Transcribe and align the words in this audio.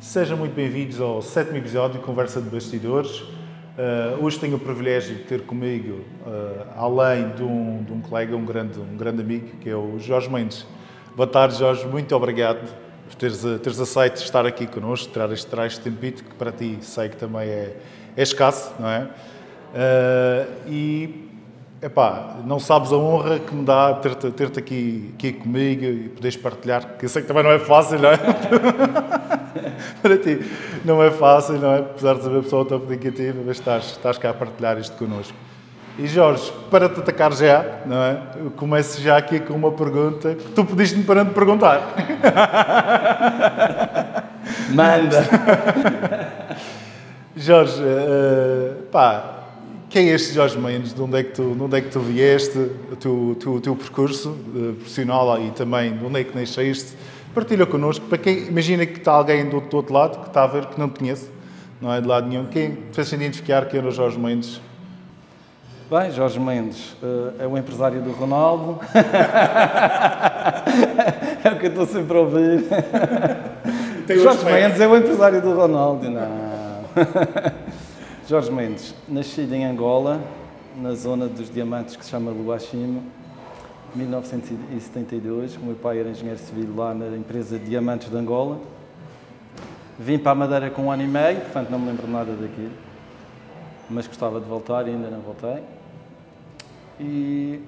Sejam 0.00 0.36
muito 0.36 0.54
bem-vindos 0.54 1.00
ao 1.00 1.22
sétimo 1.22 1.56
episódio 1.56 1.98
de 1.98 2.04
Conversa 2.04 2.40
de 2.40 2.50
Bastidores. 2.50 3.20
Uh, 3.20 4.22
hoje 4.22 4.38
tenho 4.38 4.56
o 4.56 4.60
privilégio 4.60 5.16
de 5.16 5.22
ter 5.22 5.40
comigo, 5.42 6.04
uh, 6.26 6.66
além 6.76 7.30
de 7.30 7.42
um, 7.42 7.82
de 7.82 7.92
um, 7.94 8.00
colega, 8.02 8.36
um 8.36 8.44
grande, 8.44 8.78
um 8.78 8.94
grande 8.94 9.22
amigo, 9.22 9.56
que 9.58 9.70
é 9.70 9.74
o 9.74 9.98
Jorge 9.98 10.28
Mendes. 10.28 10.66
Boa 11.16 11.26
tarde, 11.26 11.56
Jorge. 11.56 11.86
Muito 11.86 12.14
obrigado 12.14 12.68
por 13.08 13.14
teres, 13.14 13.40
teres 13.62 13.80
aceito 13.80 14.16
estar 14.16 14.44
aqui 14.44 14.66
connosco, 14.66 15.10
tirar 15.10 15.32
este, 15.32 15.48
tirar 15.48 15.66
este 15.66 15.80
tempito, 15.80 16.22
que 16.24 16.34
para 16.34 16.52
ti 16.52 16.76
sei 16.82 17.08
que 17.08 17.16
também 17.16 17.48
é, 17.48 17.76
é 18.14 18.22
escasso, 18.22 18.74
não 18.78 18.88
é? 18.88 19.08
Uh, 19.72 20.70
e 20.70 21.26
Epá, 21.80 22.36
não 22.44 22.58
sabes 22.58 22.90
a 22.90 22.96
honra 22.96 23.38
que 23.38 23.54
me 23.54 23.62
dá 23.62 23.94
ter-te 23.94 24.30
ter 24.30 24.46
aqui, 24.58 25.12
aqui 25.14 25.32
comigo 25.32 25.84
e 25.84 26.08
poderes 26.08 26.36
partilhar, 26.36 26.96
que 26.98 27.04
eu 27.04 27.08
sei 27.08 27.20
que 27.20 27.28
também 27.28 27.42
não 27.44 27.50
é 27.50 27.58
fácil, 27.58 27.98
não 27.98 28.08
é? 28.10 28.16
Para 30.02 30.18
ti, 30.18 30.40
não 30.84 31.02
é 31.02 31.10
fácil, 31.10 31.58
não 31.58 31.72
é? 31.72 31.78
Apesar 31.78 32.14
de 32.14 32.22
saber 32.22 32.38
a 32.38 32.42
pessoa 32.42 32.64
tão 32.64 32.80
comunicativa, 32.80 33.38
mas 33.44 33.58
estás, 33.58 33.92
estás 33.92 34.18
cá 34.18 34.30
a 34.30 34.34
partilhar 34.34 34.78
isto 34.78 34.96
connosco. 34.96 35.34
E 35.98 36.06
Jorge, 36.06 36.52
para 36.70 36.90
te 36.90 37.00
atacar 37.00 37.32
já, 37.32 37.64
não 37.86 38.02
é? 38.02 38.20
Eu 38.36 38.50
começo 38.50 39.00
já 39.00 39.16
aqui 39.16 39.40
com 39.40 39.54
uma 39.54 39.72
pergunta 39.72 40.34
que 40.34 40.52
tu 40.52 40.62
pediste-me 40.62 41.04
para 41.04 41.24
não 41.24 41.30
te 41.30 41.34
perguntar. 41.34 41.94
Manda! 44.70 45.24
Jorge, 47.34 47.82
uh, 47.82 48.82
pá, 48.92 49.44
quem 49.88 50.10
é 50.10 50.14
este 50.14 50.34
Jorge 50.34 50.58
Mendes? 50.58 50.92
De 50.92 51.00
onde 51.00 51.18
é 51.18 51.22
que 51.22 51.32
tu, 51.32 51.54
de 51.54 51.62
onde 51.62 51.78
é 51.78 51.80
que 51.80 51.88
tu 51.88 52.00
vieste? 52.00 52.58
O 52.92 52.96
teu, 52.96 53.36
teu, 53.40 53.60
teu 53.60 53.76
percurso 53.76 54.30
uh, 54.30 54.74
profissional 54.74 55.42
e 55.42 55.50
também 55.52 55.96
de 55.96 56.04
onde 56.04 56.20
é 56.20 56.24
que 56.24 56.38
nasceste? 56.38 56.92
Partilha 57.36 57.66
connosco. 57.66 58.06
Para 58.06 58.16
quem 58.16 58.46
imagina 58.46 58.86
que 58.86 58.96
está 58.96 59.12
alguém 59.12 59.46
do, 59.46 59.60
do 59.60 59.76
outro 59.76 59.92
lado 59.92 60.20
que 60.20 60.28
está 60.28 60.44
a 60.44 60.46
ver 60.46 60.64
que 60.64 60.80
não 60.80 60.88
te 60.88 61.00
conhece, 61.00 61.28
não 61.82 61.92
é 61.92 62.00
de 62.00 62.08
lado 62.08 62.26
nenhum. 62.26 62.46
Quem 62.46 62.78
fez 62.92 63.12
identificar 63.12 63.66
quem 63.66 63.78
era 63.78 63.88
o 63.88 63.90
Jorge 63.90 64.18
Mendes? 64.18 64.58
Bem, 65.90 66.10
Jorge 66.12 66.40
Mendes 66.40 66.92
uh, 67.02 67.34
é 67.38 67.46
o 67.46 67.58
empresário 67.58 68.00
do 68.00 68.10
Ronaldo. 68.12 68.80
é 71.44 71.50
o 71.50 71.58
que 71.58 71.66
eu 71.66 71.68
estou 71.68 71.84
sempre 71.84 72.16
a 72.16 72.20
ouvir. 72.20 72.64
Jorge 74.08 74.44
Mendes 74.46 74.80
é 74.80 74.88
o 74.88 74.96
empresário 74.96 75.42
do 75.42 75.54
Ronaldo, 75.54 76.08
não. 76.08 76.30
Jorge 78.26 78.50
Mendes, 78.50 78.94
nascido 79.06 79.52
em 79.52 79.66
Angola, 79.66 80.22
na 80.74 80.94
zona 80.94 81.26
dos 81.26 81.52
diamantes 81.52 81.96
que 81.96 82.04
se 82.06 82.10
chama 82.12 82.30
Luachimo, 82.30 83.02
1972. 83.96 85.56
O 85.56 85.60
meu 85.60 85.74
pai 85.74 85.98
era 85.98 86.10
engenheiro 86.10 86.38
civil 86.38 86.74
lá 86.76 86.94
na 86.94 87.16
empresa 87.16 87.58
Diamantes 87.58 88.10
de 88.10 88.16
Angola. 88.16 88.58
Vim 89.98 90.18
para 90.18 90.32
a 90.32 90.34
Madeira 90.34 90.70
com 90.70 90.82
um 90.82 90.92
ano 90.92 91.02
e 91.02 91.06
meio, 91.06 91.40
portanto 91.40 91.70
não 91.70 91.78
me 91.78 91.86
lembro 91.86 92.06
nada 92.06 92.32
daquilo, 92.32 92.72
mas 93.88 94.06
gostava 94.06 94.38
de 94.40 94.46
voltar 94.46 94.86
e 94.86 94.90
ainda 94.90 95.08
não 95.08 95.20
voltei. 95.20 95.62
E, 97.00 97.60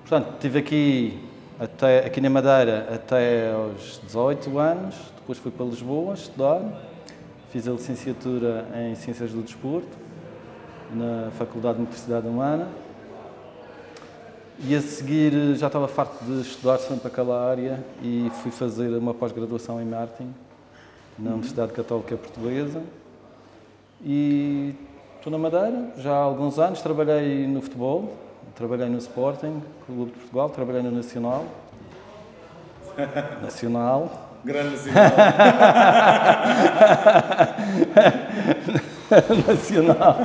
portanto, 0.00 0.34
estive 0.34 0.58
aqui, 0.58 1.20
até, 1.58 2.06
aqui 2.06 2.20
na 2.20 2.28
Madeira 2.28 2.88
até 2.92 3.52
aos 3.52 4.00
18 4.04 4.58
anos, 4.58 4.96
depois 5.16 5.38
fui 5.38 5.52
para 5.52 5.64
Lisboa 5.66 6.14
estudar 6.14 6.60
Fiz 7.54 7.68
a 7.68 7.70
licenciatura 7.70 8.66
em 8.74 8.96
Ciências 8.96 9.30
do 9.30 9.40
Desporto 9.40 9.96
na 10.92 11.30
Faculdade 11.38 11.76
de 11.76 11.82
Motricidade 11.82 12.26
Humana 12.26 12.66
e 14.60 14.74
a 14.74 14.80
seguir 14.80 15.56
já 15.56 15.66
estava 15.66 15.88
farto 15.88 16.24
de 16.24 16.40
estudar 16.42 16.78
sempre 16.78 17.08
aquela 17.08 17.48
área 17.48 17.82
e 18.02 18.30
fui 18.42 18.50
fazer 18.50 18.88
uma 18.96 19.12
pós-graduação 19.12 19.80
em 19.80 19.84
marketing 19.84 20.32
na 21.18 21.30
Universidade 21.30 21.72
Católica 21.72 22.16
Portuguesa 22.16 22.82
e 24.02 24.74
estou 25.16 25.30
na 25.30 25.38
Madeira 25.38 25.92
já 25.96 26.12
há 26.12 26.18
alguns 26.18 26.58
anos, 26.58 26.80
trabalhei 26.82 27.46
no 27.46 27.60
futebol, 27.62 28.14
trabalhei 28.54 28.88
no 28.88 28.98
Sporting, 28.98 29.62
Clube 29.86 30.12
de 30.12 30.18
Portugal, 30.18 30.50
trabalhei 30.50 30.82
no 30.82 30.90
Nacional, 30.90 31.44
Nacional 33.42 34.30
Grande 34.44 34.76
Nacional. 34.76 35.06
Nacional. 39.46 40.16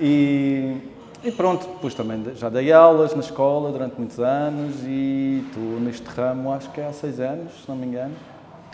E, 0.00 0.76
e, 1.22 1.32
pronto, 1.32 1.66
depois 1.66 1.94
também 1.94 2.22
já 2.36 2.48
dei 2.48 2.72
aulas 2.72 3.14
na 3.14 3.20
escola 3.20 3.72
durante 3.72 3.96
muitos 3.98 4.20
anos 4.20 4.76
e 4.84 5.44
estou 5.46 5.80
neste 5.80 6.06
ramo 6.08 6.52
acho 6.52 6.70
que 6.70 6.80
é 6.80 6.86
há 6.86 6.92
seis 6.92 7.18
anos, 7.18 7.52
se 7.62 7.68
não 7.68 7.76
me 7.76 7.86
engano. 7.86 8.14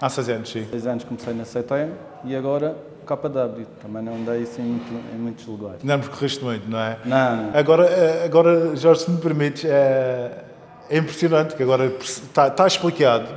Há 0.00 0.08
seis 0.08 0.28
anos, 0.28 0.50
sim. 0.50 0.66
Seis 0.70 0.86
anos 0.86 1.04
comecei 1.04 1.32
na 1.32 1.44
CTM 1.44 1.92
e 2.24 2.36
agora 2.36 2.76
KW. 3.06 3.66
Também 3.80 4.02
não 4.02 4.14
andei 4.14 4.42
assim 4.42 4.62
muito, 4.62 5.14
em 5.14 5.18
muitos 5.18 5.46
lugares. 5.46 5.82
Não 5.82 5.98
me 5.98 6.04
correste 6.04 6.44
muito, 6.44 6.68
não 6.68 6.78
é? 6.78 6.98
Não. 7.04 7.50
Agora, 7.54 7.84
eh, 7.86 8.24
agora 8.24 8.76
Jorge, 8.76 9.02
se 9.04 9.10
me 9.10 9.18
permites, 9.18 9.64
é, 9.64 10.44
é 10.90 10.98
impressionante 10.98 11.54
que 11.54 11.62
agora 11.62 11.86
está, 12.00 12.48
está 12.48 12.66
explicado 12.66 13.28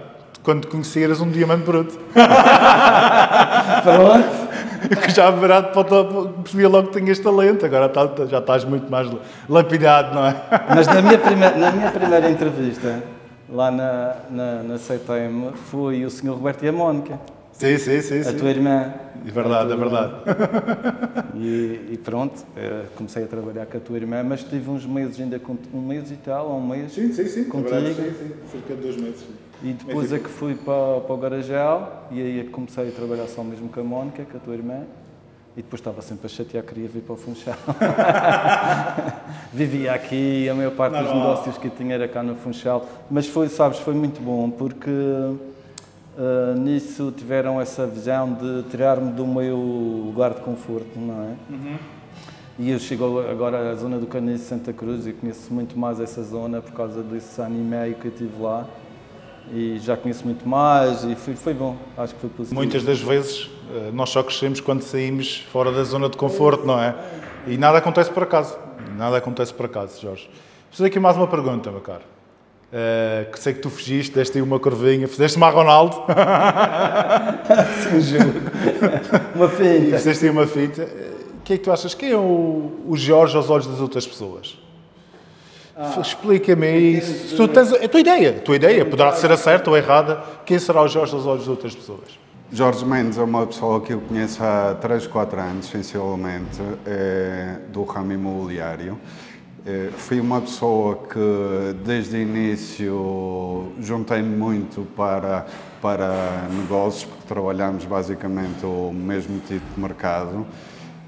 quando 0.43 0.61
te 0.61 0.67
conheci 0.67 1.03
eras 1.03 1.21
um 1.21 1.29
diamante 1.29 1.63
bruto. 1.65 1.97
Pronto. 3.83 4.46
Que 4.95 5.11
já 5.15 5.29
virado 5.31 5.71
para 5.71 5.81
o 5.81 5.83
topo, 5.83 6.27
percebia 6.43 6.69
logo 6.69 6.89
que 6.89 6.99
tinhas 6.99 7.19
talento, 7.19 7.65
agora 7.65 7.89
tá, 7.89 8.09
já 8.25 8.39
estás 8.39 8.63
muito 8.63 8.89
mais 8.89 9.09
lapidado, 9.49 10.15
não 10.15 10.25
é? 10.25 10.35
Mas 10.73 10.87
na 10.87 11.01
minha 11.01 11.17
primeira, 11.17 11.57
na 11.57 11.71
minha 11.71 11.91
primeira 11.91 12.29
entrevista, 12.29 13.03
lá 13.49 13.71
na, 13.71 14.15
na, 14.29 14.63
na 14.63 14.77
CTM, 14.77 15.53
foi 15.69 16.05
o 16.05 16.09
Sr. 16.09 16.29
Roberto 16.29 16.63
e 16.63 16.69
a 16.69 16.71
Mónica. 16.71 17.19
Sim, 17.57 17.77
sim, 17.79 18.01
sim. 18.01 18.19
A 18.19 18.23
sim. 18.25 18.37
tua 18.37 18.49
irmã. 18.51 18.93
É 19.25 19.31
verdade, 19.31 19.73
é 19.73 19.75
verdade. 19.75 20.13
E, 21.39 21.91
e, 21.91 21.99
pronto, 22.03 22.43
eh, 22.55 22.85
comecei 22.95 23.23
a 23.23 23.27
trabalhar 23.27 23.67
com 23.67 23.77
a 23.77 23.79
tua 23.79 23.97
irmã, 23.97 24.23
mas 24.23 24.43
tive 24.43 24.71
uns 24.71 24.87
meses 24.87 25.19
ainda, 25.19 25.39
um 25.71 25.81
mês 25.81 26.09
e 26.09 26.15
tal, 26.15 26.51
um 26.51 26.65
mês 26.65 26.93
sim, 26.93 27.13
sim, 27.13 27.27
sim, 27.27 27.43
contigo. 27.43 27.75
Sim, 27.75 27.93
sim, 27.93 28.33
cerca 28.51 28.73
de 28.73 28.81
dois 28.81 28.97
meses. 28.97 29.23
E 29.63 29.73
depois 29.73 30.13
é 30.13 30.19
que 30.19 30.29
fui 30.29 30.53
para, 30.53 31.01
para 31.01 31.13
o 31.13 31.17
Garajal 31.17 32.07
e 32.11 32.21
aí 32.21 32.39
é 32.41 32.43
que 32.43 32.49
comecei 32.49 32.89
a 32.89 32.91
trabalhar 32.91 33.27
só 33.27 33.43
mesmo 33.43 33.69
com 33.69 33.79
a 33.79 33.83
Mónica, 33.83 34.23
com 34.23 34.37
a 34.37 34.39
tua 34.39 34.53
irmã. 34.53 34.81
E 35.55 35.61
depois 35.63 35.79
estava 35.79 36.03
sempre 36.03 36.27
a 36.27 36.29
chatear, 36.29 36.63
queria 36.63 36.87
vir 36.87 37.01
para 37.01 37.13
o 37.13 37.17
Funchal. 37.17 37.55
Vivia 39.51 39.91
aqui, 39.91 40.47
a 40.47 40.53
maior 40.53 40.71
parte 40.73 40.93
não, 40.93 41.01
dos 41.01 41.11
não. 41.11 41.19
negócios 41.19 41.57
que 41.57 41.67
tinha 41.71 41.95
era 41.95 42.07
cá 42.07 42.21
no 42.21 42.35
Funchal. 42.35 42.85
Mas 43.09 43.25
foi, 43.25 43.49
sabes, 43.49 43.79
foi 43.79 43.95
muito 43.95 44.21
bom, 44.21 44.51
porque 44.51 44.91
uh, 44.91 46.59
nisso 46.59 47.11
tiveram 47.17 47.59
essa 47.59 47.87
visão 47.87 48.33
de 48.33 48.69
tirar-me 48.69 49.11
do 49.13 49.25
meu 49.25 49.57
lugar 49.57 50.35
de 50.35 50.41
conforto, 50.41 50.91
não 50.95 51.23
é? 51.23 51.35
Uhum. 51.49 51.77
E 52.59 52.69
eu 52.69 52.77
chego 52.77 53.19
agora 53.27 53.71
à 53.71 53.73
zona 53.73 53.97
do 53.97 54.05
Caniço 54.05 54.45
Santa 54.45 54.71
Cruz 54.71 55.07
e 55.07 55.13
conheço 55.13 55.51
muito 55.51 55.77
mais 55.77 55.99
essa 55.99 56.21
zona 56.21 56.61
por 56.61 56.73
causa 56.73 57.01
desse 57.01 57.41
ano 57.41 57.55
e 57.55 57.63
meio 57.63 57.95
que 57.95 58.05
eu 58.05 58.11
tive 58.11 58.39
lá 58.39 58.67
e 59.53 59.79
já 59.79 59.95
conheço 59.95 60.25
muito 60.25 60.47
mais 60.47 61.03
e 61.03 61.15
foi, 61.15 61.35
foi 61.35 61.53
bom, 61.53 61.75
acho 61.97 62.13
que 62.15 62.21
foi 62.21 62.29
positivo. 62.29 62.55
Muitas 62.55 62.83
das 62.83 62.99
vezes 62.99 63.49
eh, 63.73 63.91
nós 63.93 64.09
só 64.09 64.23
crescemos 64.23 64.59
quando 64.59 64.81
saímos 64.81 65.45
fora 65.51 65.71
da 65.71 65.83
zona 65.83 66.09
de 66.09 66.17
conforto, 66.17 66.65
não 66.65 66.79
é? 66.79 66.95
E 67.47 67.57
nada 67.57 67.77
acontece 67.77 68.11
por 68.11 68.23
acaso, 68.23 68.57
nada 68.97 69.17
acontece 69.17 69.53
por 69.53 69.65
acaso, 69.65 70.01
Jorge. 70.01 70.29
Fazer 70.71 70.87
aqui 70.87 70.99
mais 70.99 71.15
uma 71.15 71.27
pergunta, 71.27 71.71
meu 71.71 71.81
caro. 71.81 72.03
Uh, 72.67 73.31
que 73.31 73.39
sei 73.39 73.53
que 73.53 73.61
tu 73.61 73.69
fugiste, 73.69 74.13
deste 74.13 74.37
aí 74.37 74.41
uma 74.41 74.59
curvinha, 74.59 75.07
fizeste 75.07 75.37
uma 75.37 75.49
Ronaldo. 75.49 75.95
Sim, 77.81 78.01
juro. 78.01 78.41
uma 79.33 79.47
fita. 79.47 79.97
Fizeste 79.97 80.25
aí 80.25 80.31
uma 80.31 80.45
fita. 80.45 80.83
O 81.39 81.41
que 81.45 81.53
é 81.53 81.57
que 81.57 81.63
tu 81.63 81.71
achas? 81.71 81.93
Quem 81.93 82.11
é 82.11 82.17
o, 82.17 82.73
o 82.85 82.97
Jorge 82.97 83.37
aos 83.37 83.49
olhos 83.49 83.67
das 83.67 83.79
outras 83.79 84.05
pessoas? 84.05 84.59
Ah, 85.79 85.99
Explica-me 86.01 86.75
isso. 86.75 87.37
Tu 87.37 87.47
tens 87.49 87.71
a 87.71 87.87
tua 87.87 87.99
ideia, 87.99 88.31
a 88.31 88.41
tua 88.41 88.55
ideia, 88.55 88.83
poderá 88.83 89.11
ser 89.11 89.31
a 89.31 89.37
certa 89.37 89.69
ou 89.69 89.77
errada. 89.77 90.23
Quem 90.43 90.57
será 90.57 90.81
o 90.81 90.87
Jorge 90.87 91.13
aos 91.13 91.27
olhos 91.27 91.43
de 91.43 91.49
outras 91.51 91.75
pessoas? 91.75 92.17
Jorge 92.51 92.83
Mendes 92.83 93.19
é 93.19 93.23
uma 93.23 93.45
pessoa 93.45 93.79
que 93.81 93.93
eu 93.93 94.01
conheço 94.01 94.43
há 94.43 94.75
3, 94.81 95.05
4 95.05 95.39
anos, 95.39 95.67
sensivelmente, 95.67 96.59
é, 96.83 97.57
do 97.69 97.83
ramo 97.83 98.11
imobiliário. 98.11 98.97
É, 99.65 99.89
fui 99.95 100.19
uma 100.19 100.41
pessoa 100.41 100.95
que, 100.95 101.75
desde 101.85 102.15
o 102.15 102.21
início, 102.21 103.71
juntei-me 103.79 104.35
muito 104.35 104.87
para, 104.95 105.45
para 105.79 106.47
negócios, 106.49 107.03
porque 107.03 107.27
trabalhamos 107.27 107.85
basicamente 107.85 108.65
o 108.65 108.91
mesmo 108.91 109.39
tipo 109.41 109.65
de 109.75 109.79
mercado 109.79 110.47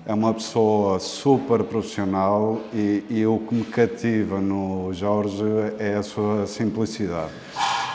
é 0.10 0.14
uma 0.16 0.34
pessoa 0.34 1.00
super 1.00 1.64
profissional 1.64 2.60
e, 2.74 3.04
e, 3.12 3.28
o 3.28 3.38
que 3.38 3.54
me 3.54 3.64
cativa 3.64 4.42
no 4.42 4.92
Jorge 4.92 5.44
é 5.78 5.98
a 5.98 6.02
sua 6.02 6.48
simplicidade. 6.48 7.30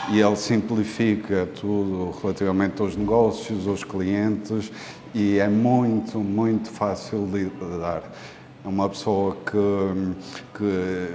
E 0.09 0.21
ele 0.21 0.37
simplifica 0.37 1.45
tudo 1.59 2.17
relativamente 2.21 2.81
aos 2.81 2.95
negócios, 2.95 3.67
aos 3.67 3.83
clientes 3.83 4.71
e 5.13 5.39
é 5.39 5.49
muito, 5.49 6.19
muito 6.19 6.69
fácil 6.69 7.27
de 7.27 7.49
lidar. 7.49 8.01
É 8.63 8.67
uma 8.69 8.87
pessoa 8.87 9.35
que, 9.45 10.15
que, 10.57 11.09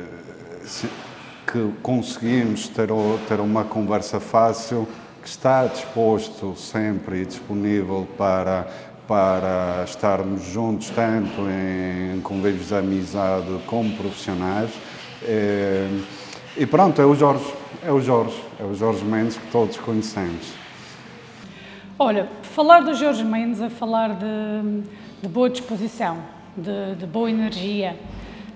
que 1.50 1.72
conseguimos 1.82 2.68
ter, 2.68 2.90
ter 3.26 3.40
uma 3.40 3.64
conversa 3.64 4.20
fácil 4.20 4.86
que 5.22 5.28
está 5.28 5.66
disposto 5.66 6.54
sempre 6.56 7.22
e 7.22 7.26
disponível 7.26 8.06
para, 8.16 8.66
para 9.10 9.82
estarmos 9.86 10.44
juntos, 10.44 10.88
tanto 10.90 11.40
em 11.50 12.20
convívios 12.20 12.68
de 12.68 12.76
amizade 12.76 13.58
como 13.66 13.92
profissionais. 13.96 14.70
É, 15.24 15.88
e 16.56 16.64
pronto, 16.64 17.02
é 17.02 17.04
o 17.04 17.12
Jorge, 17.16 17.52
é 17.84 17.90
o 17.90 18.00
Jorge, 18.00 18.40
é 18.60 18.62
o 18.62 18.72
Jorge 18.72 19.04
Mendes 19.04 19.36
que 19.36 19.50
todos 19.50 19.76
conhecemos. 19.78 20.52
Olha, 21.98 22.28
falar 22.42 22.82
do 22.82 22.94
Jorge 22.94 23.24
Mendes 23.24 23.60
é 23.60 23.68
falar 23.68 24.10
de, 24.10 24.82
de 25.20 25.28
boa 25.28 25.50
disposição, 25.50 26.18
de, 26.56 26.94
de 26.94 27.04
boa 27.04 27.28
energia. 27.28 27.96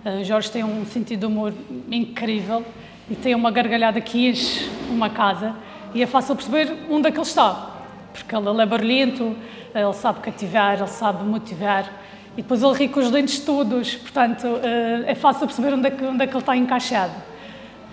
Uh, 0.07 0.23
Jorge 0.23 0.53
tem 0.53 0.63
um 0.63 0.87
sentido 0.87 1.19
de 1.19 1.27
humor 1.27 1.53
incrível 1.91 2.65
e 3.11 3.17
tem 3.17 3.35
uma 3.35 3.51
gargalhada 3.51 4.01
que 4.01 4.29
enche 4.29 4.71
uma 4.89 5.11
casa 5.11 5.57
e 5.93 6.01
é 6.01 6.07
fácil 6.07 6.37
perceber 6.37 6.73
onde 6.89 7.09
é 7.09 7.11
que 7.11 7.19
ele 7.19 7.27
está, 7.27 7.74
porque 8.15 8.35
ele, 8.35 8.63
é 8.63 8.67
barulhento, 8.67 9.37
ele 9.75 9.93
sabe 9.93 10.21
cativar, 10.21 10.79
ele 10.79 10.87
sabe 10.87 11.25
motivar 11.25 11.91
e 12.37 12.43
depois 12.43 12.63
ele 12.63 12.73
ri 12.75 12.89
com 12.89 13.01
os 13.01 13.11
dentes 13.11 13.41
todos, 13.41 13.97
portanto 13.97 14.47
uh, 14.47 15.05
é 15.07 15.15
fácil 15.15 15.47
perceber 15.47 15.75
onde 15.75 15.89
é 15.89 15.91
que, 15.91 16.05
onde 16.05 16.23
é 16.23 16.27
que 16.27 16.33
ele 16.33 16.39
está 16.39 16.57
encaixado. 16.57 17.13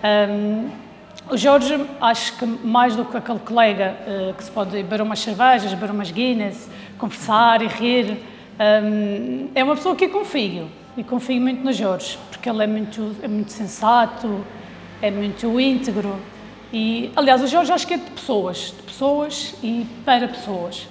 Um, 0.02 0.68
o 1.30 1.36
Jorge, 1.36 1.78
acho 2.00 2.36
que 2.38 2.44
mais 2.44 2.96
do 2.96 3.04
que 3.04 3.16
aquele 3.16 3.38
colega 3.40 3.96
uh, 4.06 4.34
que 4.34 4.42
se 4.42 4.50
pode 4.50 4.70
beber 4.70 5.00
umas 5.02 5.20
cervejas, 5.20 5.72
beber 5.74 5.90
umas 5.90 6.10
Guinness, 6.10 6.68
conversar 6.98 7.62
e 7.62 7.66
rir, 7.66 8.18
um, 8.58 9.48
é 9.54 9.62
uma 9.62 9.76
pessoa 9.76 9.94
que 9.94 10.04
eu 10.04 10.10
confio. 10.10 10.68
E 10.96 11.02
confio 11.02 11.40
muito 11.40 11.64
no 11.64 11.72
Jorge, 11.72 12.18
porque 12.30 12.50
ele 12.50 12.64
é 12.64 12.66
muito, 12.66 13.16
é 13.22 13.28
muito 13.28 13.50
sensato, 13.50 14.44
é 15.00 15.10
muito 15.10 15.58
íntegro. 15.58 16.18
E, 16.72 17.10
aliás, 17.14 17.42
o 17.42 17.46
Jorge 17.46 17.70
acho 17.70 17.86
que 17.86 17.94
é 17.94 17.98
de 17.98 18.10
pessoas, 18.10 18.74
de 18.76 18.82
pessoas 18.84 19.54
e 19.62 19.86
para 20.04 20.26
pessoas. 20.26 20.88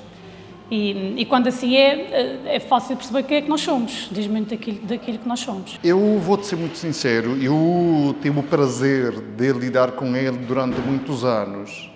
E, 0.70 1.16
e, 1.18 1.26
quando 1.26 1.48
assim 1.48 1.76
é, 1.76 2.46
é 2.46 2.60
fácil 2.60 2.96
perceber 2.96 3.24
quem 3.24 3.38
é 3.38 3.42
que 3.42 3.50
nós 3.50 3.60
somos, 3.60 4.08
diz 4.10 4.26
muito 4.28 4.52
daquilo, 4.52 4.80
daquilo 4.84 5.18
que 5.18 5.28
nós 5.28 5.42
somos. 5.42 5.78
Eu 5.84 6.18
vou-te 6.20 6.46
ser 6.46 6.56
muito 6.56 6.78
sincero, 6.78 7.36
eu 7.44 8.16
tive 8.22 8.40
o 8.40 8.44
prazer 8.44 9.12
de 9.20 9.52
lidar 9.52 9.92
com 9.92 10.16
ele 10.16 10.38
durante 10.38 10.80
muitos 10.80 11.26
anos 11.26 11.92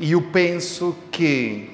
e 0.00 0.10
eu 0.10 0.22
penso 0.22 0.96
que 1.12 1.70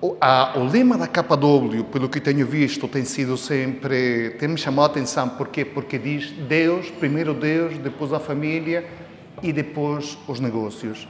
o, 0.00 0.16
a, 0.20 0.52
o 0.56 0.64
lema 0.64 0.96
da 0.96 1.08
KW, 1.08 1.82
pelo 1.90 2.08
que 2.08 2.20
tenho 2.20 2.46
visto, 2.46 2.86
tem 2.86 3.04
sido 3.04 3.36
sempre, 3.36 4.36
tem 4.38 4.48
me 4.48 4.58
chamado 4.58 4.84
a 4.84 4.92
atenção, 4.92 5.28
porquê? 5.30 5.64
Porque 5.64 5.98
diz 5.98 6.30
Deus, 6.30 6.88
primeiro 6.88 7.34
Deus, 7.34 7.78
depois 7.78 8.12
a 8.12 8.20
família 8.20 8.84
e 9.42 9.52
depois 9.52 10.16
os 10.28 10.40
negócios. 10.40 11.08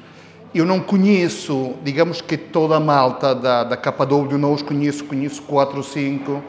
Eu 0.55 0.67
não 0.67 0.81
conheço, 0.81 1.75
digamos 1.83 2.21
que 2.21 2.37
toda 2.37 2.77
a 2.77 2.81
malta 2.81 3.35
da, 3.35 3.65
da 3.65 3.77
KW, 3.77 4.37
não 4.39 4.53
os 4.53 4.63
conheço, 4.63 5.05
conheço 5.05 5.43
quatro 5.43 5.79
ou 5.79 5.83
cinco, 5.83 6.43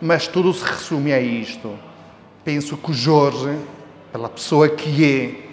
mas 0.00 0.26
tudo 0.26 0.52
se 0.52 0.64
resume 0.64 1.12
a 1.12 1.20
isto. 1.20 1.72
Penso 2.44 2.76
que 2.76 2.90
o 2.90 2.94
Jorge, 2.94 3.56
pela 4.12 4.28
pessoa 4.28 4.68
que 4.68 5.04
é 5.04 5.44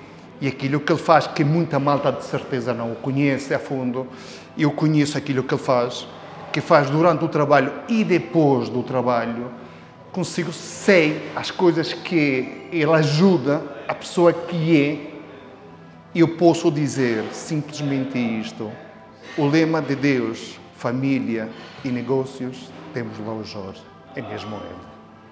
e 0.42 0.48
aquilo 0.48 0.80
que 0.80 0.92
ele 0.92 1.00
faz, 1.00 1.28
que 1.28 1.44
muita 1.44 1.78
malta 1.78 2.12
de 2.12 2.24
certeza 2.24 2.74
não 2.74 2.94
o 2.94 2.96
conhece 2.96 3.54
a 3.54 3.60
fundo, 3.60 4.08
eu 4.58 4.72
conheço 4.72 5.16
aquilo 5.16 5.44
que 5.44 5.54
ele 5.54 5.62
faz, 5.62 6.08
que 6.52 6.60
faz 6.60 6.90
durante 6.90 7.24
o 7.24 7.28
trabalho 7.28 7.72
e 7.88 8.04
depois 8.04 8.68
do 8.68 8.82
trabalho, 8.82 9.52
consigo, 10.12 10.52
sei 10.52 11.30
as 11.36 11.52
coisas 11.52 11.94
que 11.94 12.68
ele 12.72 12.92
ajuda 12.92 13.62
a 13.88 13.94
pessoa 13.94 14.34
que 14.34 14.82
é 14.82 15.11
eu 16.20 16.36
posso 16.36 16.70
dizer 16.70 17.24
simplesmente 17.32 18.18
isto: 18.18 18.70
o 19.38 19.46
lema 19.48 19.82
de 19.82 19.96
Deus, 19.96 20.60
família 20.76 21.50
e 21.86 21.90
negócios, 21.90 22.72
temos 22.94 23.18
lá 23.20 23.34
o 23.34 23.44
Jorge, 23.44 23.82
é 24.16 24.22
mesmo 24.22 24.56
ele. 24.58 24.92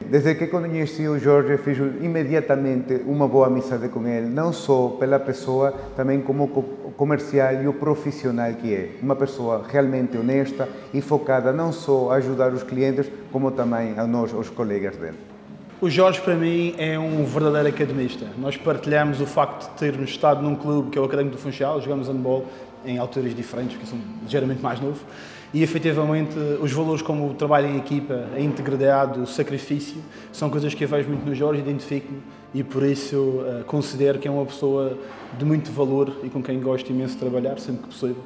Desde 0.10 0.34
que 0.36 0.48
conheci 0.48 1.08
o 1.08 1.20
Jorge, 1.20 1.58
fiz 1.58 1.78
imediatamente 1.78 3.02
uma 3.06 3.28
boa 3.28 3.48
amizade 3.48 3.90
com 3.90 4.08
ele, 4.08 4.28
não 4.28 4.54
só 4.54 4.96
pela 4.98 5.20
pessoa, 5.20 5.74
também 5.96 6.22
como 6.22 6.48
comercial 6.96 7.62
e 7.62 7.68
o 7.68 7.74
profissional 7.74 8.54
que 8.54 8.74
é. 8.74 8.92
Uma 9.02 9.18
pessoa 9.18 9.66
realmente 9.68 10.18
honesta 10.18 10.70
e 10.94 11.02
focada 11.02 11.52
não 11.52 11.74
só 11.74 12.12
a 12.12 12.16
ajudar 12.16 12.54
os 12.54 12.64
clientes, 12.64 13.12
como 13.30 13.52
também 13.52 14.00
a 14.00 14.08
nós, 14.08 14.34
os 14.34 14.50
colegas 14.50 14.96
dele. 14.96 15.18
O 15.82 15.90
Jorge, 15.90 16.20
para 16.20 16.36
mim, 16.36 16.76
é 16.78 17.00
um 17.00 17.24
verdadeiro 17.24 17.70
academista. 17.70 18.28
Nós 18.38 18.58
partilhamos 18.58 19.22
o 19.22 19.26
facto 19.26 19.72
de 19.72 19.78
termos 19.78 20.10
estado 20.10 20.42
num 20.42 20.54
clube 20.54 20.90
que 20.90 20.98
é 20.98 21.02
o 21.02 21.06
Académico 21.06 21.38
do 21.38 21.42
Funchal, 21.42 21.80
jogamos 21.80 22.10
handball 22.10 22.46
em 22.86 22.98
alturas 22.98 23.34
diferentes, 23.34 23.78
porque 23.78 23.90
sou 23.90 23.98
ligeiramente 24.22 24.62
mais 24.62 24.82
novo, 24.82 25.00
e 25.54 25.64
efetivamente 25.64 26.38
os 26.62 26.74
valores 26.74 27.02
como 27.02 27.30
o 27.30 27.34
trabalho 27.34 27.68
em 27.68 27.78
equipa, 27.78 28.26
a 28.36 28.42
integridade, 28.42 29.22
o 29.22 29.26
sacrifício, 29.26 30.04
são 30.34 30.50
coisas 30.50 30.74
que 30.74 30.84
eu 30.84 30.88
vejo 30.90 31.08
muito 31.08 31.26
no 31.26 31.34
Jorge, 31.34 31.62
identifico-me 31.62 32.20
e 32.54 32.62
por 32.62 32.84
isso 32.84 33.16
uh, 33.16 33.64
considero 33.66 34.20
que 34.20 34.28
é 34.28 34.32
uma 34.32 34.46
pessoa 34.46 34.98
de 35.38 35.46
muito 35.46 35.72
valor 35.72 36.14
e 36.26 36.30
com 36.30 36.44
quem 36.44 36.60
gosto 36.60 36.90
imenso 36.90 37.14
de 37.14 37.22
trabalhar, 37.22 37.58
sempre 37.58 37.84
que 37.84 37.88
possível. 37.88 38.22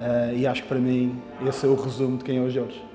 Uh, 0.00 0.36
e 0.36 0.48
acho 0.48 0.62
que 0.62 0.68
para 0.68 0.80
mim 0.80 1.16
esse 1.46 1.64
é 1.64 1.68
o 1.68 1.76
resumo 1.76 2.18
de 2.18 2.24
quem 2.24 2.38
é 2.38 2.40
o 2.40 2.50
Jorge. 2.50 2.87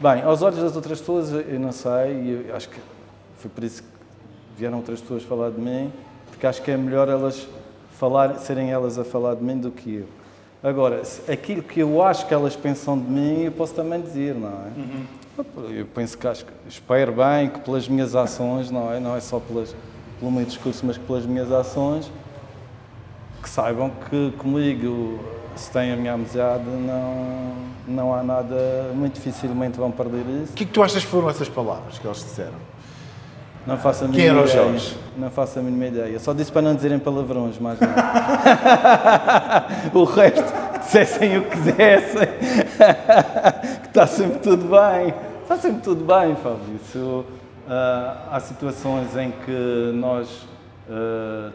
Bem, 0.00 0.22
aos 0.22 0.42
olhos 0.42 0.58
das 0.58 0.74
outras 0.74 0.98
pessoas, 0.98 1.30
eu 1.30 1.60
não 1.60 1.70
sei, 1.70 2.46
eu 2.48 2.56
acho 2.56 2.68
que 2.68 2.80
foi 3.38 3.50
por 3.50 3.62
isso 3.62 3.82
que 3.82 3.88
vieram 4.58 4.78
outras 4.78 5.00
pessoas 5.00 5.22
falar 5.22 5.50
de 5.50 5.60
mim, 5.60 5.92
porque 6.28 6.46
acho 6.46 6.60
que 6.62 6.70
é 6.70 6.76
melhor 6.76 7.08
elas 7.08 7.46
falar, 7.92 8.38
serem 8.38 8.72
elas 8.72 8.98
a 8.98 9.04
falar 9.04 9.34
de 9.36 9.44
mim 9.44 9.56
do 9.56 9.70
que 9.70 9.94
eu. 9.94 10.06
Agora, 10.68 11.02
aquilo 11.28 11.62
que 11.62 11.80
eu 11.80 12.02
acho 12.02 12.26
que 12.26 12.34
elas 12.34 12.56
pensam 12.56 12.98
de 12.98 13.08
mim, 13.08 13.42
eu 13.44 13.52
posso 13.52 13.72
também 13.74 14.00
dizer, 14.00 14.34
não 14.34 14.48
é? 14.48 14.72
Uhum. 14.76 15.06
Eu 15.70 15.86
penso 15.86 16.18
que 16.18 16.26
acho, 16.26 16.44
espero 16.68 17.12
bem 17.12 17.48
que 17.50 17.60
pelas 17.60 17.88
minhas 17.88 18.16
ações, 18.16 18.70
não 18.70 18.92
é? 18.92 18.98
Não 18.98 19.16
é 19.16 19.20
só 19.20 19.38
pelas, 19.38 19.76
pelo 20.18 20.32
meu 20.32 20.44
discurso, 20.44 20.84
mas 20.86 20.98
que 20.98 21.04
pelas 21.04 21.24
minhas 21.24 21.52
ações, 21.52 22.10
que 23.42 23.48
saibam 23.48 23.90
que 24.10 24.32
comigo 24.38 25.20
se 25.56 25.70
têm 25.70 25.92
a 25.92 25.96
minha 25.96 26.14
amizade, 26.14 26.64
não, 26.64 27.54
não 27.86 28.14
há 28.14 28.22
nada, 28.22 28.90
muito 28.94 29.14
dificilmente 29.14 29.78
vão 29.78 29.90
perder 29.90 30.24
isso. 30.42 30.52
O 30.52 30.54
que 30.54 30.64
é 30.64 30.66
que 30.66 30.72
tu 30.72 30.82
achas 30.82 31.04
que 31.04 31.10
foram 31.10 31.30
essas 31.30 31.48
palavras 31.48 31.98
que 31.98 32.06
eles 32.06 32.18
disseram? 32.18 32.74
Não 33.66 33.78
faço 33.78 34.04
a 34.04 34.08
mínima 34.08 34.22
Quem 34.22 34.36
era 34.36 34.44
o 34.44 34.46
Jorge? 34.46 34.96
Não 35.16 35.30
faço 35.30 35.58
a 35.58 35.62
mínima 35.62 35.86
ideia. 35.86 36.18
Só 36.18 36.34
disse 36.34 36.52
para 36.52 36.60
não 36.62 36.74
dizerem 36.74 36.98
palavrões, 36.98 37.58
mais 37.58 37.80
nada. 37.80 37.94
o 39.94 40.04
resto, 40.04 40.44
dissessem 40.80 41.38
o 41.38 41.44
que 41.44 41.50
quisessem. 41.50 42.28
que 43.82 43.88
está 43.88 44.06
sempre 44.06 44.40
tudo 44.40 44.64
bem. 44.68 45.14
Está 45.42 45.56
sempre 45.56 45.80
tudo 45.80 46.04
bem, 46.04 46.36
Fábio. 46.36 46.76
Isso, 46.82 47.24
uh, 47.66 48.30
há 48.30 48.38
situações 48.40 49.16
em 49.16 49.30
que 49.30 49.92
nós, 49.94 50.46
uh, 50.90 51.50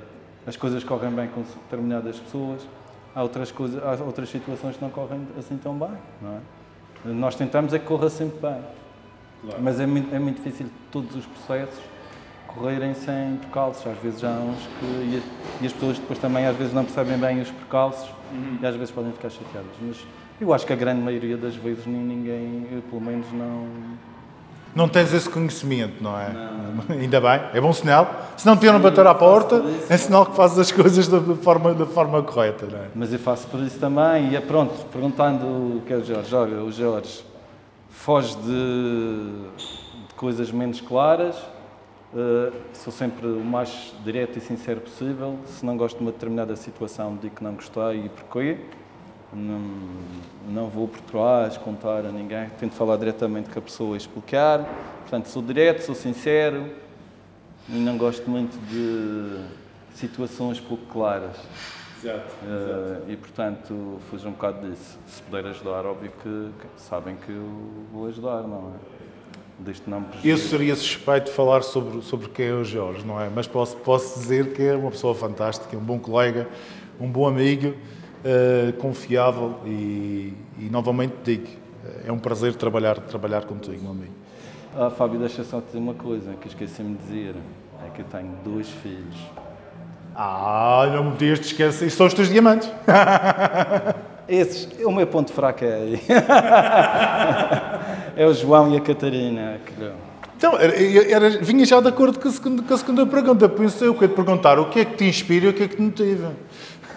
as 0.47 0.57
coisas 0.57 0.83
correm 0.83 1.11
bem 1.11 1.27
com 1.27 1.41
determinadas 1.41 2.17
pessoas 2.19 2.67
há 3.15 3.23
outras, 3.23 3.51
coisas, 3.51 3.81
há 3.83 4.03
outras 4.03 4.29
situações 4.29 4.75
que 4.75 4.81
não 4.81 4.89
correm 4.89 5.27
assim 5.37 5.57
tão 5.57 5.77
bem. 5.77 5.91
Não 6.21 6.35
é? 6.35 6.39
Nós 7.05 7.35
tentamos 7.35 7.73
é 7.73 7.79
que 7.79 7.85
corra 7.85 8.09
sempre 8.09 8.39
bem. 8.39 8.61
Claro. 9.41 9.61
Mas 9.61 9.79
é 9.79 9.85
muito, 9.85 10.13
é 10.13 10.19
muito 10.19 10.37
difícil 10.37 10.67
todos 10.91 11.15
os 11.15 11.25
processos 11.25 11.79
correrem 12.47 12.93
sem 12.93 13.37
percalços. 13.37 13.87
Às 13.87 13.97
vezes 13.99 14.23
há 14.23 14.31
uns 14.31 14.67
que. 14.79 15.21
E 15.61 15.65
as 15.65 15.73
pessoas 15.73 15.97
depois 15.97 16.19
também 16.19 16.45
às 16.45 16.55
vezes 16.55 16.73
não 16.73 16.83
percebem 16.83 17.17
bem 17.17 17.41
os 17.41 17.49
percalços 17.49 18.09
uhum. 18.31 18.57
e 18.61 18.65
às 18.65 18.75
vezes 18.75 18.91
podem 18.91 19.11
ficar 19.13 19.29
chateadas. 19.29 19.71
Mas 19.81 20.05
eu 20.41 20.53
acho 20.53 20.65
que 20.65 20.73
a 20.73 20.75
grande 20.75 21.01
maioria 21.01 21.37
das 21.37 21.55
vezes 21.55 21.85
ninguém, 21.85 22.67
eu 22.71 22.81
pelo 22.83 23.01
menos 23.01 23.31
não 23.31 23.67
não 24.75 24.87
tens 24.87 25.13
esse 25.13 25.29
conhecimento, 25.29 26.01
não 26.01 26.19
é? 26.19 26.29
Não. 26.29 26.59
Ainda 26.95 27.19
bem, 27.19 27.41
é 27.53 27.61
bom 27.61 27.73
sinal. 27.73 28.27
Se 28.37 28.45
não 28.45 28.55
te 28.55 28.65
iam 28.65 28.79
bater 28.79 29.05
à 29.05 29.13
porta, 29.13 29.63
é 29.89 29.97
sinal 29.97 30.25
que 30.25 30.35
fazes 30.35 30.59
as 30.59 30.71
coisas 30.71 31.07
da 31.07 31.19
forma, 31.35 31.73
da 31.73 31.85
forma 31.85 32.21
correta, 32.23 32.65
não 32.65 32.77
é? 32.77 32.87
Mas 32.95 33.11
eu 33.11 33.19
faço 33.19 33.47
por 33.47 33.59
isso 33.59 33.79
também, 33.79 34.29
e 34.29 34.35
é 34.35 34.41
pronto, 34.41 34.73
perguntando 34.91 35.45
o 35.45 35.83
que 35.85 35.93
é 35.93 35.97
o 35.97 36.03
Jorge, 36.03 36.35
olha, 36.35 36.63
o 36.63 36.71
Jorge 36.71 37.23
foge 37.89 38.35
de, 38.37 39.27
de 40.07 40.13
coisas 40.15 40.51
menos 40.51 40.79
claras, 40.79 41.35
uh, 42.13 42.53
sou 42.73 42.93
sempre 42.93 43.27
o 43.27 43.43
mais 43.43 43.93
direto 44.03 44.37
e 44.37 44.41
sincero 44.41 44.79
possível, 44.79 45.37
se 45.45 45.65
não 45.65 45.75
gosto 45.75 45.97
de 45.97 46.03
uma 46.03 46.11
determinada 46.11 46.55
situação, 46.55 47.17
digo 47.21 47.35
que 47.35 47.43
não 47.43 47.55
gostei 47.55 48.05
e 48.05 48.09
porquê. 48.09 48.57
Não, 49.31 49.61
não 50.47 50.67
vou 50.67 50.87
por 50.87 51.01
trás 51.01 51.55
contar 51.55 52.05
a 52.05 52.11
ninguém, 52.11 52.49
tento 52.59 52.73
falar 52.73 52.97
diretamente 52.97 53.49
com 53.49 53.59
a 53.59 53.61
pessoa 53.61 53.95
e 53.95 53.97
explicar. 53.97 54.65
Portanto, 55.01 55.27
sou 55.27 55.41
direto, 55.41 55.81
sou 55.81 55.93
sincero 55.93 56.69
e 57.67 57.73
não 57.73 57.97
gosto 57.97 58.27
muito 58.29 58.57
de 58.67 59.43
situações 59.95 60.59
pouco 60.59 60.85
claras. 60.87 61.37
Exato, 62.03 62.33
uh, 62.43 63.11
E, 63.11 63.15
portanto, 63.17 63.99
fujo 64.09 64.27
um 64.27 64.31
bocado 64.31 64.67
disso. 64.67 64.97
Se 65.05 65.21
puder 65.23 65.45
ajudar, 65.47 65.85
óbvio 65.85 66.11
que, 66.23 66.49
que 66.59 66.81
sabem 66.81 67.15
que 67.15 67.29
eu 67.29 67.49
vou 67.91 68.07
ajudar, 68.07 68.43
não 68.43 68.73
é? 68.75 68.99
Deste 69.59 69.89
não 69.89 70.05
eu 70.23 70.37
seria 70.37 70.73
suspeito 70.73 71.25
de 71.25 71.35
falar 71.35 71.63
sobre, 71.63 72.01
sobre 72.01 72.29
quem 72.29 72.45
é 72.45 72.53
o 72.53 72.63
Jorge, 72.63 73.05
não 73.05 73.19
é? 73.19 73.29
Mas 73.29 73.45
posso, 73.45 73.75
posso 73.75 74.17
dizer 74.17 74.53
que 74.53 74.63
é 74.63 74.73
uma 74.73 74.89
pessoa 74.89 75.13
fantástica, 75.13 75.75
um 75.75 75.81
bom 75.81 75.99
colega, 75.99 76.47
um 76.97 77.11
bom 77.11 77.27
amigo, 77.27 77.75
uh, 78.23 78.73
confiável 78.73 79.55
e, 79.65 80.33
e, 80.59 80.69
novamente 80.69 81.15
digo, 81.23 81.47
é 82.05 82.11
um 82.11 82.19
prazer 82.19 82.53
trabalhar, 82.55 82.99
trabalhar 82.99 83.45
contigo, 83.45 83.81
meu 83.81 83.91
amigo. 83.91 84.13
Ah, 84.75 84.89
Fábio, 84.89 85.19
deixa 85.19 85.43
só 85.43 85.59
te 85.59 85.67
dizer 85.67 85.79
uma 85.79 85.93
coisa 85.93 86.33
que 86.39 86.47
esqueci-me 86.47 86.95
de 86.95 87.03
dizer. 87.03 87.35
É 87.85 87.89
que 87.89 88.01
eu 88.01 88.05
tenho 88.05 88.31
dois 88.43 88.69
filhos. 88.69 89.15
Ah, 90.15 90.89
não 90.93 91.05
me 91.05 91.17
dias, 91.17 91.39
esquece. 91.39 91.85
Isso 91.85 91.97
são 91.97 92.05
os 92.05 92.13
teus 92.13 92.29
diamantes. 92.29 92.69
Esses, 94.27 94.67
o 94.83 94.91
meu 94.91 95.07
ponto 95.07 95.33
fraco 95.33 95.65
é 95.65 95.73
aí. 95.73 95.99
é 98.15 98.27
o 98.27 98.33
João 98.33 98.71
e 98.73 98.77
a 98.77 98.81
Catarina. 98.81 99.59
Que... 99.65 99.91
Então, 100.37 100.55
era, 100.59 100.75
era, 100.75 101.29
vinha 101.41 101.65
já 101.65 101.81
de 101.81 101.87
acordo 101.87 102.19
com 102.19 102.27
a, 102.27 102.31
segunda, 102.31 102.61
com 102.61 102.73
a 102.73 102.77
segunda 102.77 103.07
pergunta. 103.07 103.51
Isso 103.63 103.83
eu 103.83 103.95
quero 103.95 104.11
te 104.11 104.15
perguntar 104.15 104.59
o 104.59 104.69
que 104.69 104.81
é 104.81 104.85
que 104.85 104.97
te 104.97 105.05
inspira 105.05 105.47
e 105.47 105.49
o 105.49 105.53
que 105.53 105.63
é 105.63 105.67
que 105.67 105.77
te 105.77 105.81
motiva. 105.81 106.31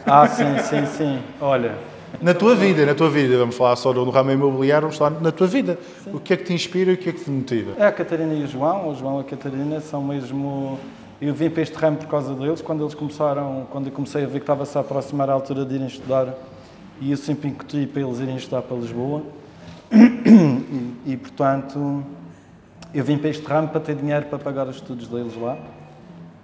Ah, 0.07 0.27
sim, 0.27 0.59
sim, 0.59 0.87
sim. 0.87 1.19
Olha. 1.41 1.77
Na 2.21 2.35
tua 2.35 2.55
vida, 2.55 2.85
na 2.85 2.95
tua 2.95 3.09
vida, 3.09 3.39
vamos 3.39 3.57
falar 3.57 3.77
só 3.77 3.93
do 3.93 4.09
ramo 4.11 4.31
imobiliário, 4.31 4.83
vamos 4.83 4.99
falar 4.99 5.21
na 5.21 5.33
tua 5.33 5.47
vida. 5.47 5.79
Sim. 6.05 6.11
O 6.13 6.21
que 6.21 6.35
é 6.35 6.37
que 6.37 6.45
te 6.45 6.53
inspira 6.53 6.91
e 6.91 6.95
o 6.95 6.97
que 6.99 7.09
é 7.09 7.13
que 7.13 7.25
te 7.25 7.31
motiva? 7.31 7.73
É 7.79 7.87
a 7.87 7.93
Catarina 7.93 8.35
e 8.35 8.45
o 8.45 8.47
João. 8.47 8.91
O 8.91 8.95
João 8.95 9.19
e 9.19 9.21
a 9.23 9.25
Catarina 9.25 9.81
são 9.81 10.03
mesmo. 10.03 10.79
Eu 11.21 11.33
vim 11.33 11.49
para 11.49 11.63
este 11.63 11.75
ramo 11.77 11.97
por 11.97 12.09
causa 12.09 12.35
deles. 12.35 12.61
Quando 12.61 12.83
eles 12.83 12.95
começaram, 12.95 13.67
quando 13.71 13.87
eu 13.87 13.93
comecei 13.93 14.25
a 14.25 14.27
ver 14.27 14.35
que 14.35 14.39
estava-se 14.41 14.77
a 14.77 14.81
aproximar 14.81 15.31
a 15.31 15.33
altura 15.33 15.65
de 15.65 15.75
irem 15.75 15.87
estudar 15.87 16.35
e 17.01 17.11
eu 17.11 17.17
sempre 17.17 17.49
incuti 17.49 17.87
para 17.87 18.03
eles 18.03 18.19
irem 18.19 18.37
estudar 18.37 18.63
para 18.63 18.77
Lisboa. 18.77 19.23
E, 19.93 21.13
e, 21.13 21.17
portanto, 21.17 22.05
eu 22.95 23.05
vim 23.05 23.19
para 23.19 23.31
este 23.31 23.45
ramo 23.45 23.69
para 23.69 23.81
ter 23.81 23.95
dinheiro 23.97 24.27
para 24.27 24.39
pagar 24.39 24.67
os 24.69 24.77
estudos 24.77 25.09
deles 25.09 25.35
lá. 25.41 25.57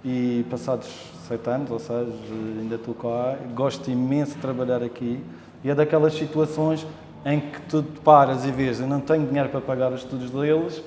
E 0.03 0.45
passados 0.49 0.87
sete 1.29 1.49
anos, 1.49 1.71
ou 1.71 1.79
seja, 1.79 2.11
ainda 2.59 2.75
estou 2.75 2.93
cá, 2.93 3.35
gosto 3.55 3.89
imenso 3.89 4.33
de 4.33 4.39
trabalhar 4.39 4.83
aqui. 4.83 5.23
E 5.63 5.69
é 5.69 5.75
daquelas 5.75 6.13
situações 6.13 6.85
em 7.25 7.39
que 7.39 7.61
tu 7.61 7.83
paras 8.03 8.45
e 8.45 8.51
vês, 8.51 8.79
eu 8.79 8.87
não 8.87 8.99
tenho 8.99 9.25
dinheiro 9.25 9.49
para 9.49 9.61
pagar 9.61 9.91
os 9.91 10.01
estudos 10.01 10.29
deles, 10.31 10.83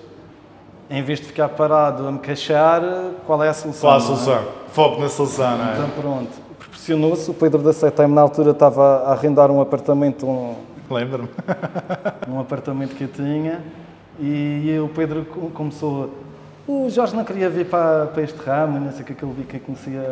em 0.90 1.02
vez 1.02 1.20
de 1.20 1.26
ficar 1.26 1.48
parado 1.48 2.06
a 2.06 2.12
me 2.12 2.18
queixar, 2.18 2.82
qual 3.26 3.42
é 3.42 3.48
a 3.48 3.54
solução? 3.54 3.88
Qual 3.88 3.96
a 3.96 4.00
solução? 4.00 4.34
É? 4.34 4.44
Foco 4.68 5.00
na 5.00 5.08
solução, 5.08 5.56
não 5.56 5.70
é? 5.70 5.72
Então 5.74 5.90
pronto 5.90 6.52
proporcionou-se. 6.72 7.30
O 7.30 7.34
Pedro 7.34 7.62
da 7.62 7.72
Setembro, 7.72 8.14
na 8.14 8.22
altura, 8.22 8.50
estava 8.50 9.04
a 9.04 9.12
arrendar 9.12 9.50
um 9.50 9.60
apartamento. 9.60 10.26
Um, 10.26 10.56
Lembro-me. 10.90 11.28
um 12.28 12.40
apartamento 12.40 12.96
que 12.96 13.04
eu 13.04 13.08
tinha. 13.08 13.62
E 14.18 14.78
o 14.82 14.88
Pedro 14.88 15.24
começou. 15.54 16.10
O 16.72 16.88
Jorge 16.88 17.14
não 17.14 17.22
queria 17.22 17.50
vir 17.50 17.66
para, 17.66 18.06
para 18.06 18.22
este 18.22 18.42
ramo, 18.42 18.80
não 18.80 18.90
sei 18.92 19.02
o 19.02 19.04
que, 19.04 19.14
que 19.14 19.22
ele 19.22 19.34
vi 19.34 19.44
que 19.44 19.58
conhecia 19.58 20.02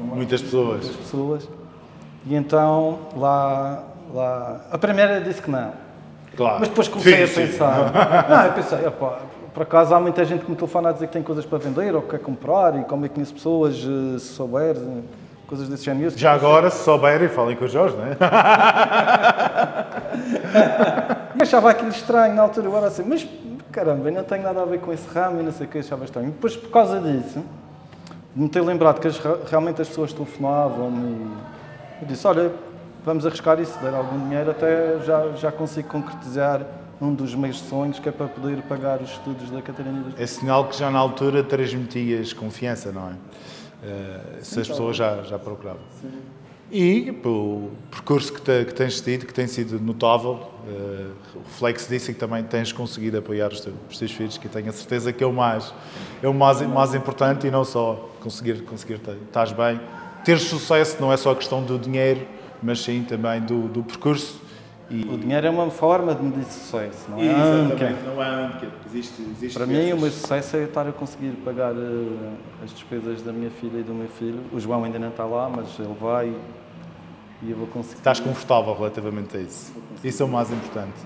uma, 0.00 0.14
muitas 0.14 0.40
pessoas. 0.40 0.84
Muitas 0.84 0.96
pessoas. 0.96 1.48
E 2.24 2.36
então 2.36 3.00
lá, 3.16 3.82
lá. 4.14 4.60
A 4.70 4.78
primeira 4.78 5.20
disse 5.20 5.42
que 5.42 5.50
não. 5.50 5.72
Claro. 6.36 6.58
Mas 6.60 6.68
depois 6.68 6.86
comecei 6.86 7.26
sim, 7.26 7.42
a 7.42 7.46
pensar. 7.46 7.90
Não, 8.30 8.44
eu 8.44 8.52
pensei, 8.52 8.86
opa, 8.86 9.18
por 9.52 9.64
acaso 9.64 9.92
há 9.92 9.98
muita 9.98 10.24
gente 10.24 10.44
que 10.44 10.50
me 10.50 10.56
telefona 10.56 10.90
a 10.90 10.92
dizer 10.92 11.08
que 11.08 11.12
tem 11.12 11.22
coisas 11.22 11.44
para 11.44 11.58
vender 11.58 11.92
ou 11.96 12.02
que 12.02 12.10
quer 12.10 12.20
comprar 12.20 12.78
e 12.78 12.84
como 12.84 13.04
é 13.04 13.08
que 13.08 13.14
conheço 13.14 13.34
pessoas, 13.34 13.74
eh, 13.74 14.18
se 14.20 14.34
souber 14.34 14.76
coisas 15.48 15.68
desse 15.68 15.84
género. 15.84 16.16
Já 16.16 16.34
agora, 16.34 16.70
se 16.70 16.84
souberem, 16.84 17.28
falem 17.28 17.56
com 17.56 17.64
o 17.64 17.68
Jorge, 17.68 17.96
não 17.96 18.04
é? 18.04 18.10
e 21.36 21.42
achava 21.42 21.70
aquilo 21.70 21.90
estranho 21.90 22.36
na 22.36 22.42
altura, 22.42 22.68
agora 22.68 22.86
assim, 22.86 23.02
mas 23.04 23.26
caramba, 23.78 24.08
eu 24.08 24.12
não 24.12 24.24
tenho 24.24 24.42
nada 24.42 24.60
a 24.60 24.64
ver 24.64 24.80
com 24.80 24.92
esse 24.92 25.06
ramo 25.08 25.40
e 25.40 25.42
não 25.44 25.52
sei 25.52 25.66
o 25.66 25.70
que, 25.70 25.78
achava 25.78 26.04
estranho. 26.04 26.28
E 26.28 26.32
depois, 26.32 26.56
por 26.56 26.70
causa 26.70 27.00
disso, 27.00 27.44
me 28.34 28.48
ter 28.48 28.60
lembrado 28.60 29.00
que 29.00 29.06
as, 29.06 29.18
realmente 29.48 29.80
as 29.80 29.88
pessoas 29.88 30.12
telefonavam 30.12 30.90
e 30.90 32.02
eu 32.02 32.08
disse, 32.08 32.26
olha, 32.26 32.52
vamos 33.04 33.24
arriscar 33.24 33.60
isso, 33.60 33.78
der 33.78 33.94
algum 33.94 34.18
dinheiro, 34.28 34.50
até 34.50 34.98
já, 35.04 35.28
já 35.36 35.52
consigo 35.52 35.88
concretizar 35.88 36.62
um 37.00 37.14
dos 37.14 37.36
meus 37.36 37.60
sonhos, 37.60 38.00
que 38.00 38.08
é 38.08 38.12
para 38.12 38.26
poder 38.26 38.60
pagar 38.62 39.00
os 39.00 39.10
estudos 39.10 39.48
da 39.50 39.62
Catarina. 39.62 40.06
É 40.18 40.26
sinal 40.26 40.66
que 40.66 40.76
já 40.76 40.90
na 40.90 40.98
altura 40.98 41.44
transmitias 41.44 42.32
confiança, 42.32 42.90
não 42.90 43.10
é? 43.10 43.12
Uh, 43.12 44.44
se 44.44 44.58
as 44.58 44.66
pessoas 44.66 44.96
já, 44.96 45.22
já 45.22 45.38
procuravam. 45.38 45.80
Sim. 46.00 46.10
E 46.70 47.18
o 47.24 47.70
percurso 47.90 48.32
que, 48.32 48.42
te, 48.42 48.64
que, 48.66 48.74
tens 48.74 49.00
tido, 49.00 49.24
que 49.24 49.32
tem 49.32 49.46
sido 49.46 49.80
notável, 49.80 50.32
uh, 50.66 51.12
o 51.34 51.48
Flex 51.48 51.88
disse 51.88 52.12
que 52.12 52.18
também 52.18 52.44
tens 52.44 52.72
conseguido 52.72 53.16
apoiar 53.16 53.50
os 53.50 53.60
teus, 53.60 53.74
os 53.90 53.98
teus, 53.98 54.12
filhos, 54.12 54.36
que 54.36 54.48
tenho 54.48 54.68
a 54.68 54.72
certeza 54.72 55.10
que 55.10 55.24
é 55.24 55.26
o 55.26 55.32
mais, 55.32 55.72
é 56.22 56.28
o 56.28 56.34
mais, 56.34 56.60
mais 56.60 56.94
importante 56.94 57.46
e 57.46 57.50
não 57.50 57.64
só 57.64 58.10
conseguir, 58.20 58.62
conseguir 58.64 59.00
estás 59.26 59.50
bem. 59.52 59.80
Ter 60.24 60.38
sucesso 60.38 60.98
não 61.00 61.10
é 61.10 61.16
só 61.16 61.34
questão 61.34 61.62
do 61.62 61.78
dinheiro, 61.78 62.26
mas 62.62 62.80
sim 62.80 63.02
também 63.02 63.40
do, 63.40 63.68
do 63.68 63.82
percurso 63.82 64.47
e... 64.90 65.02
O 65.02 65.18
dinheiro 65.18 65.46
é 65.46 65.50
uma 65.50 65.70
forma 65.70 66.14
de 66.14 66.22
medir 66.22 66.44
sucesso, 66.44 67.10
não 67.10 67.18
é? 67.18 67.26
Exatamente, 67.26 68.02
não 68.06 68.22
é. 68.22 68.50
Existe, 68.86 69.22
existe 69.22 69.56
Para 69.56 69.66
mim, 69.66 69.92
o 69.92 70.00
meu 70.00 70.10
sucesso 70.10 70.56
é 70.56 70.64
estar 70.64 70.86
a 70.86 70.92
conseguir 70.92 71.32
pagar 71.44 71.72
uh, 71.72 72.32
as 72.64 72.72
despesas 72.72 73.20
da 73.20 73.32
minha 73.32 73.50
filha 73.50 73.80
e 73.80 73.82
do 73.82 73.92
meu 73.92 74.08
filho. 74.08 74.40
O 74.50 74.58
João 74.58 74.84
ainda 74.84 74.98
não 74.98 75.08
está 75.08 75.26
lá, 75.26 75.48
mas 75.48 75.78
ele 75.78 75.94
vai 76.00 76.34
e 77.42 77.50
eu 77.50 77.56
vou 77.56 77.66
conseguir. 77.66 77.98
Estás 77.98 78.18
confortável 78.18 78.74
relativamente 78.74 79.36
a 79.36 79.40
isso. 79.40 79.74
Isso 80.02 80.22
é 80.22 80.26
o 80.26 80.28
mais 80.28 80.50
importante. 80.50 80.98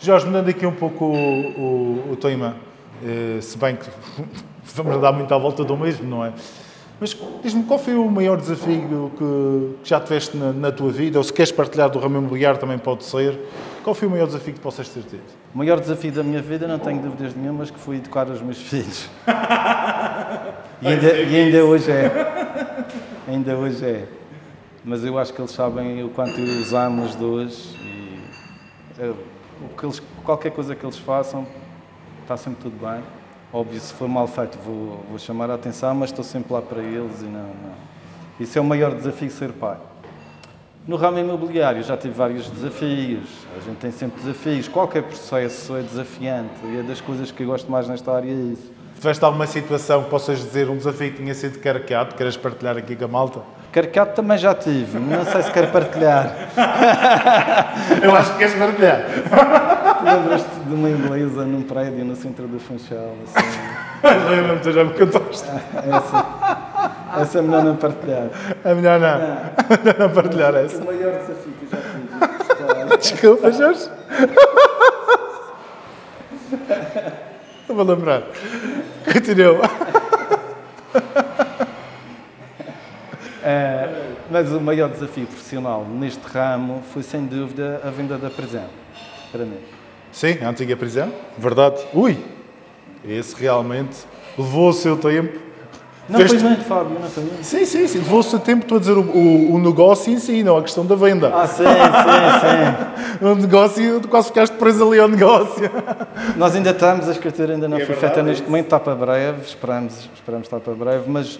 Jorge, 0.00 0.26
mudando 0.26 0.48
aqui 0.48 0.66
um 0.66 0.74
pouco 0.74 1.04
o, 1.04 2.08
o, 2.08 2.12
o 2.12 2.16
tema, 2.16 2.56
uh, 3.02 3.40
se 3.40 3.56
bem 3.58 3.76
que 3.76 3.88
vamos 4.74 5.00
dar 5.00 5.12
muito 5.12 5.32
à 5.32 5.38
volta 5.38 5.62
do 5.62 5.76
mesmo, 5.76 6.08
não 6.08 6.24
é? 6.24 6.32
Mas 7.00 7.16
diz-me, 7.42 7.62
qual 7.62 7.78
foi 7.78 7.94
o 7.94 8.10
maior 8.10 8.36
desafio 8.36 9.12
que, 9.16 9.88
já 9.88 10.00
tiveste 10.00 10.36
na, 10.36 10.52
na, 10.52 10.72
tua 10.72 10.90
vida? 10.90 11.16
Ou 11.18 11.22
se 11.22 11.32
queres 11.32 11.52
partilhar 11.52 11.88
do 11.88 11.98
ramo 11.98 12.18
imobiliário 12.18 12.58
também 12.58 12.76
pode 12.76 13.04
ser. 13.04 13.38
Qual 13.84 13.94
foi 13.94 14.08
o 14.08 14.10
maior 14.10 14.26
desafio 14.26 14.52
que 14.52 14.58
possas 14.58 14.88
ter 14.88 15.02
tido? 15.02 15.22
O 15.54 15.58
maior 15.58 15.78
desafio 15.78 16.10
da 16.10 16.24
minha 16.24 16.42
vida, 16.42 16.66
não 16.66 16.78
tenho 16.78 17.00
dúvidas 17.00 17.36
nenhumas, 17.36 17.70
que 17.70 17.78
foi 17.78 17.96
educar 17.96 18.28
os 18.28 18.42
meus 18.42 18.58
filhos. 18.58 19.08
e, 20.82 20.88
ainda, 20.88 21.12
e 21.20 21.36
ainda 21.36 21.64
hoje 21.64 21.90
é. 21.90 22.10
Ainda 23.28 23.56
hoje 23.56 23.84
é. 23.84 24.08
Mas 24.84 25.04
eu 25.04 25.16
acho 25.18 25.32
que 25.32 25.40
eles 25.40 25.52
sabem 25.52 26.02
o 26.02 26.08
quanto 26.08 26.40
eu 26.40 26.60
os 26.60 26.72
amo 26.72 27.04
os 27.04 27.14
dois 27.14 27.76
e 27.80 28.20
eu, 28.98 29.16
o 29.62 29.76
que 29.76 29.86
eles, 29.86 30.02
qualquer 30.24 30.50
coisa 30.50 30.74
que 30.74 30.84
eles 30.84 30.98
façam 30.98 31.46
está 32.22 32.36
sempre 32.36 32.62
tudo 32.62 32.76
bem. 32.84 33.02
Óbvio, 33.52 33.80
se 33.80 33.94
for 33.94 34.08
mal 34.08 34.26
feito, 34.26 34.58
vou, 34.58 35.02
vou 35.08 35.18
chamar 35.18 35.50
a 35.50 35.54
atenção, 35.54 35.94
mas 35.94 36.10
estou 36.10 36.22
sempre 36.22 36.52
lá 36.52 36.60
para 36.60 36.82
eles 36.82 37.22
e 37.22 37.24
não, 37.24 37.40
não. 37.40 37.88
Isso 38.38 38.58
é 38.58 38.60
o 38.60 38.64
maior 38.64 38.94
desafio 38.94 39.30
ser 39.30 39.52
pai. 39.52 39.78
No 40.86 40.96
ramo 40.96 41.18
imobiliário 41.18 41.82
já 41.82 41.96
tive 41.96 42.14
vários 42.14 42.48
desafios, 42.50 43.28
a 43.56 43.60
gente 43.60 43.76
tem 43.78 43.90
sempre 43.90 44.20
desafios, 44.20 44.68
qualquer 44.68 45.02
processo 45.02 45.76
é 45.76 45.82
desafiante 45.82 46.54
e 46.64 46.78
é 46.78 46.82
das 46.82 47.00
coisas 47.00 47.30
que 47.30 47.42
eu 47.42 47.46
gosto 47.46 47.70
mais 47.70 47.88
nesta 47.88 48.12
área 48.12 48.30
é 48.30 48.52
isso. 48.52 48.70
Tiveste 48.96 49.24
alguma 49.24 49.46
situação 49.46 50.04
que 50.04 50.10
possas 50.10 50.38
dizer, 50.38 50.68
um 50.68 50.76
desafio 50.76 51.10
que 51.10 51.18
tinha 51.18 51.34
sido 51.34 51.58
carreado, 51.58 52.14
queres 52.14 52.36
partilhar 52.36 52.76
aqui 52.76 52.96
com 52.96 53.04
a 53.04 53.08
malta? 53.08 53.40
Carreado 53.72 54.12
também 54.14 54.36
já 54.36 54.54
tive, 54.54 54.98
não 54.98 55.24
sei 55.24 55.42
se 55.42 55.50
quero 55.52 55.68
partilhar. 55.68 56.50
Eu 58.02 58.14
acho 58.14 58.32
que 58.32 58.38
queres 58.38 58.54
partilhar. 58.54 59.04
Lembras-te 60.04 60.60
de 60.66 60.74
uma 60.74 60.90
inglesa 60.90 61.44
num 61.44 61.62
prédio 61.62 62.04
no 62.04 62.16
centro 62.16 62.46
do 62.46 62.58
Funchal? 62.58 63.14
Assim... 63.24 63.48
Lembro-me, 64.30 64.60
tu 64.60 64.72
já 64.72 64.84
me 64.84 64.92
contaste. 64.94 65.48
Essa, 65.74 67.20
essa 67.20 67.38
é 67.38 67.42
melhor 67.42 67.64
não 67.64 67.76
partilhar. 67.76 68.28
É 68.64 68.74
melhor 68.74 69.00
não. 69.00 69.18
não. 69.18 70.06
não 70.06 70.14
partilhar 70.14 70.54
essa. 70.54 70.82
O 70.82 70.86
maior 70.86 71.12
desafio 71.18 71.52
que 71.52 71.64
eu 71.64 71.70
já 71.70 72.96
tive. 72.96 72.96
Desculpa, 72.98 73.52
Jorge. 73.52 73.90
Não 77.68 77.76
vou 77.76 77.84
lembrar. 77.84 78.22
Continua. 79.12 79.70
É, 83.42 83.88
mas 84.30 84.52
o 84.52 84.60
maior 84.60 84.90
desafio 84.90 85.26
profissional 85.26 85.84
neste 85.84 86.26
ramo 86.26 86.82
foi, 86.92 87.02
sem 87.02 87.24
dúvida, 87.26 87.80
a 87.84 87.90
venda 87.90 88.18
da 88.18 88.30
prisão 88.30 88.66
para 89.32 89.44
mim. 89.44 89.77
Sim, 90.18 90.36
a 90.42 90.48
antiga 90.48 90.76
prisão, 90.76 91.12
verdade. 91.38 91.80
Ui, 91.94 92.18
esse 93.04 93.40
realmente 93.40 93.98
levou 94.36 94.70
o 94.70 94.72
seu 94.72 94.96
tempo. 94.96 95.38
Não 96.08 96.18
Feste... 96.18 96.38
foi 96.38 96.48
muito, 96.48 96.64
Fábio, 96.64 96.98
não 96.98 97.08
foi 97.08 97.22
muito. 97.22 97.44
Sim, 97.44 97.64
sim, 97.64 97.86
sim. 97.86 97.98
Levou 97.98 98.18
o 98.18 98.22
seu 98.24 98.40
tempo, 98.40 98.62
estou 98.64 98.78
a 98.78 98.80
dizer, 98.80 98.98
o, 98.98 99.02
o, 99.02 99.54
o 99.54 99.58
negócio 99.60 100.12
em 100.12 100.18
si, 100.18 100.42
não 100.42 100.56
a 100.56 100.62
questão 100.62 100.84
da 100.84 100.96
venda. 100.96 101.32
Ah, 101.32 101.46
sim, 101.46 101.62
sim, 101.62 103.18
sim. 103.20 103.22
o 103.24 103.34
negócio, 103.36 104.08
quase 104.08 104.26
ficaste 104.26 104.54
preso 104.54 104.88
ali 104.88 104.98
ao 104.98 105.06
negócio. 105.06 105.70
Nós 106.36 106.52
ainda 106.56 106.70
estamos, 106.70 107.08
a 107.08 107.12
escritura 107.12 107.52
ainda 107.52 107.68
não 107.68 107.78
é 107.78 107.86
foi 107.86 107.94
feita 107.94 108.20
neste 108.20 108.42
momento, 108.42 108.64
está 108.64 108.80
para 108.80 108.96
breve, 108.96 109.42
esperamos, 109.42 110.10
esperamos 110.12 110.46
estar 110.48 110.58
para 110.58 110.74
breve, 110.74 111.08
mas, 111.08 111.38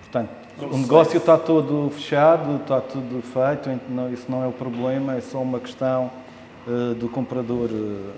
portanto, 0.00 0.30
o 0.72 0.78
negócio 0.78 1.18
está 1.18 1.36
todo 1.36 1.90
fechado, 1.90 2.56
está 2.56 2.80
tudo 2.80 3.22
feito, 3.22 3.68
então 3.68 4.10
isso 4.10 4.24
não 4.30 4.42
é 4.42 4.46
o 4.46 4.52
problema, 4.52 5.14
é 5.14 5.20
só 5.20 5.42
uma 5.42 5.60
questão 5.60 6.10
uh, 6.66 6.94
do 6.94 7.08
comprador, 7.08 7.70
uh, 7.70 8.12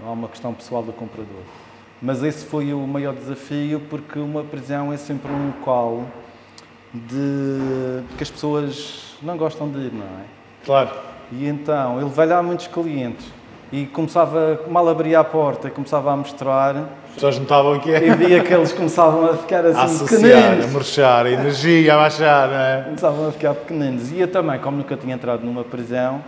não 0.00 0.08
é 0.08 0.12
uma 0.12 0.28
questão 0.28 0.54
pessoal 0.54 0.82
do 0.82 0.92
comprador. 0.92 1.42
Mas 2.00 2.22
esse 2.22 2.44
foi 2.44 2.72
o 2.72 2.86
maior 2.86 3.14
desafio, 3.14 3.80
porque 3.90 4.18
uma 4.18 4.44
prisão 4.44 4.92
é 4.92 4.96
sempre 4.96 5.30
um 5.32 5.48
local 5.48 6.04
de 6.94 8.02
que 8.16 8.22
as 8.22 8.30
pessoas 8.30 9.16
não 9.20 9.36
gostam 9.36 9.68
de 9.68 9.78
ir, 9.78 9.92
não 9.92 10.04
é? 10.04 10.24
Claro. 10.64 10.90
E 11.32 11.46
então 11.46 12.00
ele 12.00 12.08
vai 12.10 12.26
lá 12.26 12.38
a 12.38 12.42
muitos 12.42 12.68
clientes 12.68 13.26
e 13.70 13.84
começava, 13.86 14.60
mal 14.70 14.88
abria 14.88 15.20
a 15.20 15.24
porta 15.24 15.68
e 15.68 15.70
começava 15.70 16.10
a 16.10 16.16
mostrar 16.16 16.74
As 17.08 17.14
pessoas 17.14 17.38
notavam 17.38 17.78
que 17.80 17.90
e 17.90 18.14
via 18.14 18.42
que 18.42 18.54
eles 18.54 18.72
começavam 18.72 19.26
a 19.26 19.36
ficar 19.36 19.66
a 19.66 19.70
assim 19.70 19.94
associar, 19.96 20.38
a 20.38 20.42
pequeninos. 20.42 20.72
murchar, 20.72 21.26
a 21.26 21.30
energia, 21.30 21.94
a 21.94 21.98
baixar, 21.98 22.48
não 22.48 22.56
é? 22.56 22.82
Começavam 22.84 23.28
a 23.28 23.32
ficar 23.32 23.54
pequeninos. 23.54 24.10
E 24.10 24.20
eu 24.20 24.28
também, 24.28 24.58
como 24.58 24.78
nunca 24.78 24.96
tinha 24.96 25.14
entrado 25.14 25.44
numa 25.44 25.64
prisão, 25.64 26.22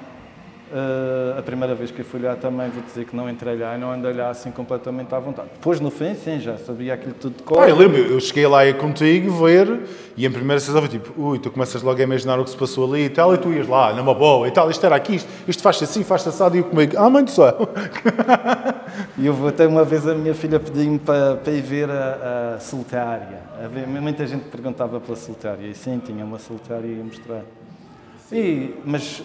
eh, 0.73 1.39
a 1.39 1.43
primeira 1.43 1.75
vez 1.75 1.91
que 1.91 2.01
eu 2.01 2.05
fui 2.05 2.21
lá 2.21 2.37
também 2.37 2.69
vou 2.71 2.83
dizer 2.83 3.05
que 3.05 3.17
não 3.17 3.29
entrei 3.29 3.57
lá 3.59 3.75
e 3.75 3.79
não 3.79 3.91
andei 3.91 4.13
lá 4.13 4.31
assim 4.31 4.51
completamente 4.51 5.13
à 5.15 5.19
vontade. 5.19 5.49
Depois 5.55 5.81
no 5.81 5.91
fim, 5.91 6.15
sim, 6.15 6.39
já 6.39 6.57
sabia 6.57 6.95
aquilo 6.95 7.15
tudo 7.15 7.37
de 7.39 7.43
cor. 7.43 7.63
Ah, 7.63 7.69
eu 7.69 7.77
lembro, 7.77 7.99
eu 7.99 8.21
cheguei 8.21 8.47
lá 8.47 8.61
aí 8.61 8.73
contigo 8.73 9.33
ver 9.45 9.81
e 10.17 10.25
em 10.25 10.31
primeira 10.31 10.61
sessão 10.61 10.81
foi 10.81 10.89
tipo, 10.89 11.13
ui, 11.21 11.39
tu 11.39 11.51
começas 11.51 11.83
logo 11.83 11.99
a 11.99 12.03
imaginar 12.03 12.39
o 12.39 12.45
que 12.45 12.51
se 12.51 12.57
passou 12.57 12.89
ali 12.89 13.07
e 13.07 13.09
tal, 13.09 13.35
e 13.35 13.39
tu 13.39 13.51
ias 13.53 13.67
lá, 13.67 13.93
numa 13.93 14.15
boa 14.15 14.47
e 14.47 14.51
tal, 14.51 14.71
isto 14.71 14.85
era 14.85 14.95
aqui, 14.95 15.17
isto, 15.17 15.29
isto 15.49 15.63
faz 15.63 15.83
assim, 15.83 16.05
faz 16.05 16.27
assado, 16.27 16.55
e 16.57 16.61
eu 16.61 16.65
comigo, 16.65 16.95
ah, 16.97 17.11
mãe 17.11 17.25
do 17.25 17.31
céu. 17.31 17.57
E 19.17 19.27
eu 19.27 19.47
até 19.47 19.67
uma 19.67 19.85
vez 19.85 20.07
a 20.07 20.15
minha 20.15 20.35
filha 20.35 20.59
pediu-me 20.59 20.99
para, 20.99 21.37
para 21.37 21.53
ir 21.53 21.63
ver 21.63 21.89
a, 21.91 22.55
a 22.57 22.61
solitária. 22.61 23.39
A 23.63 23.69
ver, 23.69 23.87
muita 23.87 24.27
gente 24.27 24.45
perguntava 24.47 24.99
pela 25.01 25.17
solitária 25.17 25.67
e 25.67 25.75
sim, 25.75 26.01
tinha 26.05 26.25
uma 26.25 26.39
solitária 26.39 26.87
e 26.87 26.97
ia 26.97 27.05
mostrar. 27.05 27.43
E, 28.33 28.75
mas 28.85 29.23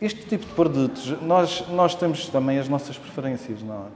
este 0.00 0.24
tipo 0.26 0.46
de 0.46 0.52
produtos, 0.52 1.14
nós, 1.22 1.64
nós 1.70 1.94
temos 1.94 2.26
também 2.28 2.58
as 2.58 2.68
nossas 2.68 2.96
preferências, 2.96 3.62
não 3.62 3.74
é? 3.74 3.88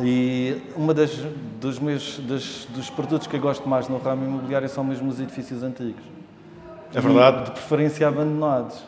E 0.00 0.60
uma 0.76 0.92
das 0.92 1.10
dos 1.60 1.78
meus 1.78 2.18
das, 2.18 2.66
dos 2.70 2.90
produtos 2.90 3.26
que 3.26 3.36
eu 3.36 3.40
gosto 3.40 3.66
mais 3.68 3.88
no 3.88 3.98
ramo 3.98 4.24
imobiliário 4.24 4.68
são 4.68 4.84
mesmo 4.84 5.08
os 5.08 5.18
edifícios 5.18 5.62
antigos. 5.62 6.02
É 6.94 7.00
verdade. 7.00 7.38
E, 7.38 7.44
de 7.44 7.50
preferência 7.52 8.06
abandonados. 8.06 8.84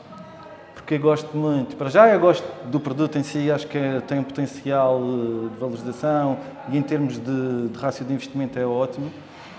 Porque 0.75 0.95
eu 0.95 1.01
gosto 1.01 1.37
muito. 1.37 1.77
Para 1.77 1.89
já 1.91 2.09
eu 2.09 2.21
gosto 2.21 2.45
do 2.67 2.79
produto 2.79 3.19
em 3.19 3.23
si, 3.23 3.51
acho 3.51 3.67
que 3.67 3.77
é- 3.77 4.01
tem 4.01 4.19
um 4.19 4.23
potencial 4.23 5.01
eh, 5.01 5.49
de 5.53 5.59
valorização 5.59 6.39
e 6.71 6.79
em 6.79 6.83
termos 6.83 7.19
de, 7.19 7.69
de 7.69 7.79
rácio 7.79 8.05
de 8.05 8.13
investimento 8.13 8.59
é 8.59 8.65
ótimo, 8.67 9.11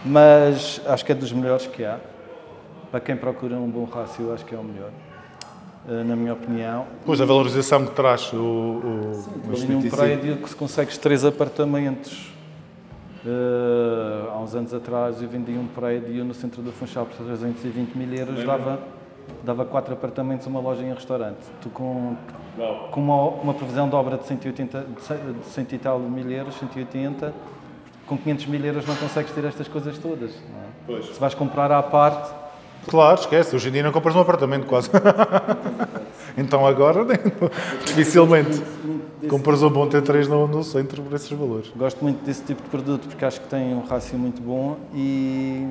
mas 0.05 0.81
acho 0.87 1.05
que 1.05 1.11
é 1.11 1.15
dos 1.15 1.31
melhores 1.31 1.67
que 1.67 1.83
há. 1.83 1.99
Para 2.89 2.99
quem 2.99 3.15
procura 3.15 3.55
um 3.55 3.69
bom 3.69 3.85
rácio, 3.85 4.33
acho 4.33 4.45
que 4.45 4.55
é 4.55 4.57
o 4.57 4.63
melhor, 4.63 4.89
na 6.05 6.15
minha 6.15 6.33
opinião. 6.33 6.85
Pois, 7.05 7.19
a 7.21 7.25
valorização 7.25 7.85
que 7.85 7.91
traz 7.91 8.31
o, 8.33 8.37
o, 8.37 8.41
o 9.49 9.51
Ali 9.55 9.65
num 9.67 9.81
prédio 9.89 10.37
que 10.37 10.49
se 10.49 10.55
consegues 10.55 10.97
três 10.97 11.23
apartamentos. 11.25 12.31
Eh, 13.25 14.29
há 14.33 14.37
uns 14.39 14.55
anos 14.55 14.73
atrás 14.73 15.21
eu 15.21 15.27
vendi 15.27 15.51
um 15.51 15.67
prédio 15.67 16.23
no 16.23 16.33
centro 16.33 16.61
do 16.61 16.71
Funchal 16.71 17.05
por 17.05 17.15
320 17.25 17.95
mil 17.97 18.13
euros, 18.13 18.43
dava, 18.45 18.79
dava 19.43 19.65
quatro 19.65 19.93
apartamentos, 19.93 20.47
uma 20.47 20.59
loja 20.61 20.81
e 20.83 20.85
um 20.91 20.93
restaurante. 20.93 21.39
Tu 21.61 21.69
com, 21.69 22.15
com 22.91 23.01
uma, 23.01 23.23
uma 23.41 23.53
previsão 23.53 23.89
de 23.89 23.95
obra 23.95 24.17
de 24.17 24.25
180, 24.25 24.85
de 24.95 25.01
cem- 25.01 25.17
de 25.17 25.45
100 25.47 25.67
e 25.73 25.77
tal 25.79 25.99
mil 25.99 26.31
euros, 26.31 26.55
180, 26.59 27.33
com 28.07 28.17
500 28.17 28.45
mil 28.45 28.63
euros 28.65 28.87
não 28.87 28.95
consegues 28.95 29.31
ter 29.33 29.43
estas 29.43 29.67
coisas 29.67 29.97
todas. 29.97 30.31
não 30.87 30.95
é? 30.97 31.01
Se 31.01 31.19
vais 31.19 31.33
comprar 31.33 31.71
à 31.73 31.83
parte, 31.83 32.31
Claro, 32.87 33.19
esquece, 33.19 33.55
hoje 33.55 33.69
em 33.69 33.71
dia 33.71 33.83
não 33.83 33.91
compras 33.91 34.15
um 34.15 34.19
apartamento 34.19 34.65
quase. 34.65 34.89
então 36.37 36.65
agora, 36.65 37.03
nem- 37.03 37.17
dificilmente. 37.85 38.61
Compras 39.29 39.61
um 39.61 39.69
bom 39.69 39.87
T3 39.87 40.27
no, 40.27 40.47
no 40.47 40.63
centro 40.63 41.03
por 41.03 41.13
esses 41.13 41.29
valores. 41.29 41.69
Gosto 41.75 42.01
muito 42.01 42.23
desse 42.25 42.41
tipo 42.43 42.63
de 42.63 42.69
produto 42.69 43.07
porque 43.07 43.25
acho 43.25 43.41
que 43.41 43.47
tem 43.47 43.73
um 43.75 43.81
rácio 43.81 44.17
muito 44.17 44.41
bom 44.41 44.77
e, 44.93 45.67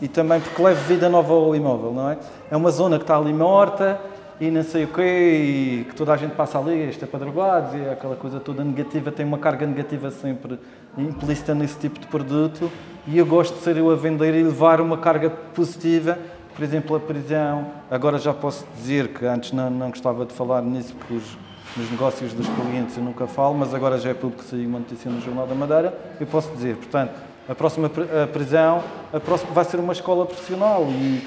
e 0.00 0.08
também 0.08 0.40
porque 0.40 0.60
leva 0.62 0.80
vida 0.80 1.08
nova 1.08 1.32
ao 1.34 1.54
imóvel, 1.54 1.92
não 1.92 2.10
é? 2.10 2.18
É 2.50 2.56
uma 2.56 2.70
zona 2.70 2.96
que 2.96 3.04
está 3.04 3.16
ali 3.16 3.32
morta 3.32 4.00
e 4.40 4.50
não 4.50 4.62
sei 4.62 4.84
o 4.84 4.88
quê, 4.88 5.02
e 5.02 5.84
que 5.88 5.94
toda 5.96 6.12
a 6.12 6.16
gente 6.16 6.34
passa 6.34 6.58
ali, 6.58 6.88
este 6.88 7.04
padrogados 7.06 7.74
e 7.74 7.88
aquela 7.88 8.14
coisa 8.14 8.38
toda 8.38 8.62
negativa, 8.62 9.10
tem 9.10 9.26
uma 9.26 9.38
carga 9.38 9.66
negativa 9.66 10.10
sempre 10.10 10.58
implícita 10.96 11.54
nesse 11.54 11.76
tipo 11.76 11.98
de 11.98 12.06
produto 12.06 12.70
e 13.06 13.18
eu 13.18 13.26
gosto 13.26 13.56
de 13.56 13.62
ser 13.62 13.76
eu 13.76 13.90
a 13.90 13.96
vender 13.96 14.34
e 14.34 14.42
levar 14.42 14.80
uma 14.80 14.96
carga 14.96 15.28
positiva, 15.28 16.16
por 16.58 16.64
exemplo, 16.64 16.96
a 16.96 16.98
prisão. 16.98 17.66
Agora 17.88 18.18
já 18.18 18.34
posso 18.34 18.66
dizer 18.74 19.14
que 19.14 19.24
antes 19.24 19.52
não, 19.52 19.70
não 19.70 19.90
gostava 19.90 20.26
de 20.26 20.32
falar 20.32 20.60
nisso 20.60 20.92
porque 20.92 21.14
os, 21.14 21.38
nos 21.76 21.88
negócios 21.88 22.32
dos 22.32 22.48
clientes 22.48 22.96
eu 22.96 23.04
nunca 23.04 23.28
falo, 23.28 23.54
mas 23.54 23.72
agora 23.72 23.96
já 23.96 24.10
é 24.10 24.14
público 24.14 24.42
que 24.42 24.50
saiu 24.50 24.68
uma 24.68 24.80
notícia 24.80 25.08
no 25.08 25.20
Jornal 25.20 25.46
da 25.46 25.54
Madeira, 25.54 25.96
eu 26.18 26.26
posso 26.26 26.50
dizer, 26.50 26.74
portanto, 26.74 27.12
a 27.48 27.54
próxima 27.54 27.88
a 27.88 28.26
prisão 28.26 28.82
a 29.12 29.20
próxima 29.20 29.52
vai 29.52 29.64
ser 29.66 29.78
uma 29.78 29.92
escola 29.92 30.26
profissional 30.26 30.84
e 30.90 31.24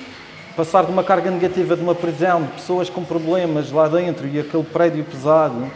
passar 0.54 0.84
de 0.84 0.92
uma 0.92 1.02
carga 1.02 1.32
negativa 1.32 1.78
de 1.78 1.82
uma 1.82 1.96
prisão, 1.96 2.42
de 2.42 2.50
pessoas 2.50 2.90
com 2.90 3.02
problemas 3.02 3.72
lá 3.72 3.88
dentro 3.88 4.28
e 4.28 4.38
aquele 4.38 4.66
prédio 4.66 5.06
pesado, 5.06 5.72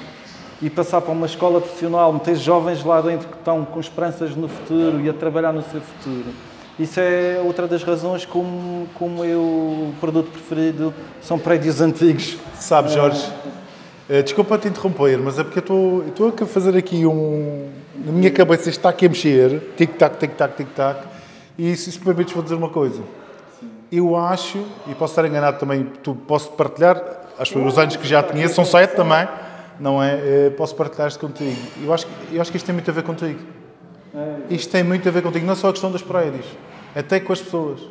e 0.61 0.69
passar 0.69 0.99
para 0.99 1.13
uma 1.13 1.27
escola 1.27 1.61
profissional, 1.61 2.11
meter 2.11 2.35
jovens 2.35 2.83
lá 2.83 2.99
dentro 2.99 3.29
que 3.29 3.37
estão 3.37 3.63
com 3.63 3.79
esperanças 3.79 4.35
no 4.35 4.49
futuro 4.49 4.99
e 4.99 5.07
a 5.07 5.13
trabalhar 5.13 5.53
no 5.53 5.61
seu 5.61 5.79
futuro. 5.79 6.33
Isso 6.77 6.99
é 6.99 7.41
outra 7.45 7.67
das 7.67 7.83
razões 7.83 8.25
como, 8.25 8.87
como 8.95 9.23
eu, 9.23 9.39
o 9.41 9.93
produto 9.99 10.29
preferido 10.31 10.93
são 11.21 11.39
prédios 11.39 11.79
antigos. 11.79 12.37
Sabes, 12.59 12.91
Jorge, 12.93 13.25
eh, 14.09 14.21
desculpa 14.21 14.57
te 14.57 14.67
interromper, 14.67 15.17
mas 15.19 15.39
é 15.39 15.43
porque 15.43 15.59
eu 15.71 16.03
estou- 16.07 16.33
a 16.41 16.45
fazer 16.45 16.75
aqui 16.77 17.05
um. 17.05 17.69
Na 18.03 18.11
minha 18.11 18.29
cabeça 18.29 18.69
está 18.69 18.89
aqui 18.89 19.05
a 19.05 19.09
mexer, 19.09 19.71
tic-tac, 19.77 20.17
tic-tac, 20.17 20.57
tic-tac, 20.57 20.99
e 21.57 21.75
se 21.77 21.97
me 21.97 22.03
permites, 22.05 22.33
vou 22.33 22.43
dizer 22.43 22.55
uma 22.55 22.69
coisa. 22.69 23.01
Eu 23.89 24.15
acho, 24.17 24.57
e 24.87 24.93
posso 24.95 25.13
estar 25.13 25.25
enganado 25.25 25.57
também, 25.57 25.85
tu 26.03 26.13
posso 26.13 26.49
partilhar, 26.51 27.01
acho 27.39 27.53
que 27.53 27.59
os 27.59 27.77
anos 27.77 27.95
que 27.95 28.05
já 28.05 28.21
conheço, 28.21 28.55
são 28.55 28.65
sete 28.65 28.95
também, 28.97 29.25
não 29.79 30.03
é? 30.03 30.13
Eh, 30.47 30.49
Posso 30.57 30.75
partilhar 30.75 31.07
isto 31.07 31.19
contigo. 31.19 31.55
Eu 31.81 31.93
acho, 31.93 32.05
eu 32.33 32.41
acho 32.41 32.51
que 32.51 32.57
isto 32.57 32.65
tem 32.65 32.73
muito 32.73 32.89
a 32.91 32.93
ver 32.93 33.03
contigo. 33.03 33.39
Isto 34.49 34.71
tem 34.71 34.83
muito 34.83 35.07
a 35.07 35.11
ver 35.11 35.21
contigo, 35.21 35.45
não 35.45 35.55
só 35.55 35.69
a 35.69 35.71
questão 35.71 35.91
dos 35.91 36.01
prédios, 36.01 36.45
até 36.95 37.19
com 37.19 37.33
as 37.33 37.41
pessoas. 37.41 37.81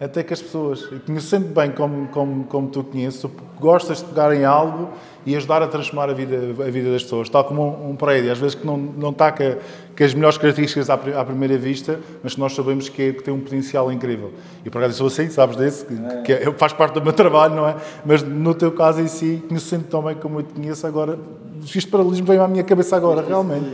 Até 0.00 0.22
que 0.22 0.32
as 0.32 0.40
pessoas, 0.40 0.86
eu 0.92 1.00
conheço 1.00 1.26
sempre 1.26 1.48
bem 1.48 1.72
como, 1.72 2.06
como, 2.08 2.44
como 2.44 2.68
tu 2.68 2.84
conheces, 2.84 3.20
tu 3.20 3.28
gostas 3.58 3.98
de 3.98 4.04
pegar 4.04 4.32
em 4.32 4.44
algo 4.44 4.90
e 5.26 5.34
ajudar 5.34 5.60
a 5.60 5.66
transformar 5.66 6.08
a 6.08 6.12
vida, 6.12 6.36
a 6.36 6.70
vida 6.70 6.92
das 6.92 7.02
pessoas. 7.02 7.28
Tal 7.28 7.42
como 7.42 7.62
um, 7.64 7.90
um 7.90 7.96
prédio, 7.96 8.30
às 8.30 8.38
vezes 8.38 8.54
que 8.54 8.64
não, 8.64 8.76
não 8.76 9.10
está 9.10 9.32
com, 9.32 9.56
com 9.96 10.04
as 10.04 10.14
melhores 10.14 10.38
características 10.38 10.88
à, 10.88 10.94
à 10.94 11.24
primeira 11.24 11.58
vista, 11.58 11.98
mas 12.22 12.34
que 12.34 12.40
nós 12.40 12.54
sabemos 12.54 12.88
que, 12.88 13.02
é- 13.02 13.12
que 13.12 13.24
tem 13.24 13.34
um 13.34 13.40
potencial 13.40 13.90
incrível. 13.90 14.32
E 14.64 14.70
por 14.70 14.78
acaso 14.78 14.92
eu 15.02 15.10
sou 15.10 15.24
assim, 15.24 15.32
sabes 15.32 15.56
desse, 15.56 15.84
que, 15.84 15.96
que 16.22 16.32
é- 16.32 16.52
faz 16.52 16.72
parte 16.72 16.94
do 16.94 17.02
meu 17.02 17.12
trabalho, 17.12 17.56
não 17.56 17.66
é? 17.66 17.74
Mas 18.06 18.22
no 18.22 18.54
teu 18.54 18.70
caso 18.70 19.00
em 19.00 19.08
si, 19.08 19.42
conheço 19.48 19.66
sempre 19.66 19.88
tão 19.88 20.00
bem 20.04 20.14
como 20.14 20.38
eu 20.38 20.42
te 20.44 20.54
conheço 20.54 20.86
agora. 20.86 21.18
Fiz 21.62 21.84
paralelismo 21.84 22.24
veio 22.24 22.40
à 22.40 22.46
minha 22.46 22.62
cabeça 22.62 22.96
agora, 22.96 23.20
realmente. 23.26 23.66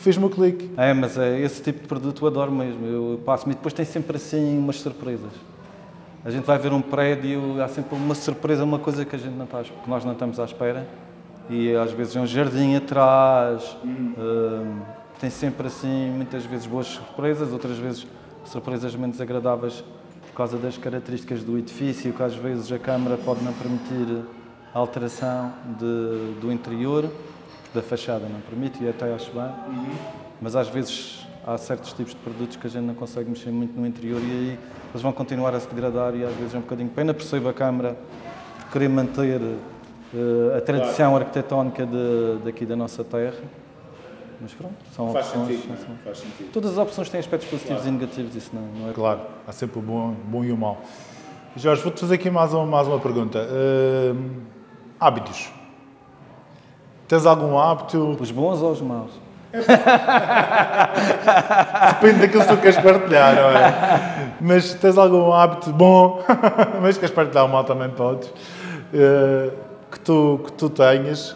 Fez-me 0.00 0.24
o 0.24 0.30
clique. 0.30 0.70
É, 0.76 0.92
mas 0.94 1.18
é, 1.18 1.40
esse 1.40 1.62
tipo 1.62 1.80
de 1.82 1.88
produto 1.88 2.22
eu 2.24 2.28
adoro 2.28 2.52
mesmo. 2.52 2.86
Eu 2.86 3.20
passo-me 3.24 3.52
e 3.52 3.56
depois 3.56 3.74
tem 3.74 3.84
sempre 3.84 4.16
assim 4.16 4.56
umas 4.58 4.76
surpresas. 4.80 5.32
A 6.24 6.30
gente 6.30 6.44
vai 6.44 6.58
ver 6.58 6.72
um 6.72 6.80
prédio, 6.80 7.60
há 7.62 7.68
sempre 7.68 7.96
uma 7.96 8.14
surpresa, 8.14 8.62
uma 8.64 8.78
coisa 8.78 9.04
que 9.04 9.14
a 9.16 9.18
gente 9.18 9.34
não 9.34 9.44
está, 9.44 9.62
que 9.62 9.88
nós 9.90 10.04
não 10.04 10.12
estamos 10.12 10.38
à 10.38 10.44
espera. 10.44 10.86
E 11.50 11.74
às 11.74 11.92
vezes 11.92 12.14
é 12.16 12.20
um 12.20 12.26
jardim 12.26 12.76
atrás. 12.76 13.76
hum, 13.84 14.80
tem 15.20 15.30
sempre 15.30 15.66
assim 15.66 16.10
muitas 16.14 16.44
vezes 16.44 16.66
boas 16.66 16.86
surpresas, 16.86 17.52
outras 17.52 17.76
vezes 17.78 18.06
surpresas 18.44 18.94
menos 18.94 19.20
agradáveis 19.20 19.82
por 20.28 20.36
causa 20.36 20.56
das 20.58 20.78
características 20.78 21.42
do 21.42 21.58
edifício, 21.58 22.12
que 22.12 22.22
às 22.22 22.34
vezes 22.36 22.70
a 22.70 22.78
Câmara 22.78 23.16
pode 23.16 23.42
não 23.42 23.52
permitir 23.52 24.22
alteração 24.72 25.52
de- 25.78 26.34
do 26.40 26.52
interior, 26.52 27.10
da 27.74 27.82
fachada 27.82 28.26
não 28.28 28.40
permite, 28.40 28.82
e 28.82 28.88
até 28.88 29.12
acho 29.14 29.30
bem. 29.32 29.50
Mas 30.40 30.56
às 30.56 30.68
vezes 30.68 31.26
há 31.46 31.56
certos 31.58 31.92
tipos 31.92 32.12
de 32.14 32.20
produtos 32.20 32.56
que 32.56 32.66
a 32.66 32.70
gente 32.70 32.84
não 32.84 32.94
consegue 32.94 33.28
mexer 33.30 33.50
muito 33.50 33.78
no 33.78 33.86
interior 33.86 34.20
e 34.20 34.24
aí 34.30 34.58
eles 34.90 35.02
vão 35.02 35.12
continuar 35.12 35.54
a 35.54 35.60
se 35.60 35.68
degradar 35.68 36.14
e 36.14 36.24
às 36.24 36.34
vezes 36.36 36.54
é 36.54 36.58
um 36.58 36.62
bocadinho 36.62 36.88
pena. 36.90 37.12
Percebo 37.12 37.48
a 37.48 37.52
Câmara 37.52 37.96
por 38.60 38.72
querer 38.72 38.88
manter 38.88 39.40
eh, 40.14 40.56
a 40.56 40.60
tradição 40.60 41.16
arquitetónica 41.16 41.84
de, 41.86 42.38
daqui 42.44 42.64
da 42.64 42.76
nossa 42.76 43.02
terra. 43.04 43.36
Mas 44.40 44.52
pronto, 44.54 44.74
são 44.94 45.10
opções. 45.10 45.66
não 45.66 45.76
são- 45.76 45.96
faz 46.04 46.18
sentido. 46.18 46.52
Todas 46.52 46.70
as 46.72 46.78
opções 46.78 47.08
têm 47.10 47.18
aspectos 47.18 47.48
positivos 47.50 47.84
e 47.84 47.90
negativos, 47.90 48.36
isso 48.36 48.50
não, 48.54 48.62
não 48.80 48.90
é 48.90 48.92
Claro, 48.92 49.20
há 49.46 49.50
sempre 49.52 49.80
o 49.80 49.82
bom, 49.82 50.14
bom 50.26 50.44
e 50.44 50.52
o 50.52 50.56
mau. 50.56 50.80
Jorge, 51.56 51.82
vou-te 51.82 52.00
fazer 52.00 52.14
aqui 52.14 52.30
mais 52.30 52.54
uma, 52.54 52.64
mais 52.64 52.86
uma 52.86 53.00
pergunta. 53.00 53.40
Hum, 53.50 54.42
hábitos. 55.00 55.50
Tens 57.08 57.26
algum 57.26 57.58
hábito? 57.58 58.16
Os 58.20 58.30
bons 58.30 58.62
ou 58.62 58.70
os 58.72 58.82
maus? 58.82 59.10
Depende 61.88 62.20
daquilo 62.20 62.44
que 62.44 62.48
tu 62.48 62.58
queres 62.58 62.76
partilhar, 62.76 63.34
não 63.34 63.48
é? 63.50 64.34
Mas 64.40 64.74
tens 64.74 64.96
algum 64.98 65.32
hábito 65.32 65.72
bom, 65.72 66.22
mas 66.82 66.98
queres 66.98 67.14
partilhar 67.14 67.46
o 67.46 67.48
mal 67.48 67.64
também 67.64 67.88
podes, 67.88 68.30
eh, 68.92 69.50
que, 69.90 69.98
tu, 70.00 70.40
que 70.44 70.52
tu 70.52 70.68
tenhas 70.68 71.34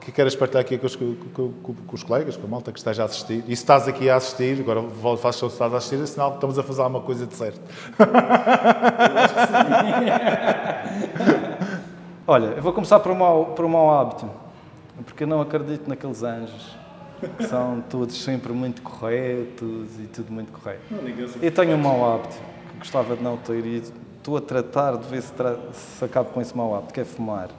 que 0.00 0.12
queiras 0.12 0.36
partilhar 0.36 0.62
aqui 0.62 0.78
com 0.78 0.86
os, 0.86 0.96
com, 0.96 1.14
com, 1.34 1.52
com 1.52 1.94
os, 1.94 2.02
colegas, 2.02 2.34
com 2.36 2.46
a 2.46 2.50
malta 2.50 2.72
que 2.72 2.78
esteja 2.78 3.02
a 3.02 3.06
assistir. 3.06 3.44
E 3.46 3.54
se 3.54 3.62
estás 3.62 3.86
aqui 3.86 4.08
a 4.08 4.16
assistir, 4.16 4.60
agora 4.60 4.82
faz 5.18 5.36
só 5.36 5.46
se 5.48 5.54
estás 5.54 5.74
a 5.74 5.76
assistir, 5.76 6.02
é 6.02 6.06
sinal 6.06 6.30
que 6.30 6.36
estamos 6.36 6.58
a 6.58 6.62
fazer 6.62 6.80
alguma 6.82 7.02
coisa 7.02 7.26
de 7.26 7.34
certo. 7.34 7.60
Olha, 12.26 12.46
eu 12.46 12.62
vou 12.62 12.72
começar 12.72 12.98
por 13.00 13.12
um 13.12 13.16
mau, 13.16 13.44
por 13.46 13.64
um 13.64 13.68
mau 13.68 14.00
hábito, 14.00 14.30
porque 15.02 15.24
eu 15.24 15.28
não 15.28 15.40
acredito 15.40 15.88
naqueles 15.88 16.22
anjos. 16.22 16.76
que 17.36 17.46
São 17.46 17.82
todos 17.88 18.22
sempre 18.22 18.52
muito 18.52 18.82
corretos 18.82 19.98
e 19.98 20.06
tudo 20.06 20.32
muito 20.32 20.52
correto. 20.52 20.82
Eu 21.42 21.52
tenho 21.52 21.76
um 21.76 21.78
mau 21.78 22.14
hábito 22.14 22.36
que 22.72 22.78
gostava 22.78 23.16
de 23.16 23.22
não 23.22 23.36
ter 23.36 23.64
e 23.64 23.82
estou 24.16 24.36
a 24.36 24.40
tratar 24.40 24.96
de 24.96 25.06
ver 25.08 25.22
se, 25.22 25.32
tra 25.32 25.56
se 25.72 26.04
acabo 26.04 26.30
com 26.30 26.40
esse 26.40 26.56
mau 26.56 26.74
hábito, 26.74 26.94
que 26.94 27.00
é 27.00 27.04
fumar. 27.04 27.50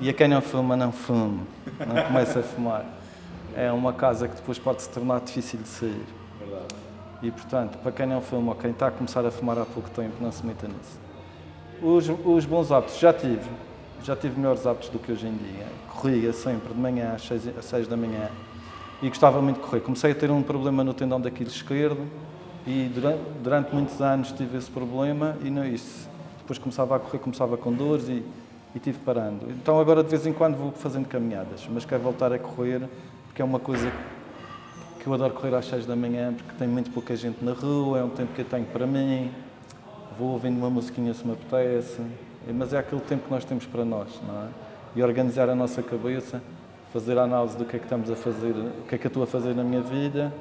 E 0.00 0.10
a 0.10 0.12
quem 0.12 0.28
não 0.28 0.42
fuma, 0.42 0.76
não 0.76 0.92
fume. 0.92 1.40
Não 1.80 2.04
começa 2.04 2.40
a 2.40 2.42
fumar. 2.42 2.84
É 3.56 3.72
uma 3.72 3.92
casa 3.94 4.28
que 4.28 4.36
depois 4.36 4.58
pode 4.58 4.82
se 4.82 4.90
tornar 4.90 5.20
difícil 5.20 5.58
de 5.60 5.68
sair. 5.68 6.04
Verdade. 6.38 6.74
E, 7.22 7.30
portanto, 7.30 7.78
para 7.78 7.92
quem 7.92 8.06
não 8.06 8.20
fuma 8.20 8.52
ou 8.52 8.58
quem 8.58 8.72
está 8.72 8.88
a 8.88 8.90
começar 8.90 9.24
a 9.24 9.30
fumar 9.30 9.58
há 9.58 9.64
pouco 9.64 9.88
tempo, 9.90 10.12
não 10.20 10.30
se 10.30 10.44
meta 10.44 10.68
nisso. 10.68 11.00
Os, 11.82 12.08
os 12.24 12.44
bons 12.44 12.70
hábitos, 12.70 12.98
já 12.98 13.12
tive. 13.12 13.48
Já 14.06 14.14
tive 14.14 14.38
melhores 14.38 14.64
hábitos 14.64 14.88
do 14.88 15.00
que 15.00 15.10
hoje 15.10 15.26
em 15.26 15.36
dia. 15.36 15.66
Corria 15.88 16.32
sempre 16.32 16.72
de 16.72 16.78
manhã 16.78 17.14
às 17.14 17.22
6, 17.26 17.58
às 17.58 17.64
6 17.64 17.88
da 17.88 17.96
manhã 17.96 18.30
e 19.02 19.08
gostava 19.08 19.42
muito 19.42 19.56
de 19.56 19.62
correr. 19.66 19.80
Comecei 19.80 20.12
a 20.12 20.14
ter 20.14 20.30
um 20.30 20.44
problema 20.44 20.84
no 20.84 20.94
tendão 20.94 21.20
daquilo 21.20 21.50
esquerdo 21.50 22.06
e 22.64 22.88
durante, 22.94 23.20
durante 23.42 23.74
muitos 23.74 24.00
anos 24.00 24.30
tive 24.30 24.58
esse 24.58 24.70
problema 24.70 25.36
e 25.42 25.50
não 25.50 25.64
é 25.64 25.70
isso. 25.70 26.08
Depois 26.38 26.56
começava 26.56 26.94
a 26.94 27.00
correr, 27.00 27.18
começava 27.18 27.56
com 27.56 27.72
dores 27.72 28.08
e 28.08 28.22
e 28.76 28.78
tive 28.78 28.98
parando. 28.98 29.50
Então 29.50 29.80
agora 29.80 30.04
de 30.04 30.10
vez 30.10 30.26
em 30.26 30.34
quando 30.34 30.54
vou 30.56 30.70
fazendo 30.70 31.08
caminhadas, 31.08 31.66
mas 31.68 31.86
quero 31.86 32.02
voltar 32.02 32.30
a 32.30 32.38
correr 32.38 32.82
porque 33.26 33.40
é 33.40 33.44
uma 33.44 33.58
coisa 33.58 33.90
que 35.00 35.06
eu 35.06 35.14
adoro 35.14 35.32
correr 35.32 35.54
às 35.56 35.64
6 35.64 35.86
da 35.86 35.96
manhã 35.96 36.34
porque 36.34 36.52
tem 36.58 36.68
muito 36.68 36.90
pouca 36.90 37.16
gente 37.16 37.42
na 37.42 37.52
rua, 37.52 38.00
é 38.00 38.04
um 38.04 38.10
tempo 38.10 38.34
que 38.34 38.42
eu 38.42 38.44
tenho 38.44 38.66
para 38.66 38.86
mim. 38.86 39.32
Vou 40.18 40.28
ouvindo 40.28 40.58
uma 40.58 40.68
musiquinha 40.68 41.12
se 41.14 41.26
me 41.26 41.32
apetece, 41.32 42.02
mas 42.52 42.72
é 42.72 42.78
aquele 42.78 43.00
tempo 43.02 43.24
que 43.24 43.30
nós 43.30 43.44
temos 43.44 43.66
para 43.66 43.84
nós, 43.84 44.08
não 44.26 44.42
é? 44.42 44.46
E 44.94 45.02
organizar 45.02 45.48
a 45.48 45.54
nossa 45.54 45.82
cabeça, 45.82 46.40
fazer 46.92 47.18
a 47.18 47.22
análise 47.22 47.56
do 47.56 47.64
que 47.64 47.76
é 47.76 47.78
que 47.78 47.84
estamos 47.84 48.10
a 48.10 48.16
fazer, 48.16 48.50
o 48.50 48.86
que 48.88 48.94
é 48.94 48.98
que 48.98 49.06
eu 49.06 49.08
estou 49.08 49.22
a 49.22 49.26
fazer 49.26 49.54
na 49.54 49.62
minha 49.62 49.82
vida, 49.82 50.32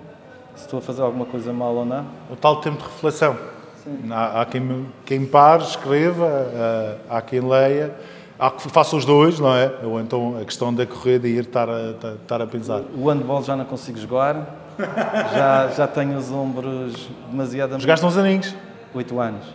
se 0.56 0.64
estou 0.64 0.80
a 0.80 0.82
fazer 0.82 1.02
alguma 1.02 1.26
coisa 1.26 1.52
mal 1.52 1.74
ou 1.76 1.86
não. 1.86 2.06
O 2.30 2.36
tal 2.36 2.62
tempo 2.62 2.78
de 2.78 2.84
reflexão. 2.84 3.36
Sim. 3.84 4.10
Há, 4.10 4.42
há 4.42 4.46
quem, 4.46 4.88
quem 5.06 5.26
pare, 5.26 5.64
escreva, 5.64 7.00
há 7.10 7.22
quem 7.22 7.42
leia 7.42 7.94
Há 8.38 8.52
que 8.52 8.70
faça 8.70 8.98
os 8.98 9.06
dois, 9.06 9.40
não 9.40 9.56
é? 9.56 9.72
Ou 9.84 10.00
então 10.00 10.38
a 10.38 10.44
questão 10.44 10.74
da 10.74 10.86
corrida 10.86 11.26
e 11.26 11.38
ir 11.38 11.46
estar 11.46 11.70
a, 11.70 11.92
estar 12.22 12.42
a 12.42 12.46
pensar. 12.46 12.82
O 12.94 13.10
handball 13.10 13.42
já 13.42 13.56
não 13.56 13.64
consigo 13.64 13.98
jogar, 13.98 14.36
já, 15.34 15.70
já 15.70 15.88
tenho 15.88 16.18
os 16.18 16.30
ombros 16.32 17.08
demasiado... 17.32 17.80
Jogaste 17.80 18.06
uns 18.06 18.18
aninhos? 18.18 18.54
Oito 18.94 19.20
anos. 19.22 19.46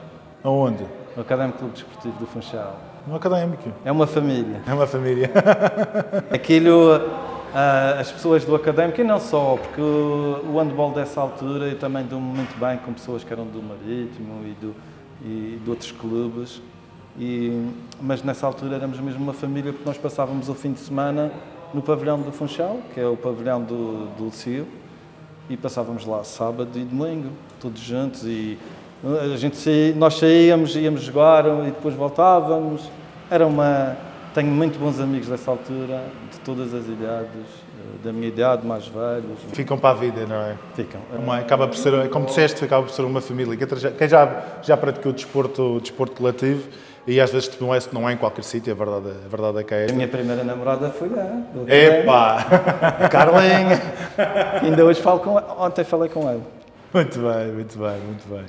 Aonde? 0.43 0.85
No 1.17 1.23
Académico 1.23 1.59
Clube 1.59 1.75
Desportivo 1.75 2.19
do 2.19 2.27
Funchal. 2.27 2.79
No 3.07 3.17
Académico? 3.17 3.73
É 3.85 3.91
uma 3.91 4.07
família. 4.07 4.63
É 4.67 4.73
uma 4.73 4.87
família. 4.87 5.31
Aquilo, 6.33 6.97
uh, 6.97 7.99
as 7.99 8.13
pessoas 8.13 8.45
do 8.45 8.55
Académico, 8.55 9.01
e 9.01 9.05
não 9.05 9.19
só, 9.19 9.57
porque 9.57 9.81
o, 9.81 10.41
o 10.53 10.59
handball 10.59 10.93
dessa 10.93 11.21
altura 11.21 11.67
eu 11.67 11.79
também 11.79 12.05
dou-me 12.05 12.27
muito 12.27 12.59
bem 12.59 12.79
com 12.79 12.93
pessoas 12.93 13.25
que 13.25 13.33
eram 13.33 13.45
do 13.45 13.61
Marítimo 13.61 14.47
e, 14.47 14.53
do, 14.61 14.77
e 15.23 15.61
de 15.63 15.71
outros 15.71 15.91
clubes. 15.91 16.63
E, 17.19 17.69
mas 18.01 18.23
nessa 18.23 18.47
altura 18.47 18.77
éramos 18.77 19.01
mesmo 19.01 19.23
uma 19.23 19.35
família 19.35 19.73
porque 19.73 19.87
nós 19.87 19.99
passávamos 19.99 20.49
o 20.49 20.55
fim 20.55 20.73
de 20.73 20.81
semana 20.81 21.33
no 21.75 21.83
pavilhão 21.83 22.21
do 22.21 22.31
Funchal, 22.31 22.79
que 22.95 23.01
é 23.01 23.07
o 23.07 23.17
pavilhão 23.17 23.63
do, 23.63 24.07
do 24.17 24.25
Lucio, 24.25 24.67
e 25.49 25.57
passávamos 25.57 26.07
lá 26.07 26.23
sábado 26.23 26.79
e 26.79 26.85
domingo, 26.85 27.31
todos 27.61 27.81
juntos. 27.81 28.25
E 28.25 28.57
a 29.03 29.37
gente 29.37 29.57
saía, 29.57 29.95
nós 29.95 30.15
saíamos, 30.15 30.77
íamos 30.77 31.03
jogar 31.03 31.47
e 31.47 31.71
depois 31.71 31.95
voltávamos. 31.95 32.91
Era 33.31 33.47
uma. 33.47 33.97
Tenho 34.35 34.49
muito 34.49 34.79
bons 34.79 35.01
amigos 35.01 35.29
dessa 35.29 35.51
altura, 35.51 36.05
de 36.31 36.39
todas 36.41 36.73
as 36.73 36.87
idades, 36.87 37.29
eh, 37.35 38.05
da 38.05 38.13
minha 38.13 38.29
idade, 38.29 38.65
mais 38.65 38.87
velhos. 38.87 39.39
Ficam 39.53 39.77
para 39.77 39.91
a 39.91 39.95
vida, 39.95 40.25
não 40.25 40.37
é? 40.37 40.55
Ficam. 40.75 41.01
Uma, 41.19 41.39
acaba 41.39 41.67
por 41.67 41.77
ser, 41.77 42.09
como 42.11 42.27
disseste, 42.27 42.65
acaba 42.65 42.85
por 42.85 42.93
ser 42.93 43.03
uma 43.03 43.21
família. 43.21 43.57
Quem 43.57 44.09
já, 44.09 44.45
já 44.63 44.77
praticou 44.77 45.13
desporto, 45.13 45.81
desporto 45.81 46.15
coletivo 46.15 46.63
e 47.07 47.21
às 47.21 47.33
vezes 47.33 47.51
não 47.59 47.75
é, 47.75 47.79
não 47.93 48.09
é 48.09 48.13
em 48.13 48.17
qualquer 48.17 48.45
sítio, 48.45 48.73
a 48.73 48.77
verdade, 48.77 49.09
a 49.25 49.29
verdade 49.29 49.59
é 49.59 49.65
que 49.65 49.75
é 49.75 49.81
esta. 49.85 49.93
A 49.93 49.97
minha 49.97 50.09
primeira 50.09 50.45
namorada 50.45 50.91
foi 50.91 51.09
lá. 51.09 51.43
Epá! 51.67 52.37
A 53.01 53.09
Carlinha! 53.09 53.81
Ainda 54.63 54.85
hoje 54.85 55.01
falo 55.01 55.19
com 55.21 55.39
ela. 55.39 55.57
Ontem 55.59 55.83
falei 55.83 56.09
com 56.09 56.29
ela. 56.29 56.43
Muito 56.93 57.19
bem, 57.19 57.53
muito 57.53 57.79
bem, 57.79 57.99
muito 58.01 58.29
bem. 58.29 58.45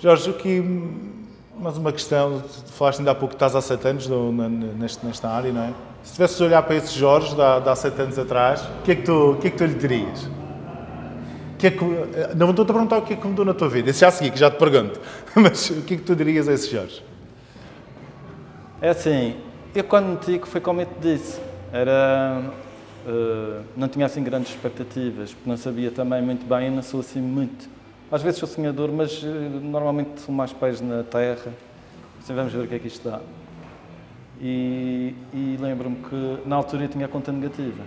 Jorge, 0.00 0.30
aqui 0.30 0.62
mais 1.58 1.76
uma 1.76 1.90
questão. 1.92 2.40
Falaste 2.66 3.00
ainda 3.00 3.10
há 3.10 3.14
pouco 3.16 3.30
que 3.30 3.34
estás 3.34 3.56
há 3.56 3.60
sete 3.60 3.88
anos 3.88 4.06
no, 4.06 4.30
neste, 4.32 5.04
nesta 5.04 5.28
área, 5.28 5.52
não 5.52 5.62
é? 5.62 5.72
Se 6.04 6.12
tivesses 6.12 6.36
de 6.36 6.44
olhar 6.44 6.62
para 6.62 6.76
esse 6.76 6.96
Jorge 6.96 7.34
de 7.34 7.42
há, 7.42 7.58
de 7.58 7.68
há 7.68 7.74
sete 7.74 8.00
anos 8.00 8.16
atrás, 8.16 8.62
o 8.62 8.82
que 8.84 8.92
é 8.92 8.94
que 8.94 9.02
tu, 9.02 9.36
que 9.40 9.48
é 9.48 9.50
que 9.50 9.56
tu 9.56 9.64
lhe 9.64 9.74
dirias? 9.74 10.28
que 11.58 11.66
é 11.66 11.70
que, 11.72 11.84
não 12.36 12.50
estou-te 12.50 12.70
a 12.70 12.72
perguntar 12.72 12.98
o 12.98 13.02
que 13.02 13.14
é 13.14 13.16
que 13.16 13.26
mudou 13.26 13.44
na 13.44 13.52
tua 13.52 13.68
vida, 13.68 13.90
esse 13.90 14.00
já 14.00 14.12
segui, 14.12 14.30
que 14.30 14.38
já 14.38 14.48
te 14.48 14.56
pergunto. 14.56 15.00
Mas 15.34 15.68
o 15.70 15.82
que 15.82 15.94
é 15.94 15.96
que 15.96 16.04
tu 16.04 16.14
dirias 16.14 16.48
a 16.48 16.52
esse 16.52 16.70
Jorge? 16.70 17.02
É 18.80 18.90
assim, 18.90 19.34
eu 19.74 19.82
quando 19.82 20.06
me 20.06 20.18
digo 20.24 20.46
foi 20.46 20.60
como 20.60 20.80
eu 20.80 20.86
te 20.86 21.00
disse, 21.00 21.40
era, 21.72 22.40
uh, 23.04 23.64
não 23.76 23.88
tinha 23.88 24.06
assim 24.06 24.22
grandes 24.22 24.52
expectativas, 24.52 25.32
porque 25.32 25.50
não 25.50 25.56
sabia 25.56 25.90
também 25.90 26.22
muito 26.22 26.46
bem, 26.46 26.68
e 26.68 26.70
não 26.70 26.82
sou 26.82 27.00
assim 27.00 27.20
muito. 27.20 27.77
Às 28.10 28.22
vezes 28.22 28.38
sou 28.38 28.48
sonhador, 28.48 28.90
mas 28.90 29.22
uh, 29.22 29.26
normalmente 29.26 30.20
sou 30.22 30.34
mais 30.34 30.50
pés 30.50 30.80
na 30.80 31.02
terra. 31.02 31.52
Assim, 32.18 32.34
vamos 32.34 32.52
ver 32.52 32.64
o 32.64 32.66
que 32.66 32.74
é 32.74 32.78
que 32.78 32.86
isto 32.86 33.06
dá. 33.06 33.20
E, 34.40 35.14
e 35.34 35.58
lembro-me 35.60 35.96
que 35.96 36.48
na 36.48 36.56
altura 36.56 36.84
eu 36.84 36.88
tinha 36.88 37.06
conta 37.06 37.30
negativa. 37.30 37.82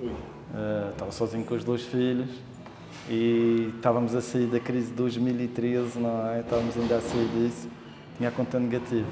Uh, 0.00 0.90
estava 0.90 1.12
sozinho 1.12 1.44
com 1.44 1.54
os 1.54 1.62
dois 1.62 1.82
filhos 1.82 2.30
e 3.08 3.72
estávamos 3.76 4.14
a 4.16 4.20
sair 4.20 4.46
da 4.46 4.58
crise 4.58 4.88
de 4.88 4.94
2013, 4.94 5.98
não 6.00 6.28
é? 6.30 6.40
Estávamos 6.40 6.76
ainda 6.76 6.96
a 6.96 7.00
sair 7.00 7.28
disso, 7.28 7.68
tinha 8.16 8.30
a 8.30 8.32
conta 8.32 8.58
negativa. 8.58 9.06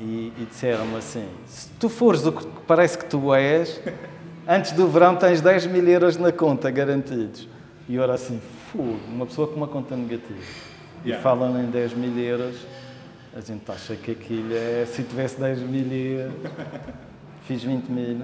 E, 0.00 0.32
e 0.38 0.46
disseram-me 0.50 0.96
assim: 0.96 1.28
se 1.46 1.68
tu 1.78 1.88
fores 1.88 2.26
o 2.26 2.32
que 2.32 2.46
parece 2.66 2.98
que 2.98 3.04
tu 3.04 3.32
és, 3.32 3.80
antes 4.46 4.72
do 4.72 4.88
verão 4.88 5.14
tens 5.14 5.40
10 5.40 5.66
mil 5.68 5.86
euros 5.88 6.16
na 6.16 6.32
conta 6.32 6.68
garantidos. 6.68 7.48
E 7.88 7.94
eu 7.94 8.02
era 8.02 8.14
assim: 8.14 8.40
fogo, 8.72 8.98
uma 9.08 9.26
pessoa 9.26 9.48
com 9.48 9.54
uma 9.54 9.68
conta 9.68 9.96
negativa. 9.96 10.38
Yeah. 11.04 11.20
E 11.20 11.22
falam 11.22 11.62
em 11.62 11.70
10 11.70 11.94
mil 11.94 12.18
euros, 12.18 12.66
a 13.34 13.40
gente 13.40 13.70
acha 13.70 13.96
que 13.96 14.12
aquilo 14.12 14.54
é. 14.54 14.86
Se 14.86 15.02
tivesse 15.02 15.38
10 15.40 15.60
mil 15.60 15.92
euros, 15.92 16.34
fiz 17.42 17.62
20 17.62 17.88
mil. 17.88 18.22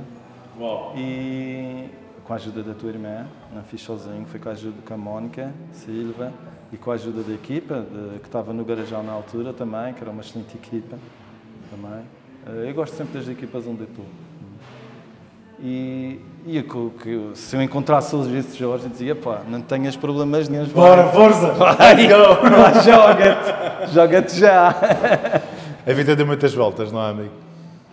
Uau. 0.58 0.94
E 0.96 1.88
com 2.24 2.32
a 2.32 2.36
ajuda 2.36 2.62
da 2.62 2.74
tua 2.74 2.90
irmã, 2.90 3.26
não 3.52 3.62
fiz 3.64 3.82
sozinho, 3.82 4.24
foi 4.26 4.38
com 4.38 4.48
a 4.48 4.52
ajuda 4.52 4.76
com 4.86 4.94
a 4.94 4.96
Mónica 4.96 5.52
Silva 5.72 6.32
e 6.72 6.76
com 6.76 6.90
a 6.90 6.94
ajuda 6.94 7.22
da 7.22 7.32
equipa, 7.32 7.80
de, 7.80 8.18
que 8.20 8.26
estava 8.26 8.52
no 8.52 8.64
Garajal 8.64 9.02
na 9.02 9.12
altura 9.12 9.52
também, 9.52 9.92
que 9.92 10.00
era 10.00 10.10
uma 10.10 10.22
excelente 10.22 10.56
equipa 10.56 10.98
também. 11.70 12.04
Eh, 12.46 12.70
eu 12.70 12.74
gosto 12.74 12.94
sempre 12.94 13.18
das 13.18 13.28
equipas 13.28 13.66
onde 13.66 13.84
estou. 13.84 14.06
E, 15.62 16.18
e 16.44 16.56
eu, 16.56 16.64
que, 16.90 17.30
se 17.34 17.54
eu 17.54 17.62
encontrasse 17.62 18.16
hoje 18.16 18.36
esse 18.36 18.58
Jorge, 18.58 18.86
eu 18.86 18.90
dizia, 18.90 19.14
pá, 19.14 19.42
não 19.48 19.60
tenhas 19.60 19.96
problemas 19.96 20.48
nenhum. 20.48 20.66
Bora, 20.66 21.06
força! 21.08 21.52
Vai, 21.52 22.08
go! 22.08 22.82
Joga-te! 22.84 23.92
Joga-te 23.94 24.40
já! 24.40 24.74
A 25.86 25.92
vida 25.92 26.16
deu 26.16 26.26
muitas 26.26 26.52
voltas, 26.52 26.90
não 26.90 27.00
é, 27.00 27.10
amigo? 27.10 27.30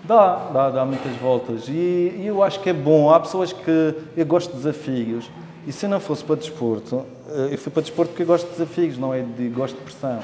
Dá, 0.03 0.49
dá, 0.51 0.69
dá 0.71 0.85
muitas 0.85 1.15
voltas. 1.17 1.67
E, 1.67 1.71
e, 1.71 2.23
eu 2.25 2.41
acho 2.41 2.59
que 2.59 2.71
é 2.71 2.73
bom. 2.73 3.11
Há 3.11 3.19
pessoas 3.19 3.53
que. 3.53 3.93
Eu 4.17 4.25
gosto 4.25 4.49
de 4.49 4.57
desafios. 4.57 5.29
E 5.67 5.71
se 5.71 5.87
não 5.87 5.99
fosse 5.99 6.23
para 6.23 6.35
desporto, 6.35 7.05
eh, 7.29 7.49
eu 7.51 7.57
fui 7.59 7.71
para 7.71 7.83
desporto 7.83 8.09
porque 8.09 8.23
eu 8.23 8.27
gosto 8.27 8.45
de 8.45 8.53
desafios, 8.53 8.97
não 8.97 9.13
é 9.13 9.21
de 9.21 9.49
gosto 9.49 9.75
de 9.75 9.83
pressão. 9.83 10.19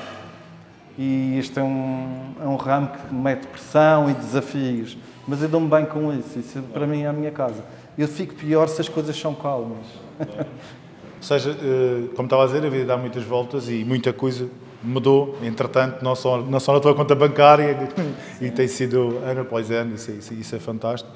E 0.98 1.38
este 1.38 1.60
é 1.60 1.64
um, 1.64 2.34
é 2.42 2.48
um 2.48 2.56
ramo 2.56 2.88
que 2.88 3.14
mete 3.14 3.46
pressão 3.46 4.10
e 4.10 4.14
desafios. 4.14 4.98
Mas 5.28 5.42
eu 5.42 5.50
dou-me 5.50 5.70
bem 5.70 5.86
com 5.86 6.14
isso. 6.14 6.40
Isso 6.40 6.62
para 6.74 6.86
mim 6.86 7.02
é 7.02 7.08
a 7.08 7.14
minha 7.14 7.32
casa. 7.32 7.64
Eu 7.98 8.08
fico 8.08 8.36
pior 8.36 8.68
se 8.68 8.82
as 8.82 8.90
coisas 8.90 9.18
são 9.18 9.34
calmas. 9.34 9.86
Ou 10.20 11.24
seja, 11.24 11.52
eh, 11.52 12.10
como 12.16 12.28
estava 12.28 12.44
a 12.44 12.46
dizer, 12.46 12.66
a 12.66 12.70
vida 12.70 12.86
dá 12.86 12.98
muitas 12.98 13.24
voltas 13.24 13.68
e 13.70 13.84
muita 13.84 14.14
coisa 14.14 14.48
mudou, 14.86 15.36
entretanto, 15.42 16.04
não 16.04 16.16
só, 16.16 16.38
não 16.42 16.60
só 16.60 16.74
na 16.74 16.80
tua 16.80 16.94
conta 16.94 17.16
bancária, 17.16 17.90
e 18.40 18.52
tem 18.52 18.68
sido 18.68 19.18
ano 19.26 19.42
após 19.42 19.72
ano, 19.72 19.96
isso, 19.96 20.12
isso, 20.12 20.34
isso, 20.34 20.56
é 20.56 20.60
fantástico. 20.60 21.12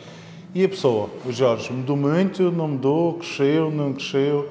E 0.54 0.66
a 0.66 0.70
pessoa, 0.70 1.10
o 1.26 1.32
Jorge, 1.32 1.72
mudou 1.72 1.96
muito, 1.96 2.52
não 2.52 2.70
mudou, 2.70 3.14
cresceu, 3.16 3.70
não 3.70 3.94
cresceu? 3.94 4.50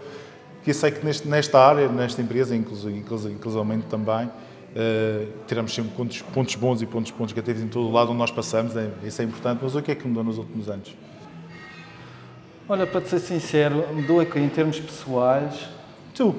Que 0.62 0.70
eu 0.70 0.74
sei 0.74 0.92
que 0.92 1.04
neste, 1.04 1.26
nesta 1.26 1.58
área, 1.58 1.88
nesta 1.88 2.22
empresa, 2.22 2.54
inclusive, 2.54 2.96
inclusivamente 3.32 3.86
também, 3.86 4.30
Uh, 4.78 5.26
tiramos 5.48 5.74
sempre 5.74 5.90
pontos, 5.90 6.22
pontos, 6.22 6.54
bons 6.54 6.80
e 6.82 6.86
pontos, 6.86 7.10
pontos 7.10 7.34
negativos 7.34 7.62
em 7.62 7.66
todo 7.66 7.88
o 7.88 7.90
lado 7.90 8.10
onde 8.10 8.18
nós 8.18 8.30
passamos, 8.30 8.76
é, 8.76 8.88
isso 9.02 9.20
é 9.20 9.24
importante. 9.24 9.58
Mas 9.60 9.74
o 9.74 9.82
que 9.82 9.90
é 9.90 9.94
que 9.96 10.06
mudou 10.06 10.22
nos 10.22 10.38
últimos 10.38 10.68
anos? 10.68 10.94
Olha, 12.68 12.86
para 12.86 13.00
te 13.00 13.08
ser 13.08 13.18
sincero, 13.18 13.84
mudou 13.92 14.20
aqui 14.20 14.38
em 14.38 14.48
termos 14.48 14.78
pessoais. 14.78 15.68
Tu, 16.14 16.32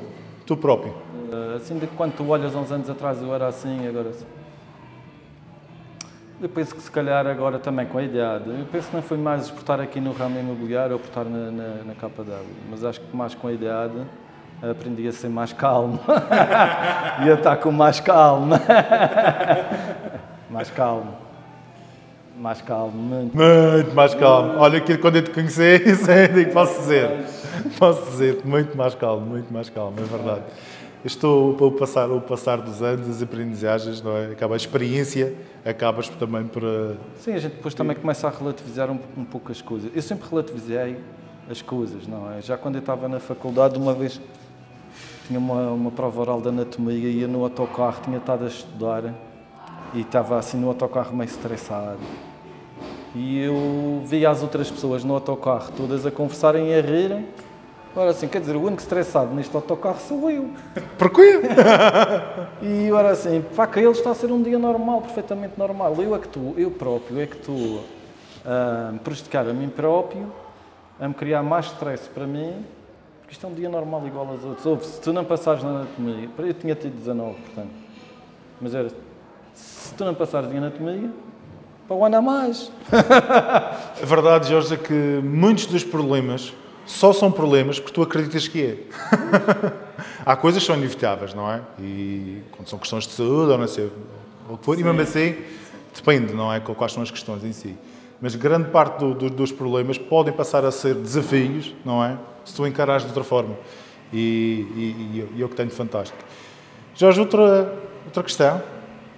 tu 0.45 0.55
próprio. 0.55 0.93
Uh, 0.93 1.57
assim, 1.57 1.77
de 1.77 1.87
quando 1.87 2.15
tu 2.15 2.25
olhas 2.29 2.55
uns 2.55 2.71
anos 2.71 2.89
atrás 2.89 3.21
eu 3.21 3.35
era 3.35 3.47
assim, 3.47 3.85
agora 3.85 4.07
assim. 4.07 4.25
Eu 6.41 6.47
penso 6.47 6.73
que 6.73 6.81
se 6.81 6.89
calhar 6.89 7.27
agora 7.27 7.59
também 7.59 7.85
com 7.87 7.97
a 7.97 8.03
idade, 8.03 8.49
eu 8.49 8.65
penso 8.71 8.87
que 8.87 8.95
não 8.95 9.03
foi 9.03 9.17
mais 9.17 9.51
por 9.51 9.59
estar 9.59 9.81
aqui 9.81 9.99
no 9.99 10.13
ramo 10.13 10.39
imobiliário 10.39 10.93
ou 10.93 10.99
por 10.99 11.09
estar 11.09 11.25
na, 11.25 11.51
na, 11.51 11.83
na 11.83 11.93
d'água, 11.93 12.45
mas 12.69 12.85
acho 12.85 13.01
que 13.01 13.17
mais 13.17 13.35
com 13.35 13.49
a 13.49 13.51
idade 13.51 14.01
aprendi 14.61 15.07
a 15.07 15.11
ser 15.11 15.29
mais 15.29 15.53
calmo 15.53 15.99
e 17.25 17.29
a 17.29 17.33
estar 17.33 17.57
com 17.57 17.71
mais 17.71 17.99
calma. 17.99 18.61
mais 20.49 20.69
calmo. 20.69 21.13
Mais 22.37 22.61
calmo, 22.61 22.97
muito. 22.97 23.35
Muito 23.35 23.93
mais 23.93 24.15
calmo. 24.15 24.59
Olha, 24.59 24.79
que 24.79 24.97
quando 24.97 25.17
eu 25.17 25.23
te 25.23 25.29
conheci, 25.29 25.75
isso 25.85 26.09
é 26.09 26.27
que 26.27 26.45
posso 26.45 26.79
dizer. 26.79 27.25
Posso 27.77 28.09
dizer, 28.11 28.41
muito 28.45 28.77
mais 28.77 28.95
calmo, 28.95 29.25
muito 29.25 29.51
mais 29.51 29.69
calmo, 29.69 29.99
é 29.99 30.03
verdade. 30.03 30.43
Estou 31.03 31.55
o 31.61 31.71
passar, 31.71 32.09
o 32.09 32.19
passar 32.21 32.57
dos 32.61 32.81
anos, 32.81 33.09
as 33.09 33.21
aprendizagens, 33.21 34.01
não 34.01 34.15
é? 34.15 34.31
Acaba 34.31 34.53
a 34.53 34.57
experiência, 34.57 35.33
acabas 35.65 36.09
também 36.09 36.45
por. 36.45 36.63
Eh, 36.63 36.95
Sim, 37.17 37.33
a 37.33 37.37
gente 37.39 37.55
depois 37.55 37.73
também 37.73 37.95
começa 37.95 38.27
a 38.27 38.29
relativizar 38.31 38.89
um, 38.89 38.99
um 39.17 39.23
pouco 39.23 39.51
as 39.51 39.61
coisas. 39.61 39.89
Eu 39.93 40.01
sempre 40.01 40.29
relativizei 40.29 40.97
as 41.49 41.61
coisas, 41.61 42.05
não 42.05 42.31
é? 42.31 42.41
Já 42.41 42.57
quando 42.57 42.75
eu 42.75 42.79
estava 42.79 43.07
na 43.07 43.19
faculdade, 43.19 43.77
uma 43.77 43.93
vez 43.93 44.19
tinha 45.29 45.39
uma, 45.39 45.71
uma 45.71 45.91
prova 45.91 46.21
oral 46.21 46.41
de 46.41 46.49
anatomia 46.49 47.07
e 47.07 47.19
ia 47.19 47.27
no 47.27 47.43
autocarro, 47.43 48.01
tinha 48.03 48.17
estado 48.17 48.45
a 48.45 48.47
estudar 48.47 49.13
e 49.93 50.01
estava 50.01 50.39
assim 50.39 50.57
no 50.57 50.67
autocarro 50.67 51.15
meio 51.15 51.29
estressado. 51.29 51.99
E 53.13 53.39
eu 53.39 54.01
via 54.05 54.31
as 54.31 54.41
outras 54.41 54.71
pessoas 54.71 55.03
no 55.03 55.13
autocarro 55.13 55.71
todas 55.77 56.03
a 56.03 56.11
conversarem 56.11 56.69
e 56.69 56.73
a 56.73 56.81
rirem 56.81 57.27
Ora 57.95 58.11
assim, 58.11 58.27
quer 58.27 58.39
dizer, 58.39 58.55
o 58.55 58.61
único 58.61 58.81
estressado 58.81 59.33
neste 59.33 59.55
autocarro 59.55 59.99
sou 59.99 60.29
eu. 60.29 60.51
Porquê? 60.97 61.41
e 62.61 62.87
eu 62.87 62.97
era 62.97 63.09
assim, 63.09 63.43
pá, 63.55 63.65
que 63.65 63.79
ele 63.79 63.89
está 63.89 64.11
a 64.11 64.15
ser 64.15 64.31
um 64.31 64.41
dia 64.41 64.59
normal, 64.59 65.01
perfeitamente 65.01 65.53
normal. 65.57 65.95
Eu 65.97 66.15
é 66.15 66.19
que 66.19 66.27
estou, 66.27 66.53
eu 66.55 66.69
próprio, 66.69 67.19
é 67.19 67.25
que 67.25 67.35
estou 67.35 67.83
a 68.45 68.93
prejudicar 69.03 69.47
a 69.47 69.53
mim 69.53 69.69
próprio, 69.69 70.31
a 70.99 71.07
me 71.07 71.13
criar 71.13 71.41
mais 71.41 71.65
stress 71.65 72.07
para 72.09 72.27
mim, 72.27 72.63
porque 73.29 73.35
isto 73.35 73.45
é 73.45 73.49
um 73.49 73.53
dia 73.53 73.69
normal 73.69 74.07
igual 74.07 74.27
aos 74.27 74.43
outros. 74.43 74.65
Ouve, 74.65 74.83
se 74.83 74.99
tu 75.01 75.13
não 75.13 75.23
passares 75.23 75.63
na 75.63 75.69
anatomia, 75.69 76.27
eu 76.39 76.53
tinha 76.55 76.73
tido 76.73 76.95
19, 76.95 77.39
portanto, 77.39 77.69
mas 78.59 78.73
era, 78.73 78.89
se 79.53 79.93
tu 79.93 80.03
não 80.03 80.15
passares 80.15 80.49
de 80.49 80.57
anatomia, 80.57 81.11
para 81.87 81.95
o 81.95 82.03
ano 82.03 82.17
a 82.17 82.21
mais. 82.23 82.71
a 82.91 84.03
verdade, 84.03 84.49
Jorge, 84.49 84.73
é 84.73 84.77
que 84.77 85.21
muitos 85.23 85.67
dos 85.67 85.83
problemas 85.83 86.51
só 86.87 87.13
são 87.13 87.31
problemas 87.31 87.79
porque 87.79 87.93
tu 87.93 88.01
acreditas 88.01 88.47
que 88.47 88.63
é. 88.63 88.77
Há 90.25 90.35
coisas 90.35 90.63
que 90.63 90.65
são 90.65 90.75
inevitáveis, 90.75 91.35
não 91.35 91.51
é? 91.51 91.61
E 91.79 92.41
quando 92.49 92.67
são 92.67 92.79
questões 92.79 93.05
de 93.05 93.13
saúde 93.13 93.51
ou 93.51 93.57
não 93.59 93.67
sei 93.67 93.91
o 94.49 94.57
que 94.57 94.65
for, 94.65 94.75
sim, 94.75 94.81
e 94.81 94.83
mesmo 94.83 95.01
assim, 95.01 95.35
depende, 95.93 96.33
não 96.33 96.51
é? 96.51 96.59
Quais 96.59 96.93
são 96.93 97.03
as 97.03 97.11
questões 97.11 97.43
em 97.43 97.53
si. 97.53 97.77
Mas 98.21 98.35
grande 98.35 98.69
parte 98.69 98.99
do, 98.99 99.13
do, 99.13 99.29
dos 99.29 99.51
problemas 99.51 99.97
podem 99.97 100.33
passar 100.33 100.65
a 100.65 100.71
ser 100.71 100.95
desafios, 100.95 101.73
não 101.85 102.03
é? 102.03 102.17
Se 102.43 102.53
tu 102.53 102.67
encarares 102.67 103.03
de 103.03 103.09
outra 103.09 103.23
forma. 103.23 103.55
E, 104.11 104.67
e, 104.75 105.29
e 105.35 105.41
é 105.41 105.45
o 105.45 105.49
que 105.49 105.55
tenho 105.55 105.69
de 105.69 105.75
fantástico. 105.75 106.17
Jorge, 106.95 107.19
outra, 107.19 107.73
outra 108.05 108.23
questão. 108.23 108.61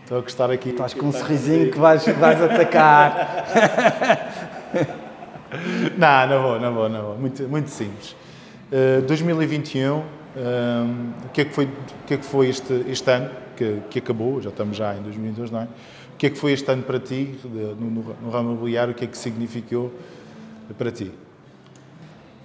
Estou 0.03 0.19
a 0.19 0.21
gostar 0.21 0.51
aqui. 0.51 0.69
Estás 0.69 0.93
com 0.93 1.07
um 1.07 1.11
sorrisinho 1.11 1.71
que 1.71 1.79
vais, 1.79 2.05
vais 2.05 2.41
atacar. 2.41 3.47
não, 5.97 6.27
não 6.27 6.41
vou, 6.41 6.59
não 6.59 6.73
vou, 6.73 6.89
não 6.89 7.01
vou. 7.03 7.17
Muito, 7.17 7.43
muito 7.47 7.69
simples. 7.69 8.15
Uh, 8.71 9.01
2021, 9.07 9.95
um, 9.95 10.03
o 11.25 11.29
que 11.29 11.41
é 11.41 11.45
que 11.45 11.53
foi, 11.53 11.65
o 11.65 12.05
que 12.05 12.13
é 12.13 12.17
que 12.17 12.25
foi 12.25 12.49
este, 12.49 12.85
este 12.87 13.09
ano 13.09 13.29
que, 13.55 13.79
que 13.89 13.99
acabou? 13.99 14.41
Já 14.41 14.49
estamos 14.49 14.77
já 14.77 14.95
em 14.95 15.01
2022, 15.01 15.51
não 15.51 15.61
é? 15.61 15.67
O 16.13 16.17
que 16.17 16.28
é 16.28 16.30
que 16.30 16.38
foi 16.38 16.52
este 16.52 16.69
ano 16.71 16.84
para 16.84 17.00
ti, 17.00 17.36
no, 17.43 17.76
no, 17.76 18.15
no 18.21 18.30
ramo 18.30 18.52
imobiliário? 18.52 18.93
O 18.93 18.95
que 18.95 19.06
é 19.06 19.08
que 19.08 19.17
significou 19.17 19.91
para 20.78 20.91
ti? 20.91 21.12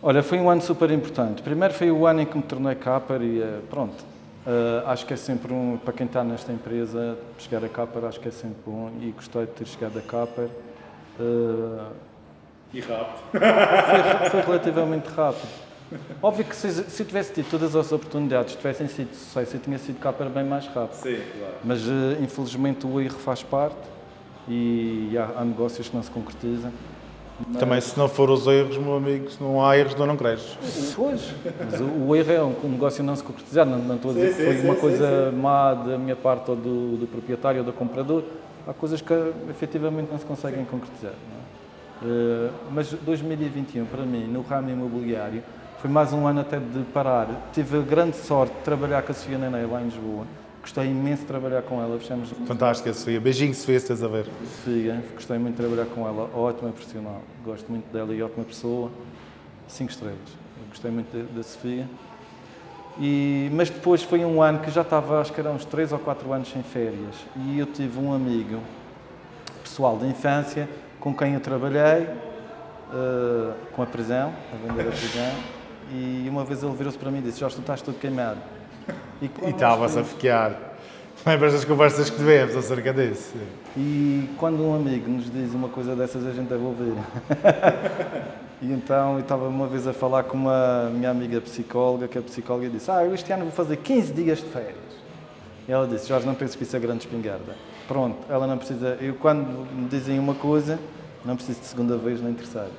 Olha, 0.03 0.23
foi 0.23 0.39
um 0.39 0.49
ano 0.49 0.63
super 0.63 0.91
importante. 0.91 1.43
Primeiro 1.43 1.75
foi 1.75 1.91
o 1.91 2.07
ano 2.07 2.21
em 2.21 2.27
que 2.27 2.37
me 2.37 2.43
tornei 2.43 2.75
capa 2.75 3.17
e 3.17 3.41
eh, 3.41 3.61
pronto. 3.69 4.05
Uh, 4.47 4.87
acho 4.87 5.05
que 5.05 5.13
é 5.13 5.17
sempre 5.17 5.53
um, 5.53 5.77
para 5.77 5.93
quem 5.93 6.07
está 6.07 6.23
nesta 6.23 6.53
empresa, 6.53 7.19
chegar 7.37 7.65
a 7.65 7.69
capa 7.69 7.99
acho 8.07 8.21
que 8.21 8.29
é 8.29 8.31
sempre 8.31 8.59
bom 8.65 8.93
e 9.01 9.11
gostei 9.11 9.45
de 9.45 9.51
ter 9.51 9.67
chegado 9.67 9.99
a 9.99 10.03
capa. 10.03 10.49
Uh, 11.19 11.91
e 12.73 12.81
rápido. 12.81 13.19
Foi, 13.33 14.31
foi, 14.31 14.41
relativamente 14.43 15.09
rápido. 15.09 15.66
Óbvio 16.23 16.45
que 16.45 16.57
se, 16.57 16.73
se 16.73 17.03
eu 17.03 17.07
tivesse 17.07 17.33
tido 17.33 17.51
todas 17.51 17.77
as 17.77 17.93
oportunidades, 17.93 18.55
tivessem 18.57 18.89
sido 18.89 19.15
sucesso, 19.15 19.57
eu 19.57 19.61
tinha 19.61 19.79
sido 19.79 19.99
capa 20.01 20.25
bem 20.25 20.45
mais 20.45 20.67
rápido. 20.67 20.95
Sim, 20.95 21.21
claro. 21.39 21.55
Mas 21.65 21.87
uh, 21.87 22.23
infelizmente 22.23 22.87
o 22.87 23.01
erro 23.01 23.19
faz 23.19 23.43
parte 23.43 23.77
e 24.49 25.17
há, 25.17 25.41
há 25.41 25.45
negócios 25.45 25.89
que 25.89 25.95
não 25.95 26.03
se 26.03 26.11
concretizam. 26.11 26.73
Mas... 27.47 27.59
Também, 27.59 27.81
se 27.81 27.99
não 27.99 28.09
for 28.09 28.31
os 28.31 28.47
erros, 28.47 28.79
meu 28.79 28.97
amigo, 28.97 29.31
se 29.31 29.43
não 29.43 29.65
há 29.65 29.77
erros, 29.77 29.95
não, 29.95 30.07
não 30.07 30.17
cresces. 30.17 30.57
Pois, 30.97 31.35
mas 31.71 31.81
o, 31.81 31.85
o, 31.85 32.17
erro 32.17 32.33
é 32.33 32.43
um, 32.43 32.55
um 32.65 32.69
negócio 32.71 33.05
não 33.05 33.15
se 33.15 33.23
concretizar. 33.23 33.67
Não, 33.67 33.79
não 33.79 33.97
estou 33.97 34.11
a 34.11 34.15
dizer 34.15 34.33
sim, 34.33 34.37
que 34.37 34.45
foi 34.45 34.57
sim, 34.57 34.65
uma 34.65 34.75
sim, 34.75 34.81
coisa 34.81 35.33
má 35.33 35.75
da 35.75 35.99
minha 35.99 36.17
parte 36.17 36.51
ou 36.51 36.57
do, 36.57 36.97
do 36.97 37.07
proprietário 37.07 37.61
ou 37.61 37.65
do 37.65 37.73
comprador. 37.73 38.25
Há 38.67 38.73
coisas 38.73 39.01
que 39.01 39.13
efetivamente 39.51 40.11
não 40.11 40.19
se 40.19 40.25
conseguem 40.25 40.65
concretizar. 40.65 41.13
Uh, 42.03 42.51
mas 42.73 42.93
2021, 42.93 43.85
para 43.87 44.03
mim, 44.03 44.27
no 44.27 44.41
ramo 44.41 44.71
imobiliário, 44.71 45.43
foi 45.79 45.91
mais 45.91 46.13
um 46.13 46.27
ano 46.27 46.41
até 46.41 46.59
de 46.59 46.83
parar. 46.93 47.29
Tive 47.53 47.79
a 47.79 47.83
grande 47.83 48.17
sorte 48.17 48.55
de 48.55 48.61
trabalhar 48.63 49.03
com 49.03 49.13
a 49.13 49.15
Sofia 49.15 49.39
Nenê 49.39 49.67
lá 49.67 49.81
em 49.81 49.85
Lisboa. 49.85 50.27
Gostei 50.61 50.87
imenso 50.87 51.23
de 51.23 51.29
trabalhar 51.29 51.63
com 51.63 51.81
ela. 51.81 51.99
Fechamos... 51.99 52.31
Fantástica, 52.47 52.93
Sofia. 52.93 53.21
Beijinho, 53.21 53.55
Sofia, 53.55 53.77
estás 53.77 54.03
a 54.03 54.09
ver. 54.09 54.27
Sofia, 54.57 55.05
gostei 55.15 55.39
muito 55.39 55.57
de 55.57 55.63
trabalhar 55.63 55.87
com 55.87 56.07
ela. 56.07 56.29
Ótima 56.35 56.73
profissional. 56.73 57.23
Gosto 57.45 57.71
muito 57.71 57.93
dela 57.93 58.15
e 58.15 58.23
ótima 58.23 58.45
pessoa. 58.45 58.91
Cinco 59.69 59.93
estrelas. 59.93 60.19
Gostei 60.71 60.91
muito 60.91 61.35
da 61.35 61.43
Sofia. 61.43 61.87
E, 62.99 63.51
mas 63.53 63.69
depois 63.69 64.03
foi 64.03 64.25
um 64.25 64.43
ano 64.43 64.61
que 64.61 64.71
já 64.71 64.81
estava, 64.81 65.21
acho 65.21 65.33
que 65.33 65.41
eram 65.41 65.55
uns 65.55 65.65
três 65.65 65.93
ou 65.93 65.99
quatro 65.99 66.33
anos 66.33 66.51
sem 66.51 66.63
férias. 66.63 67.15
E 67.37 67.59
eu 67.59 67.67
tive 67.67 68.01
um 68.01 68.13
amigo 68.13 68.61
pessoal 69.63 69.99
de 69.99 70.07
infância 70.07 70.69
com 70.99 71.15
quem 71.15 71.35
eu 71.35 71.41
trabalhei, 71.41 72.05
uh, 72.05 73.53
com 73.73 73.83
a 73.83 73.87
prisão, 73.87 74.33
a 74.53 74.57
vender 74.67 74.89
a 74.89 74.91
prisão, 74.91 75.33
e 75.93 76.27
uma 76.29 76.45
vez 76.45 76.63
ele 76.63 76.75
virou-se 76.75 76.99
para 76.99 77.11
mim 77.11 77.19
e 77.19 77.23
disse: 77.23 77.41
Jorge, 77.41 77.57
tu 77.57 77.61
estás 77.61 77.83
todo 77.83 77.99
queimado. 77.99 78.41
E 79.21 79.31
estava-se 79.49 79.99
a 79.99 80.05
fiquear. 80.05 80.77
Lembras 81.25 81.55
das 81.55 81.65
conversas 81.65 82.09
que 82.11 82.17
tivemos 82.17 82.55
acerca 82.55 82.93
disso? 82.93 83.35
E 83.77 84.29
quando 84.37 84.63
um 84.63 84.77
amigo 84.77 85.11
nos 85.11 85.31
diz 85.31 85.55
uma 85.55 85.69
coisa 85.69 85.97
dessas, 85.97 86.25
a 86.27 86.31
gente 86.31 86.49
deve 86.49 86.63
ouvir. 86.63 86.93
e 88.63 88.73
então 88.73 89.15
eu 89.15 89.21
estava 89.21 89.49
uma 89.49 89.67
vez 89.67 89.87
a 89.87 89.93
falar 89.93 90.25
com 90.25 90.37
uma 90.37 90.91
minha 90.91 91.11
amiga 91.11 91.41
psicóloga, 91.41 92.07
que 92.07 92.17
é 92.19 92.21
psicóloga, 92.21 92.67
e 92.67 92.71
disse: 92.71 92.91
Ah, 92.91 93.05
eu 93.05 93.15
este 93.15 93.33
ano 93.33 93.45
vou 93.45 93.53
fazer 93.53 93.77
15 93.79 94.13
dias 94.13 94.39
de 94.39 94.45
férias. 94.45 94.77
E 95.67 95.73
ela 95.73 95.87
disse: 95.87 96.09
Jorge, 96.09 96.27
não 96.27 96.35
penses 96.35 96.55
que 96.55 96.63
isso 96.63 96.77
é 96.77 96.79
grande 96.79 97.07
espingarda. 97.07 97.57
Pronto, 97.89 98.19
ela 98.29 98.47
não 98.47 98.59
precisa. 98.59 98.97
Eu, 99.01 99.15
quando 99.15 99.67
me 99.73 99.89
dizem 99.89 100.19
uma 100.19 100.35
coisa, 100.35 100.79
não 101.25 101.35
preciso 101.35 101.61
de 101.61 101.67
segunda 101.67 101.97
vez 101.97 102.21
nem 102.21 102.35
terceira. 102.35 102.71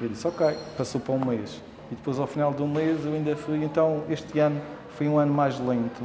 Eu 0.00 0.08
disse: 0.08 0.26
Ok, 0.28 0.46
passou 0.76 1.00
para 1.00 1.14
um 1.14 1.24
mês. 1.24 1.60
E 1.90 1.94
depois, 1.94 2.18
ao 2.18 2.26
final 2.26 2.52
do 2.52 2.66
mês, 2.66 3.04
eu 3.04 3.12
ainda 3.12 3.34
fui. 3.36 3.62
Então, 3.64 4.02
este 4.10 4.38
ano 4.38 4.60
foi 4.96 5.08
um 5.08 5.18
ano 5.18 5.32
mais 5.32 5.58
lento 5.58 6.02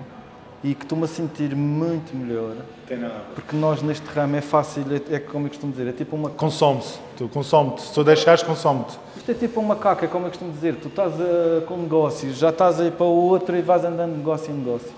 e 0.63 0.73
que 0.73 0.85
estou-me 0.85 1.03
a 1.03 1.07
sentir 1.07 1.53
muito 1.55 2.15
melhor. 2.15 2.55
Tem 2.87 2.97
nada. 2.97 3.21
Porque 3.35 3.55
nós, 3.55 3.81
neste 3.81 4.07
ramo, 4.07 4.35
é 4.35 4.41
fácil, 4.41 4.85
é, 4.89 5.15
é 5.15 5.19
como 5.19 5.45
eu 5.45 5.49
costumo 5.49 5.71
dizer, 5.73 5.87
é 5.87 5.91
tipo 5.91 6.15
uma. 6.15 6.29
Consome-se, 6.29 6.99
tu 7.17 7.27
consome-te. 7.27 7.81
Se 7.81 7.93
tu 7.93 8.03
deixares, 8.03 8.43
consome-te. 8.43 8.97
Isto 9.17 9.31
é 9.31 9.33
tipo 9.33 9.59
uma 9.59 9.75
caca, 9.75 10.05
é 10.05 10.07
como 10.07 10.25
eu 10.25 10.29
costumo 10.29 10.51
dizer. 10.53 10.77
Tu 10.77 10.87
estás 10.87 11.13
a, 11.19 11.65
com 11.65 11.77
negócios, 11.77 12.37
já 12.37 12.49
estás 12.49 12.79
aí 12.79 12.91
para 12.91 13.05
o 13.05 13.29
outro 13.29 13.57
e 13.57 13.61
vais 13.61 13.83
andando 13.83 14.13
de 14.13 14.17
negócio 14.19 14.51
em 14.53 14.57
negócio. 14.57 14.91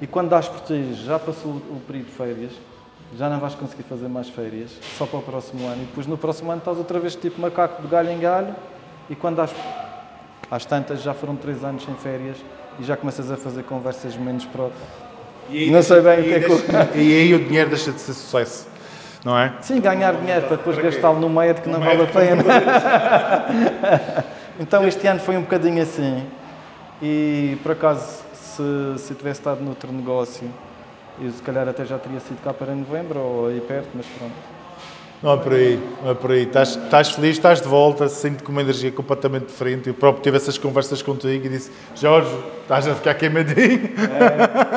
E 0.00 0.06
quando 0.06 0.28
dás 0.28 0.48
por 0.48 0.60
ti, 0.60 0.94
já 0.94 1.18
passou 1.18 1.52
o 1.52 1.80
período 1.86 2.06
de 2.06 2.12
férias, 2.12 2.52
já 3.18 3.28
não 3.28 3.40
vais 3.40 3.54
conseguir 3.54 3.82
fazer 3.82 4.08
mais 4.08 4.28
férias, 4.28 4.70
só 4.96 5.04
para 5.06 5.18
o 5.18 5.22
próximo 5.22 5.66
ano. 5.66 5.82
E 5.82 5.86
depois 5.86 6.06
no 6.06 6.16
próximo 6.16 6.50
ano 6.50 6.60
estás 6.60 6.78
outra 6.78 6.98
vez 7.00 7.16
tipo 7.16 7.40
macaco 7.40 7.82
de 7.82 7.88
galho 7.88 8.10
em 8.10 8.18
galho, 8.18 8.54
e 9.10 9.16
quando 9.16 9.36
dás 9.36 9.50
às 10.50 10.64
tantas 10.64 11.02
já 11.02 11.14
foram 11.14 11.36
três 11.36 11.62
anos 11.62 11.84
sem 11.84 11.94
férias 11.94 12.36
e 12.78 12.84
já 12.84 12.96
começas 12.96 13.30
a 13.30 13.36
fazer 13.36 13.62
conversas 13.62 14.16
menos 14.16 14.44
próximas. 14.46 14.88
Não 15.70 15.82
sei 15.82 16.00
bem 16.00 16.20
o 16.20 16.24
que 16.24 16.34
é 16.34 16.40
que. 16.40 16.98
E 16.98 17.20
aí 17.20 17.34
o 17.34 17.44
dinheiro 17.44 17.70
deixa 17.70 17.92
de 17.92 18.00
ser 18.00 18.14
sucesso, 18.14 18.68
não 19.24 19.36
é? 19.38 19.54
Sim, 19.60 19.80
ganhar 19.80 20.14
dinheiro 20.14 20.46
para 20.46 20.56
depois 20.56 20.78
gastá-lo 20.78 21.18
no 21.18 21.28
meio 21.28 21.54
de 21.54 21.60
que 21.60 21.68
não 21.68 21.80
vale 21.80 22.02
a 22.02 22.06
pena. 22.06 22.42
então 24.60 24.86
este 24.86 25.06
ano 25.06 25.20
foi 25.20 25.36
um 25.36 25.42
bocadinho 25.42 25.82
assim. 25.82 26.24
E 27.02 27.56
por 27.62 27.72
acaso 27.72 28.22
se, 28.34 28.98
se 28.98 29.14
tivesse 29.14 29.40
estado 29.40 29.62
noutro 29.62 29.90
negócio, 29.92 30.48
Eu 31.20 31.30
se 31.30 31.42
calhar 31.42 31.68
até 31.68 31.84
já 31.84 31.98
teria 31.98 32.20
sido 32.20 32.42
cá 32.42 32.54
para 32.54 32.74
novembro 32.74 33.18
ou 33.18 33.48
aí 33.48 33.60
perto, 33.60 33.88
mas 33.94 34.06
pronto. 34.06 34.59
Não 35.22 35.34
é 35.34 35.36
por 35.36 35.52
aí, 35.52 35.78
não 36.02 36.10
é 36.10 36.14
por 36.14 36.30
aí. 36.30 36.42
Estás, 36.44 36.76
estás 36.76 37.10
feliz, 37.10 37.32
estás 37.36 37.60
de 37.60 37.68
volta, 37.68 38.08
sinto 38.08 38.42
com 38.42 38.52
uma 38.52 38.62
energia 38.62 38.90
completamente 38.90 39.46
diferente. 39.48 39.86
Eu 39.88 39.94
próprio 39.94 40.22
tive 40.22 40.38
essas 40.38 40.56
conversas 40.56 41.02
contigo 41.02 41.44
e 41.44 41.48
disse: 41.50 41.70
Jorge, 41.94 42.34
estás 42.62 42.88
a 42.88 42.94
ficar 42.94 43.12
queimadinho. 43.14 43.90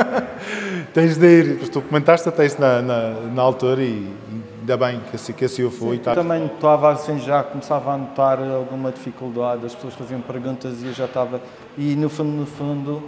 Tens 0.94 1.18
de 1.18 1.26
ir. 1.26 1.70
Tu 1.70 1.82
comentaste 1.82 2.28
até 2.28 2.46
isso 2.46 2.60
na, 2.60 2.82
na, 2.82 3.10
na 3.34 3.42
altura 3.42 3.82
e 3.82 4.12
ainda 4.60 4.78
bem 4.78 5.02
que 5.10 5.16
assim, 5.16 5.34
que 5.34 5.46
assim 5.46 5.62
eu 5.62 5.72
fui. 5.72 5.98
Tá- 5.98 6.14
Também 6.14 6.46
estava 6.46 6.92
assim, 6.92 7.20
já 7.20 7.42
começava 7.42 7.94
a 7.94 7.98
notar 7.98 8.40
alguma 8.40 8.92
dificuldade, 8.92 9.66
as 9.66 9.74
pessoas 9.74 9.94
faziam 9.94 10.20
perguntas 10.22 10.82
e 10.84 10.88
eu 10.88 10.94
já 10.94 11.06
estava. 11.06 11.42
E 11.78 11.96
no 11.96 12.10
fundo, 12.10 12.32
no 12.32 12.46
fundo, 12.46 13.02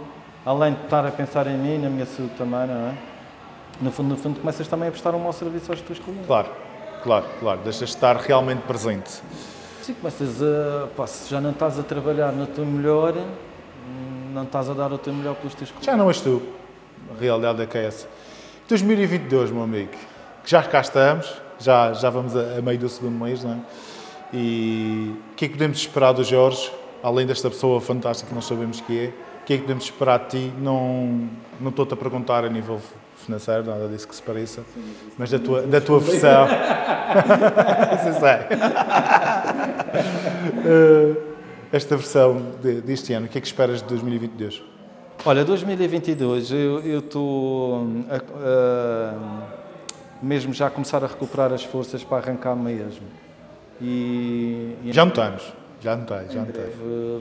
além 0.44 0.72
de 0.72 0.82
estar 0.84 1.04
a 1.06 1.10
pensar 1.10 1.46
em 1.46 1.56
mim, 1.58 1.78
na 1.78 1.90
minha 1.90 2.06
saúde 2.06 2.32
também, 2.38 2.66
não 2.66 2.88
é? 2.88 2.94
No 3.80 3.92
fundo, 3.92 4.08
no 4.08 4.16
fundo, 4.16 4.40
começas 4.40 4.66
também 4.66 4.88
a 4.88 4.90
prestar 4.90 5.14
um 5.14 5.18
mau 5.18 5.32
serviço 5.34 5.70
aos 5.70 5.82
teus 5.82 5.98
clientes. 5.98 6.26
Claro, 6.26 6.48
claro, 7.06 7.26
claro. 7.38 7.60
Deixas 7.62 7.90
de 7.90 7.94
estar 7.94 8.16
realmente 8.16 8.62
presente. 8.62 9.22
Sim, 9.80 9.94
começas 9.94 10.42
a. 10.42 10.88
Pá, 10.96 11.06
se 11.06 11.30
já 11.30 11.40
não 11.40 11.52
estás 11.52 11.78
a 11.78 11.84
trabalhar 11.84 12.32
no 12.32 12.46
teu 12.46 12.66
melhor, 12.66 13.14
não 14.34 14.42
estás 14.42 14.68
a 14.68 14.74
dar 14.74 14.92
o 14.92 14.98
teu 14.98 15.14
melhor 15.14 15.36
pelos 15.36 15.54
teus 15.54 15.70
clientes. 15.70 15.86
Já 15.86 15.96
não 15.96 16.08
és 16.08 16.20
tu. 16.20 16.42
A 17.16 17.20
realidade 17.20 17.62
é 17.62 17.66
que 17.66 17.78
é 17.78 17.84
essa. 17.86 18.08
2022, 18.68 19.52
meu 19.52 19.62
amigo, 19.62 19.92
que 20.42 20.50
já 20.50 20.60
cá 20.64 20.80
estamos, 20.80 21.32
já, 21.60 21.92
já 21.92 22.10
vamos 22.10 22.36
a, 22.36 22.58
a 22.58 22.62
meio 22.62 22.78
do 22.78 22.88
segundo 22.88 23.24
mês, 23.24 23.44
não 23.44 23.52
é? 23.52 23.58
E 24.34 25.14
o 25.32 25.34
que 25.36 25.44
é 25.44 25.48
que 25.48 25.54
podemos 25.54 25.78
esperar 25.78 26.12
do 26.12 26.24
Jorge, 26.24 26.72
além 27.00 27.24
desta 27.24 27.48
pessoa 27.48 27.80
fantástica 27.80 28.28
que 28.28 28.34
nós 28.34 28.44
sabemos 28.44 28.80
que 28.80 28.98
é? 28.98 29.08
O 29.42 29.46
que 29.46 29.54
é 29.54 29.56
que 29.56 29.62
podemos 29.62 29.84
esperar 29.84 30.18
de 30.18 30.30
ti? 30.30 30.52
Não, 30.58 31.30
não 31.60 31.70
estou-te 31.70 31.94
a 31.94 31.96
perguntar 31.96 32.44
a 32.44 32.48
nível 32.48 32.80
financeiro, 33.26 33.64
nada 33.64 33.88
disso 33.88 34.06
que 34.08 34.14
se 34.14 34.22
pareça, 34.22 34.62
mas 35.18 35.30
da 35.30 35.38
tua, 35.38 35.62
da 35.62 35.80
tua 35.80 36.00
versão. 36.00 36.46
Isso 37.96 38.20
sei. 38.20 38.46
Eh, 40.64 41.16
Esta 41.72 41.96
versão 41.96 42.52
de- 42.62 42.80
deste 42.80 43.12
ano, 43.12 43.26
o 43.26 43.28
que 43.28 43.38
é 43.38 43.40
que 43.40 43.46
esperas 43.46 43.82
de 43.82 43.88
2022? 43.88 44.62
Olha, 45.24 45.44
2022, 45.44 46.50
eu 46.52 46.98
estou 47.00 47.86
mesmo 50.22 50.52
já 50.52 50.68
a 50.68 50.70
começar 50.70 51.02
a 51.02 51.06
recuperar 51.06 51.52
as 51.52 51.64
forças 51.64 52.04
para 52.04 52.18
arrancar 52.18 52.54
mesmo. 52.54 53.06
E, 53.80 54.76
e 54.84 54.92
Já 54.92 55.04
notamos, 55.04 55.52
já 55.80 55.96
notei, 55.96 56.28
já 56.30 56.40
notei. 56.40 56.70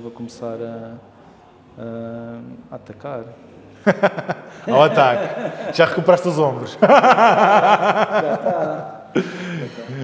vou 0.02 0.12
começar 0.12 0.58
a- 0.62 0.94
a 2.72 2.76
atacar. 2.76 3.24
Ao 4.68 4.82
ataque. 4.84 5.76
Já 5.78 5.86
recuperaste 5.86 6.28
os 6.28 6.40
ombros. 6.40 6.78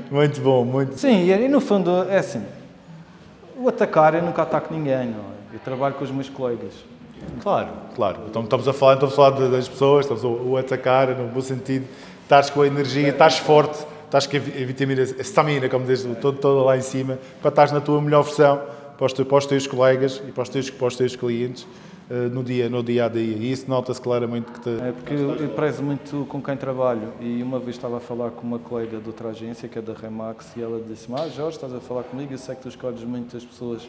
Muito 0.09 0.41
bom, 0.41 0.63
muito. 0.65 0.97
Sim, 0.97 1.29
e, 1.29 1.47
no 1.47 1.59
fundo 1.59 2.05
é 2.09 2.17
assim. 2.17 2.43
O 3.57 3.67
atacar, 3.69 4.13
eu 4.15 4.21
nunca 4.21 4.41
ataco 4.41 4.73
ninguém, 4.73 5.07
não 5.07 5.19
é? 5.19 5.55
Eu 5.55 5.59
trabalho 5.59 5.95
com 5.95 6.03
os 6.03 6.11
meus 6.11 6.29
colegas. 6.29 6.73
Claro, 7.41 7.67
claro. 7.95 8.17
Então 8.29 8.43
estamos 8.43 8.67
a 8.67 8.73
falar, 8.73 8.93
estamos 8.95 9.13
a 9.13 9.15
falar 9.17 9.31
das 9.49 9.67
pessoas, 9.67 10.05
estamos 10.09 10.23
a, 10.23 10.57
a 10.57 10.59
atacar 10.61 11.09
no 11.09 11.27
bom 11.27 11.41
sentido. 11.41 11.85
Estás 12.23 12.49
com 12.49 12.61
a 12.61 12.67
energia, 12.67 13.09
estás 13.09 13.37
forte, 13.37 13.85
estás 14.05 14.25
com 14.25 14.37
a 14.37 14.39
vi- 14.39 14.63
a 14.63 14.65
vitamina, 14.65 15.01
a 15.03 15.21
stamina, 15.23 15.69
como 15.69 15.85
diz, 15.85 16.03
todo, 16.21 16.37
todo 16.39 16.63
lá 16.63 16.77
em 16.77 16.81
cima, 16.81 17.19
para 17.41 17.49
estás 17.49 17.71
na 17.71 17.81
tua 17.81 18.01
melhor 18.01 18.23
versão 18.23 18.61
para 18.97 19.05
os, 19.05 19.13
teus, 19.13 19.27
para 19.27 19.37
os 19.37 19.45
teus 19.45 19.67
colegas 19.67 20.21
e 20.27 20.31
para 20.31 20.43
os 20.43 20.49
teus, 20.49 20.69
para 20.69 20.87
os 20.87 20.95
teus 20.95 21.15
clientes 21.15 21.67
no, 22.31 22.43
dia, 22.43 22.69
no 22.69 22.83
dia 22.83 23.05
a 23.05 23.07
dia. 23.07 23.35
E 23.37 23.51
isso 23.51 23.69
nota-se 23.69 24.01
claramente 24.01 24.51
que 24.51 24.59
te, 24.59 24.69
É 24.69 24.91
porque 24.91 25.13
eu, 25.13 25.35
eu 25.35 25.49
prezo 25.49 25.83
muito 25.83 26.25
com 26.27 26.41
quem 26.41 26.57
trabalho 26.57 27.13
e 27.19 27.41
uma 27.41 27.59
vez 27.59 27.75
estava 27.75 27.97
a 27.97 27.99
falar 27.99 28.31
com 28.31 28.45
uma 28.45 28.59
colega 28.59 28.99
de 28.99 29.07
outra 29.07 29.29
agência, 29.29 29.69
que 29.69 29.79
é 29.79 29.81
da 29.81 29.93
Remax, 29.93 30.55
e 30.57 30.61
ela 30.61 30.81
disse-me, 30.81 31.19
ah 31.19 31.27
Jorge, 31.29 31.57
estás 31.57 31.73
a 31.73 31.79
falar 31.79 32.03
comigo, 32.03 32.33
eu 32.33 32.37
sei 32.37 32.55
que 32.55 32.61
tu 32.61 32.67
escolhes 32.67 33.03
muito 33.03 33.35
as 33.35 33.45
pessoas 33.45 33.87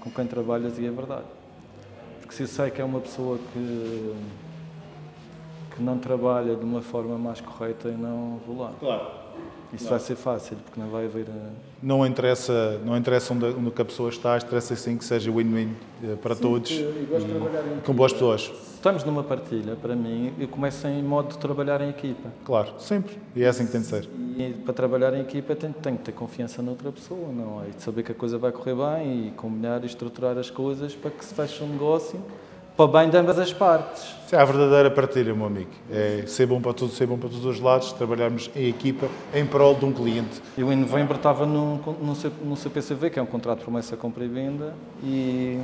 com 0.00 0.10
quem 0.10 0.26
trabalhas 0.26 0.78
e 0.78 0.86
é 0.86 0.90
verdade. 0.90 1.24
Porque 2.20 2.34
se 2.34 2.42
eu 2.42 2.46
sei 2.48 2.70
que 2.70 2.80
é 2.80 2.84
uma 2.84 3.00
pessoa 3.00 3.38
que, 3.52 4.14
que 5.74 5.82
não 5.82 5.98
trabalha 5.98 6.56
de 6.56 6.64
uma 6.64 6.82
forma 6.82 7.16
mais 7.16 7.40
correta, 7.40 7.88
eu 7.88 7.98
não 7.98 8.40
vou 8.46 8.58
lá. 8.60 8.72
Claro. 8.78 9.21
Isso 9.72 9.88
vai 9.88 9.98
ser 9.98 10.16
fácil, 10.16 10.56
porque 10.64 10.78
não 10.78 10.88
vai 10.90 11.06
haver... 11.06 11.26
eh, 11.28 11.50
Não 11.82 12.04
interessa, 12.06 12.78
não 12.84 12.96
interessa 12.96 13.32
onde, 13.32 13.46
onde 13.46 13.72
a 13.80 13.84
pessoa 13.84 14.10
está, 14.10 14.36
interessa 14.36 14.76
sim 14.76 14.98
que 14.98 15.04
seja 15.04 15.30
win-win 15.32 15.74
eh, 16.04 16.14
para 16.20 16.36
todos 16.36 16.70
e 16.70 17.80
com 17.84 17.94
boas 17.94 18.12
pessoas. 18.12 18.42
Se 18.42 18.74
estamos 18.74 19.02
numa 19.04 19.22
partilha, 19.22 19.74
para 19.76 19.96
mim, 19.96 20.32
eu 20.38 20.46
começo 20.48 20.86
em 20.86 21.02
modo 21.02 21.30
de 21.30 21.38
trabalhar 21.38 21.80
em 21.80 21.88
equipa. 21.88 22.28
Claro, 22.44 22.74
sempre. 22.78 23.16
E 23.34 23.42
é 23.42 23.48
assim 23.48 23.64
que 23.64 23.72
tem 23.72 23.80
de 23.80 23.86
ser. 23.86 24.08
E 24.36 24.52
para 24.64 24.74
trabalhar 24.74 25.14
em 25.14 25.20
equipa 25.20 25.54
tenho, 25.56 25.72
tenho 25.72 25.96
que 25.96 26.04
ter 26.04 26.12
confiança 26.12 26.60
noutra 26.60 26.92
pessoa, 26.92 27.32
não 27.32 27.62
é? 27.62 27.68
E 27.68 27.72
de 27.72 27.82
saber 27.82 28.02
que 28.02 28.12
a 28.12 28.14
coisa 28.14 28.36
vai 28.36 28.52
correr 28.52 28.74
bem 28.74 29.28
e 29.28 29.30
combinar 29.32 29.82
e 29.84 29.86
estruturar 29.86 30.36
as 30.36 30.50
coisas 30.50 30.94
para 30.94 31.10
que 31.10 31.24
se 31.24 31.32
feche 31.32 31.62
um 31.64 31.68
negócio 31.68 32.20
para 32.76 32.86
bem 32.86 33.10
de 33.10 33.16
ambas 33.16 33.38
as 33.38 33.52
partes. 33.52 34.02
Isso 34.26 34.34
é 34.34 34.40
a 34.40 34.44
verdadeira 34.44 34.90
partilha, 34.90 35.34
meu 35.34 35.46
amigo. 35.46 35.70
É 35.90 36.24
ser 36.26 36.46
bom 36.46 36.60
para 36.60 36.72
todos, 36.72 36.96
ser 36.96 37.06
bom 37.06 37.18
para 37.18 37.28
todos 37.28 37.44
os 37.44 37.60
lados, 37.60 37.92
trabalharmos 37.92 38.50
em 38.56 38.68
equipa 38.68 39.08
em 39.34 39.44
prol 39.46 39.74
de 39.74 39.84
um 39.84 39.92
cliente. 39.92 40.40
Eu 40.56 40.72
em 40.72 40.76
novembro 40.76 41.16
estava 41.16 41.44
num, 41.44 41.76
num, 42.00 42.14
num 42.44 42.56
CPCV, 42.56 43.10
que 43.10 43.18
é 43.18 43.22
um 43.22 43.26
contrato 43.26 43.58
de 43.58 43.64
promessa, 43.64 43.96
compra 43.96 44.24
e 44.24 44.28
venda, 44.28 44.74
e 45.04 45.60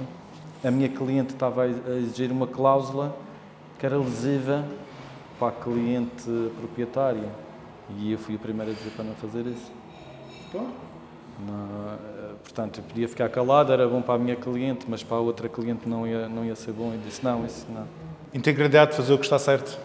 a 0.62 0.70
minha 0.70 0.88
cliente 0.88 1.32
estava 1.32 1.62
a 1.62 1.66
a 1.66 1.96
exigir 1.96 2.30
uma 2.30 2.46
cláusula 2.46 3.16
que 3.78 3.86
era 3.86 3.96
lesiva 3.96 4.64
para 5.38 5.48
a 5.48 5.52
cliente 5.52 6.50
proprietária. 6.58 7.28
E 7.96 8.12
eu 8.12 8.18
fui 8.18 8.34
o 8.34 8.38
primeiro 8.38 8.72
a 8.72 8.74
dizer 8.74 8.90
para 8.90 9.04
não 9.04 9.14
fazer 9.14 9.46
isso. 9.46 9.72
Não, 10.52 10.66
eh, 11.54 12.17
portanto, 12.42 12.78
eu 12.78 12.84
podia 12.84 13.08
ficar 13.08 13.28
calado, 13.28 13.72
era 13.72 13.86
bom 13.86 14.02
para 14.02 14.14
a 14.14 14.18
minha 14.18 14.36
cliente, 14.36 14.86
mas 14.88 15.02
para 15.02 15.16
a 15.16 15.20
outra 15.20 15.48
cliente 15.48 15.88
não 15.88 16.06
ia, 16.06 16.28
não 16.28 16.44
ia 16.44 16.54
ser 16.54 16.72
bom. 16.72 16.92
E 16.94 16.98
disse: 16.98 17.24
não, 17.24 17.44
isso 17.44 17.66
não. 17.70 17.86
Integridade, 18.32 18.94
fazer 18.94 19.12
o 19.12 19.18
que 19.18 19.24
está 19.24 19.38
certo. 19.38 19.78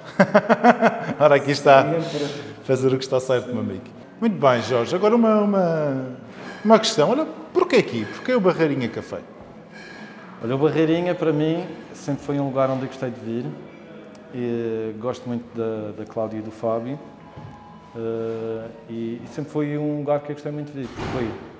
Ora, 1.20 1.36
aqui 1.36 1.52
está. 1.52 1.86
Fazer 2.64 2.94
o 2.94 2.98
que 2.98 3.04
está 3.04 3.20
certo, 3.20 3.48
meu 3.48 3.60
amigo. 3.60 3.84
Muito 4.20 4.40
bem, 4.40 4.62
Jorge. 4.62 4.96
Agora 4.96 5.16
uma, 5.16 5.42
uma, 5.42 6.08
uma 6.64 6.80
questão. 6.80 7.10
Olha, 7.10 7.26
porquê 7.54 7.78
aqui? 7.78 8.06
Porquê 8.06 8.34
o 8.34 8.40
Barreirinha 8.40 8.90
Café? 8.90 9.20
Olha, 10.44 10.56
o 10.56 10.58
Barreirinha, 10.58 11.16
para 11.16 11.32
mim, 11.32 11.66
sempre 11.94 12.24
foi 12.24 12.40
um 12.40 12.48
lugar 12.48 12.70
onde 12.70 12.84
eu 12.84 12.88
gostei 12.88 13.10
de 13.10 13.20
vir. 13.20 13.46
E, 14.36 14.94
gosto 15.00 15.28
muito 15.28 15.46
da, 15.58 15.92
da 15.98 16.06
Cláudia 16.06 16.40
e 16.40 16.42
do 16.42 16.52
Fábio. 16.52 17.00
Eh, 17.96 18.68
e, 18.90 19.22
e 19.24 19.28
sempre 19.28 19.52
foi 19.52 19.78
um 19.78 20.00
lugar 20.00 20.20
que 20.22 20.32
eu 20.32 20.36
gostei 20.36 20.52
muito 20.52 20.72
de 20.72 20.82
vir. 20.82 20.88
Porquê? 20.88 21.53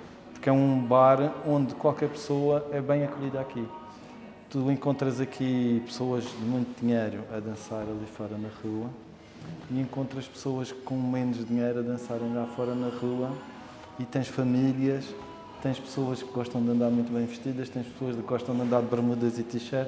Porque 0.44 0.50
é 0.50 0.54
um 0.54 0.78
bar 0.78 1.36
onde 1.48 1.74
qualquer 1.74 2.10
pessoa 2.10 2.68
é 2.70 2.82
bem 2.82 3.06
acolhida 3.06 3.40
aqui. 3.40 3.66
Tu 4.50 4.70
encontras 4.70 5.22
aqui 5.22 5.82
pessoas 5.86 6.26
de 6.26 6.44
muito 6.44 6.82
dinheiro 6.82 7.24
a 7.34 7.40
dançar 7.40 7.84
ali 7.84 8.06
fora 8.14 8.38
na 8.38 8.50
rua 8.62 8.90
e 9.72 9.80
encontras 9.80 10.28
pessoas 10.28 10.70
com 10.70 10.96
menos 10.96 11.48
dinheiro 11.48 11.80
a 11.80 11.82
dançarem 11.82 12.34
lá 12.34 12.46
fora 12.46 12.76
na 12.76 12.90
rua 12.90 13.32
e 13.98 14.04
tens 14.04 14.28
famílias, 14.28 15.06
tens 15.62 15.80
pessoas 15.80 16.22
que 16.22 16.34
gostam 16.34 16.62
de 16.62 16.72
andar 16.72 16.90
muito 16.90 17.10
bem 17.14 17.26
vestidas, 17.26 17.70
tens 17.70 17.88
pessoas 17.88 18.18
que 18.18 18.22
gostam 18.24 18.54
de 18.54 18.64
andar 18.64 18.82
de 18.82 18.88
bermudas 18.88 19.40
e 19.40 19.44
t-shirt. 19.44 19.88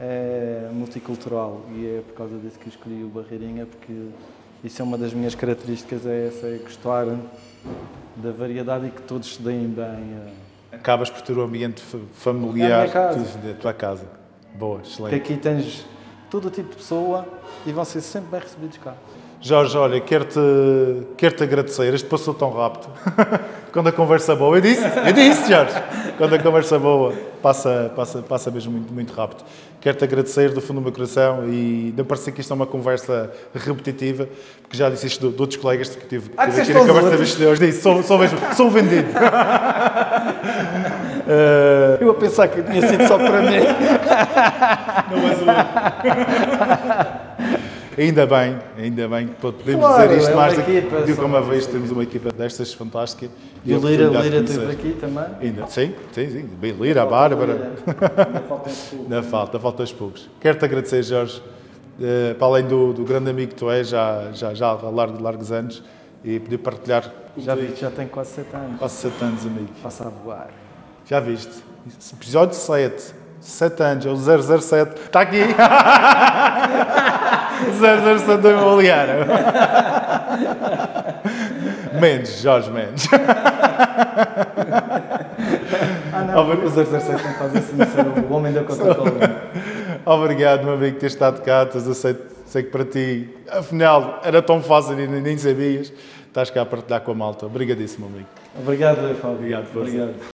É 0.00 0.70
multicultural 0.72 1.66
e 1.68 1.98
é 1.98 2.00
por 2.00 2.14
causa 2.14 2.38
disso 2.38 2.58
que 2.58 2.70
escolhi 2.70 3.04
o 3.04 3.08
Barreirinha, 3.08 3.66
porque 3.66 4.08
isso 4.64 4.80
é 4.80 4.84
uma 4.84 4.96
das 4.98 5.12
minhas 5.12 5.34
características, 5.34 6.06
é 6.06 6.28
essa, 6.28 6.46
é 6.46 6.58
gostar 6.58 7.06
da 8.16 8.30
variedade 8.30 8.86
e 8.86 8.90
que 8.90 9.02
todos 9.02 9.34
se 9.34 9.42
deem 9.42 9.66
bem. 9.68 9.84
é. 10.72 10.76
Acabas 10.76 11.10
por 11.10 11.20
ter 11.22 11.36
um 11.36 11.42
ambiente 11.42 11.82
É 11.94 11.98
familiar 12.14 12.88
da 12.88 13.54
tua 13.60 13.72
casa. 13.74 14.06
Boa, 14.54 14.80
excelente. 14.82 15.14
aqui 15.14 15.36
tens 15.36 15.84
todo 16.30 16.46
o 16.48 16.50
tipo 16.50 16.70
de 16.70 16.76
pessoa 16.76 17.26
e 17.66 17.72
vão 17.72 17.84
ser 17.84 18.00
sempre 18.00 18.30
bem 18.30 18.40
recebidos 18.40 18.78
cá. 18.78 18.94
Jorge, 19.44 19.76
olha, 19.76 20.00
quero-te 20.00 20.38
quero 21.16 21.34
-te 21.34 21.42
agradecer. 21.42 21.92
Este 21.92 22.06
passou 22.08 22.32
tão 22.32 22.52
rápido. 22.52 22.86
Quando 23.72 23.88
a 23.88 23.92
conversa 23.92 24.36
boa, 24.36 24.56
eu 24.56 24.60
disse, 24.60 24.84
eu 24.84 25.12
disse, 25.12 25.50
Jorge. 25.50 25.74
Quando 26.16 26.34
a 26.36 26.38
conversa 26.38 26.78
boa, 26.78 27.12
passa, 27.42 27.90
passa, 27.96 28.22
passa 28.22 28.50
mesmo 28.52 28.70
muito, 28.70 28.92
muito 28.94 29.12
rápido. 29.12 29.42
Quero-te 29.80 30.04
agradecer 30.04 30.50
do 30.50 30.60
fundo 30.60 30.76
do 30.78 30.82
meu 30.84 30.92
coração 30.92 31.48
e 31.48 31.92
não 31.96 32.04
parecer 32.04 32.30
que 32.30 32.40
isto 32.40 32.52
é 32.52 32.54
uma 32.54 32.66
conversa 32.66 33.32
repetitiva, 33.52 34.28
porque 34.60 34.76
já 34.76 34.88
disse 34.88 35.08
isto 35.08 35.28
de, 35.28 35.34
de 35.34 35.40
outros 35.40 35.60
colegas 35.60 35.88
que 35.88 36.06
tive, 36.06 36.30
Ah, 36.36 36.46
tive 36.46 36.60
aqui 36.60 36.74
na 36.74 36.80
conversa 36.80 37.10
de 37.10 37.16
bastidores. 37.16 37.58
Disse, 37.58 37.82
sou, 37.82 38.00
sou 38.04 38.18
mesmo, 38.18 38.38
sou 38.54 38.70
vendido. 38.70 39.08
Eh, 41.24 41.98
Eu 42.00 42.10
a 42.10 42.14
pensar 42.14 42.48
que 42.48 42.60
tinha 42.62 42.84
sido 42.84 43.06
só 43.06 43.16
para 43.16 43.42
mim. 43.42 43.60
Não 45.08 45.28
és 45.28 45.40
o. 45.40 45.44
Ainda 47.98 48.26
bem, 48.26 48.58
ainda 48.78 49.06
bem 49.08 49.28
que 49.28 49.34
podemos 49.34 49.84
Claro, 49.84 50.08
dizer 50.08 50.18
isto 50.20 50.30
é 50.30 50.34
mais 50.34 50.58
equipa, 50.58 51.00
do 51.02 51.14
que 51.14 51.20
uma 51.24 51.42
vez 51.42 51.66
temos 51.66 51.90
uma 51.90 52.02
equipa 52.02 52.30
destas 52.32 52.72
fantástica. 52.72 53.30
E 53.64 53.74
o 53.74 53.78
Lira, 53.86 54.04
Lira 54.08 54.38
esteve 54.38 54.72
aqui 54.72 54.92
também. 54.98 55.24
Ainda, 55.40 55.66
sim, 55.66 55.94
sim, 56.12 56.30
sim. 56.30 56.48
Bem, 56.58 56.72
Lira, 56.72 57.02
a 57.02 57.06
Bárbara. 57.06 57.72
Ainda 57.86 58.40
faltam 58.40 58.72
pouco. 58.72 59.02
Ainda 59.04 59.22
falta, 59.22 59.60
falta 59.60 59.82
os 59.82 59.92
poucos. 59.92 60.30
Quero-te 60.40 60.64
agradecer, 60.64 61.02
Jorge. 61.02 61.42
eh, 62.00 62.34
para 62.34 62.46
além 62.46 62.66
do, 62.66 62.92
do 62.94 63.04
grande 63.04 63.28
amigo 63.30 63.50
que 63.50 63.56
tu 63.58 63.70
és, 63.70 63.88
já, 63.88 64.30
já, 64.32 64.54
já 64.54 64.68
há 64.68 64.88
largos, 64.90 65.20
largos 65.20 65.52
anos, 65.52 65.82
e 66.24 66.40
poder 66.40 66.58
partilhar 66.58 67.12
Já 67.36 67.54
vi 67.54 67.74
já 67.76 67.90
tem 67.90 68.06
quase 68.08 68.30
7 68.30 68.56
anos. 68.56 68.78
quase 68.78 68.94
7 68.94 69.22
anos, 69.24 69.46
amigo. 69.46 69.68
Passa 69.82 70.06
a 70.06 70.08
voar. 70.08 70.48
Já 71.04 71.20
viste? 71.20 71.52
Episódio 72.14 72.54
7. 72.54 73.14
7 73.42 73.82
anos, 73.82 74.06
é 74.06 74.10
o 74.10 74.16
007. 74.60 75.00
Está 75.02 75.20
aqui! 75.20 75.40
007 77.72 78.40
do 78.40 78.50
imobiliário. 78.50 79.26
Mendes, 82.00 82.40
Jorge 82.40 82.70
Mendes. 82.70 83.06
Ah, 86.12 86.24
não, 86.24 86.50
o 86.50 86.70
007 86.70 86.92
não 87.10 87.34
faz 87.34 87.56
assim, 87.56 87.76
o 88.28 88.32
homem 88.32 88.52
da 88.52 88.64
Coca-Cola. 88.64 89.10
Obrigado, 90.06 90.64
meu 90.64 90.74
amigo, 90.74 90.94
por 90.94 91.00
ter 91.00 91.06
estado 91.06 91.42
cá. 91.42 91.62
A 91.62 91.94
sei, 91.94 92.16
sei 92.46 92.62
que 92.64 92.70
para 92.70 92.84
ti, 92.84 93.28
afinal, 93.50 94.20
era 94.24 94.42
tão 94.42 94.60
fácil 94.62 94.98
e 94.98 95.06
nem 95.06 95.38
sabias. 95.38 95.92
Estás 96.26 96.50
cá 96.50 96.62
a 96.62 96.66
partilhar 96.66 97.02
com 97.02 97.12
a 97.12 97.14
malta. 97.14 97.46
Obrigadíssimo, 97.46 98.06
amigo. 98.06 98.26
Obrigado, 98.58 99.14
Fábio. 99.16 99.36
Obrigado. 99.36 99.66
Obrigado. 99.76 100.32